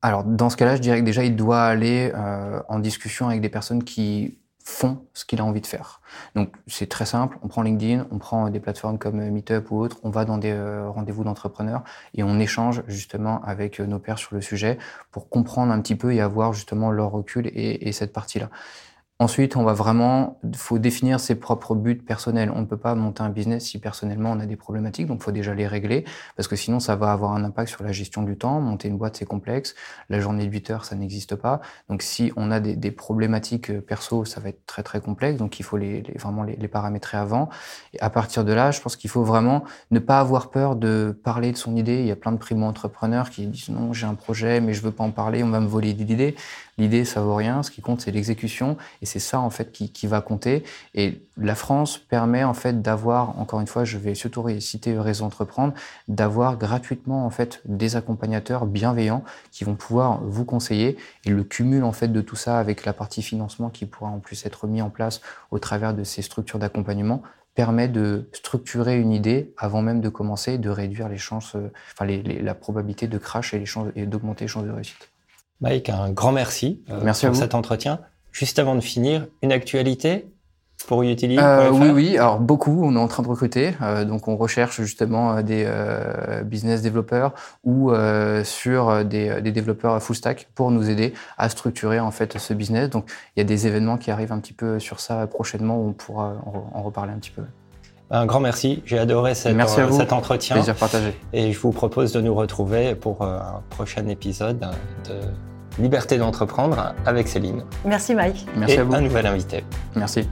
Alors, 0.02 0.24
dans 0.24 0.50
ce 0.50 0.56
cas-là, 0.56 0.76
je 0.76 0.82
dirais 0.82 1.00
que 1.00 1.06
déjà, 1.06 1.24
il 1.24 1.36
doit 1.36 1.64
aller 1.64 2.12
euh, 2.16 2.62
en 2.70 2.80
discussion 2.80 3.28
avec 3.28 3.42
des 3.42 3.50
personnes 3.50 3.84
qui 3.84 4.38
font 4.64 5.06
ce 5.14 5.26
qu'il 5.26 5.42
a 5.42 5.46
envie 5.46 5.62
de 5.62 5.68
faire. 5.68 6.00
Donc, 6.36 6.56
c'est 6.68 6.88
très 6.88 7.06
simple. 7.06 7.38
On 7.42 7.48
prend 7.48 7.64
LinkedIn, 7.64 8.08
on 8.12 8.18
prend 8.20 8.50
des 8.50 8.60
plateformes 8.60 8.98
comme 8.98 9.20
Meetup 9.30 9.72
ou 9.72 9.80
autres, 9.80 9.98
on 10.04 10.10
va 10.10 10.26
dans 10.26 10.38
des 10.38 10.52
euh, 10.52 10.90
rendez-vous 10.90 11.24
d'entrepreneurs 11.24 11.84
et 12.14 12.24
on 12.24 12.40
échange 12.40 12.84
justement 12.88 13.42
avec 13.44 13.80
euh, 13.80 13.88
nos 13.88 14.00
pairs 14.00 14.20
sur 14.20 14.36
le 14.36 14.42
sujet 14.42 14.78
pour 15.12 15.28
comprendre 15.28 15.74
un 15.74 15.82
petit 15.82 15.96
peu 15.96 16.14
et 16.14 16.22
avoir 16.22 16.54
justement 16.54 16.92
leur 16.92 17.12
recul 17.12 17.48
et, 17.48 17.88
et 17.88 17.92
cette 17.92 18.14
partie-là. 18.14 18.50
Ensuite, 19.22 19.58
on 19.58 19.64
va 19.64 19.74
vraiment, 19.74 20.40
faut 20.56 20.80
définir 20.80 21.20
ses 21.20 21.36
propres 21.36 21.76
buts 21.76 21.98
personnels. 21.98 22.54
On 22.56 22.62
ne 22.62 22.66
peut 22.66 22.78
pas 22.78 22.96
monter 22.96 23.22
un 23.22 23.28
business 23.28 23.66
si 23.66 23.78
personnellement 23.78 24.32
on 24.32 24.40
a 24.40 24.46
des 24.46 24.56
problématiques, 24.56 25.08
donc 25.08 25.22
faut 25.22 25.34
déjà 25.34 25.54
les 25.54 25.68
régler, 25.68 26.06
parce 26.38 26.48
que 26.48 26.56
sinon 26.56 26.80
ça 26.80 26.96
va 26.96 27.12
avoir 27.12 27.34
un 27.34 27.44
impact 27.44 27.70
sur 27.70 27.84
la 27.84 27.92
gestion 27.92 28.24
du 28.24 28.38
temps. 28.38 28.62
Monter 28.62 28.88
une 28.88 28.98
boîte, 28.98 29.18
c'est 29.18 29.26
complexe. 29.26 29.76
La 30.08 30.22
journée 30.22 30.46
de 30.46 30.52
8 30.52 30.70
heures, 30.70 30.86
ça 30.86 30.96
n'existe 30.96 31.36
pas. 31.36 31.60
Donc 31.90 32.02
si 32.02 32.32
on 32.38 32.50
a 32.50 32.62
des, 32.62 32.78
des, 32.78 32.92
problématiques 32.92 33.72
euh, 33.72 33.82
perso, 33.82 34.24
ça 34.24 34.40
va 34.40 34.48
être 34.48 34.66
très 34.66 34.84
très 34.84 35.02
complexe. 35.02 35.38
Donc 35.38 35.60
il 35.60 35.64
faut 35.64 35.76
les, 35.76 36.02
vraiment 36.18 36.44
les, 36.44 36.56
les, 36.56 36.70
paramétrer 36.70 37.18
avant. 37.18 37.50
Et 37.94 38.00
à 38.00 38.10
partir 38.10 38.46
de 38.46 38.54
là, 38.54 38.72
je 38.72 38.80
pense 38.80 38.96
qu'il 38.96 39.10
faut 39.10 39.26
vraiment 39.26 39.66
ne 39.92 40.00
pas 40.00 40.22
avoir 40.22 40.50
peur 40.50 40.78
de 40.78 41.12
parler 41.26 41.52
de 41.52 41.58
son 41.58 41.76
idée. 41.76 42.00
Il 42.00 42.08
y 42.08 42.12
a 42.12 42.16
plein 42.16 42.32
de 42.32 42.38
primo-entrepreneurs 42.38 43.32
qui 43.32 43.48
disent 43.48 43.68
non, 43.68 43.92
j'ai 43.92 44.06
un 44.06 44.16
projet, 44.16 44.62
mais 44.62 44.74
je 44.74 44.82
veux 44.82 44.92
pas 44.92 45.04
en 45.04 45.12
parler, 45.12 45.44
on 45.44 45.50
va 45.50 45.60
me 45.60 45.68
voler 45.68 45.92
l'idée. 45.92 46.38
L'idée, 46.80 47.04
ça 47.04 47.22
vaut 47.22 47.36
rien. 47.36 47.62
Ce 47.62 47.72
qui 47.72 47.82
compte, 47.82 48.00
c'est 48.00 48.12
l'exécution. 48.12 48.78
Et 49.02 49.06
c'est 49.06 49.20
ça, 49.20 49.42
en 49.42 49.50
fait, 49.50 49.72
qui, 49.72 49.92
qui, 49.92 50.08
va 50.08 50.22
compter. 50.22 50.64
Et 50.96 51.22
la 51.38 51.54
France 51.54 51.98
permet, 51.98 52.46
en 52.46 52.54
fait, 52.54 52.82
d'avoir, 52.82 53.38
encore 53.38 53.60
une 53.60 53.68
fois, 53.68 53.84
je 53.84 53.98
vais 53.98 54.16
surtout 54.16 54.48
citer 54.62 54.98
Réseau 54.98 55.26
Entreprendre, 55.26 55.74
d'avoir 56.08 56.58
gratuitement, 56.58 57.26
en 57.26 57.30
fait, 57.30 57.62
des 57.66 57.98
accompagnateurs 57.98 58.66
bienveillants 58.66 59.26
qui 59.52 59.66
vont 59.66 59.76
pouvoir 59.76 60.24
vous 60.24 60.46
conseiller. 60.46 60.98
Et 61.26 61.32
le 61.32 61.44
cumul, 61.44 61.84
en 61.84 61.92
fait, 61.92 62.08
de 62.08 62.22
tout 62.22 62.38
ça 62.38 62.58
avec 62.60 62.86
la 62.86 62.94
partie 62.94 63.22
financement 63.22 63.70
qui 63.70 63.86
pourra 63.86 64.10
en 64.10 64.20
plus 64.20 64.46
être 64.46 64.66
mis 64.66 64.82
en 64.82 64.90
place 64.90 65.20
au 65.52 65.60
travers 65.60 65.94
de 65.94 66.06
ces 66.06 66.22
structures 66.22 66.60
d'accompagnement 66.60 67.22
permet 67.56 67.90
de 67.90 68.30
structurer 68.32 69.02
une 69.02 69.12
idée 69.12 69.54
avant 69.58 69.82
même 69.82 70.00
de 70.00 70.08
commencer, 70.08 70.58
de 70.58 70.70
réduire 70.70 71.10
les 71.10 71.18
chances, 71.18 71.56
euh, 71.56 71.74
enfin 71.92 72.06
la 72.06 72.56
probabilité 72.56 73.08
de 73.08 73.18
crash 73.18 73.54
et 73.54 74.06
d'augmenter 74.06 74.46
les 74.46 74.48
chances 74.48 74.64
de 74.64 74.72
réussite. 74.72 75.10
Mike, 75.62 75.90
un 75.90 76.12
grand 76.12 76.32
merci, 76.32 76.82
euh, 76.90 77.00
merci 77.04 77.26
pour 77.26 77.36
cet 77.36 77.54
entretien. 77.54 78.00
Juste 78.32 78.60
avant 78.60 78.76
de 78.76 78.82
finir, 78.82 79.28
une 79.42 79.52
actualité 79.52 80.28
pour 80.88 81.04
Utili 81.04 81.38
euh, 81.38 81.70
Oui, 81.72 81.90
oui. 81.90 82.18
Alors 82.18 82.40
beaucoup, 82.40 82.84
on 82.84 82.96
est 82.96 83.00
en 83.00 83.08
train 83.08 83.24
de 83.24 83.28
recruter. 83.28 83.76
Euh, 83.82 84.06
donc 84.06 84.28
on 84.28 84.36
recherche 84.36 84.82
justement 84.82 85.42
des 85.42 85.64
euh, 85.68 86.44
business 86.44 86.82
développeurs 86.82 87.34
ou 87.64 87.92
sur 88.44 89.06
des, 89.06 89.42
des, 89.42 89.52
développeurs 89.52 90.02
full 90.02 90.16
stack 90.16 90.48
pour 90.56 90.72
nous 90.72 90.90
aider 90.90 91.14
à 91.38 91.50
structurer 91.50 92.00
en 92.00 92.12
fait 92.12 92.38
ce 92.38 92.54
business. 92.54 92.90
Donc 92.90 93.10
il 93.36 93.40
y 93.40 93.42
a 93.42 93.44
des 93.44 93.68
événements 93.68 93.98
qui 93.98 94.12
arrivent 94.12 94.32
un 94.32 94.40
petit 94.40 94.54
peu 94.54 94.80
sur 94.80 95.00
ça 95.00 95.28
prochainement 95.28 95.78
où 95.78 95.90
on 95.90 95.94
pourra 95.94 96.36
en, 96.74 96.82
reparler 96.82 97.14
un 97.14 97.20
petit 97.20 97.32
peu. 97.32 97.44
Un 98.12 98.26
grand 98.26 98.40
merci. 98.40 98.82
J'ai 98.86 98.98
adoré 98.98 99.36
cette, 99.36 99.56
merci 99.56 99.80
euh, 99.80 99.92
cet 99.92 100.14
entretien. 100.14 100.56
Plaisir 100.56 100.76
partagé. 100.76 101.16
Et 101.32 101.52
je 101.52 101.60
vous 101.60 101.72
propose 101.72 102.12
de 102.12 102.22
nous 102.22 102.34
retrouver 102.34 102.96
pour 102.96 103.22
un 103.22 103.62
prochain 103.70 104.08
épisode 104.08 104.60
de 104.60 105.82
Liberté 105.82 106.18
d'entreprendre 106.18 106.94
avec 107.06 107.28
Céline. 107.28 107.64
Merci 107.86 108.16
Mike. 108.16 108.46
Merci 108.56 108.76
et 108.76 108.80
à 108.80 108.84
vous. 108.84 108.94
un 108.94 109.02
nouvel 109.02 109.28
invité. 109.28 109.64
Merci. 109.96 110.28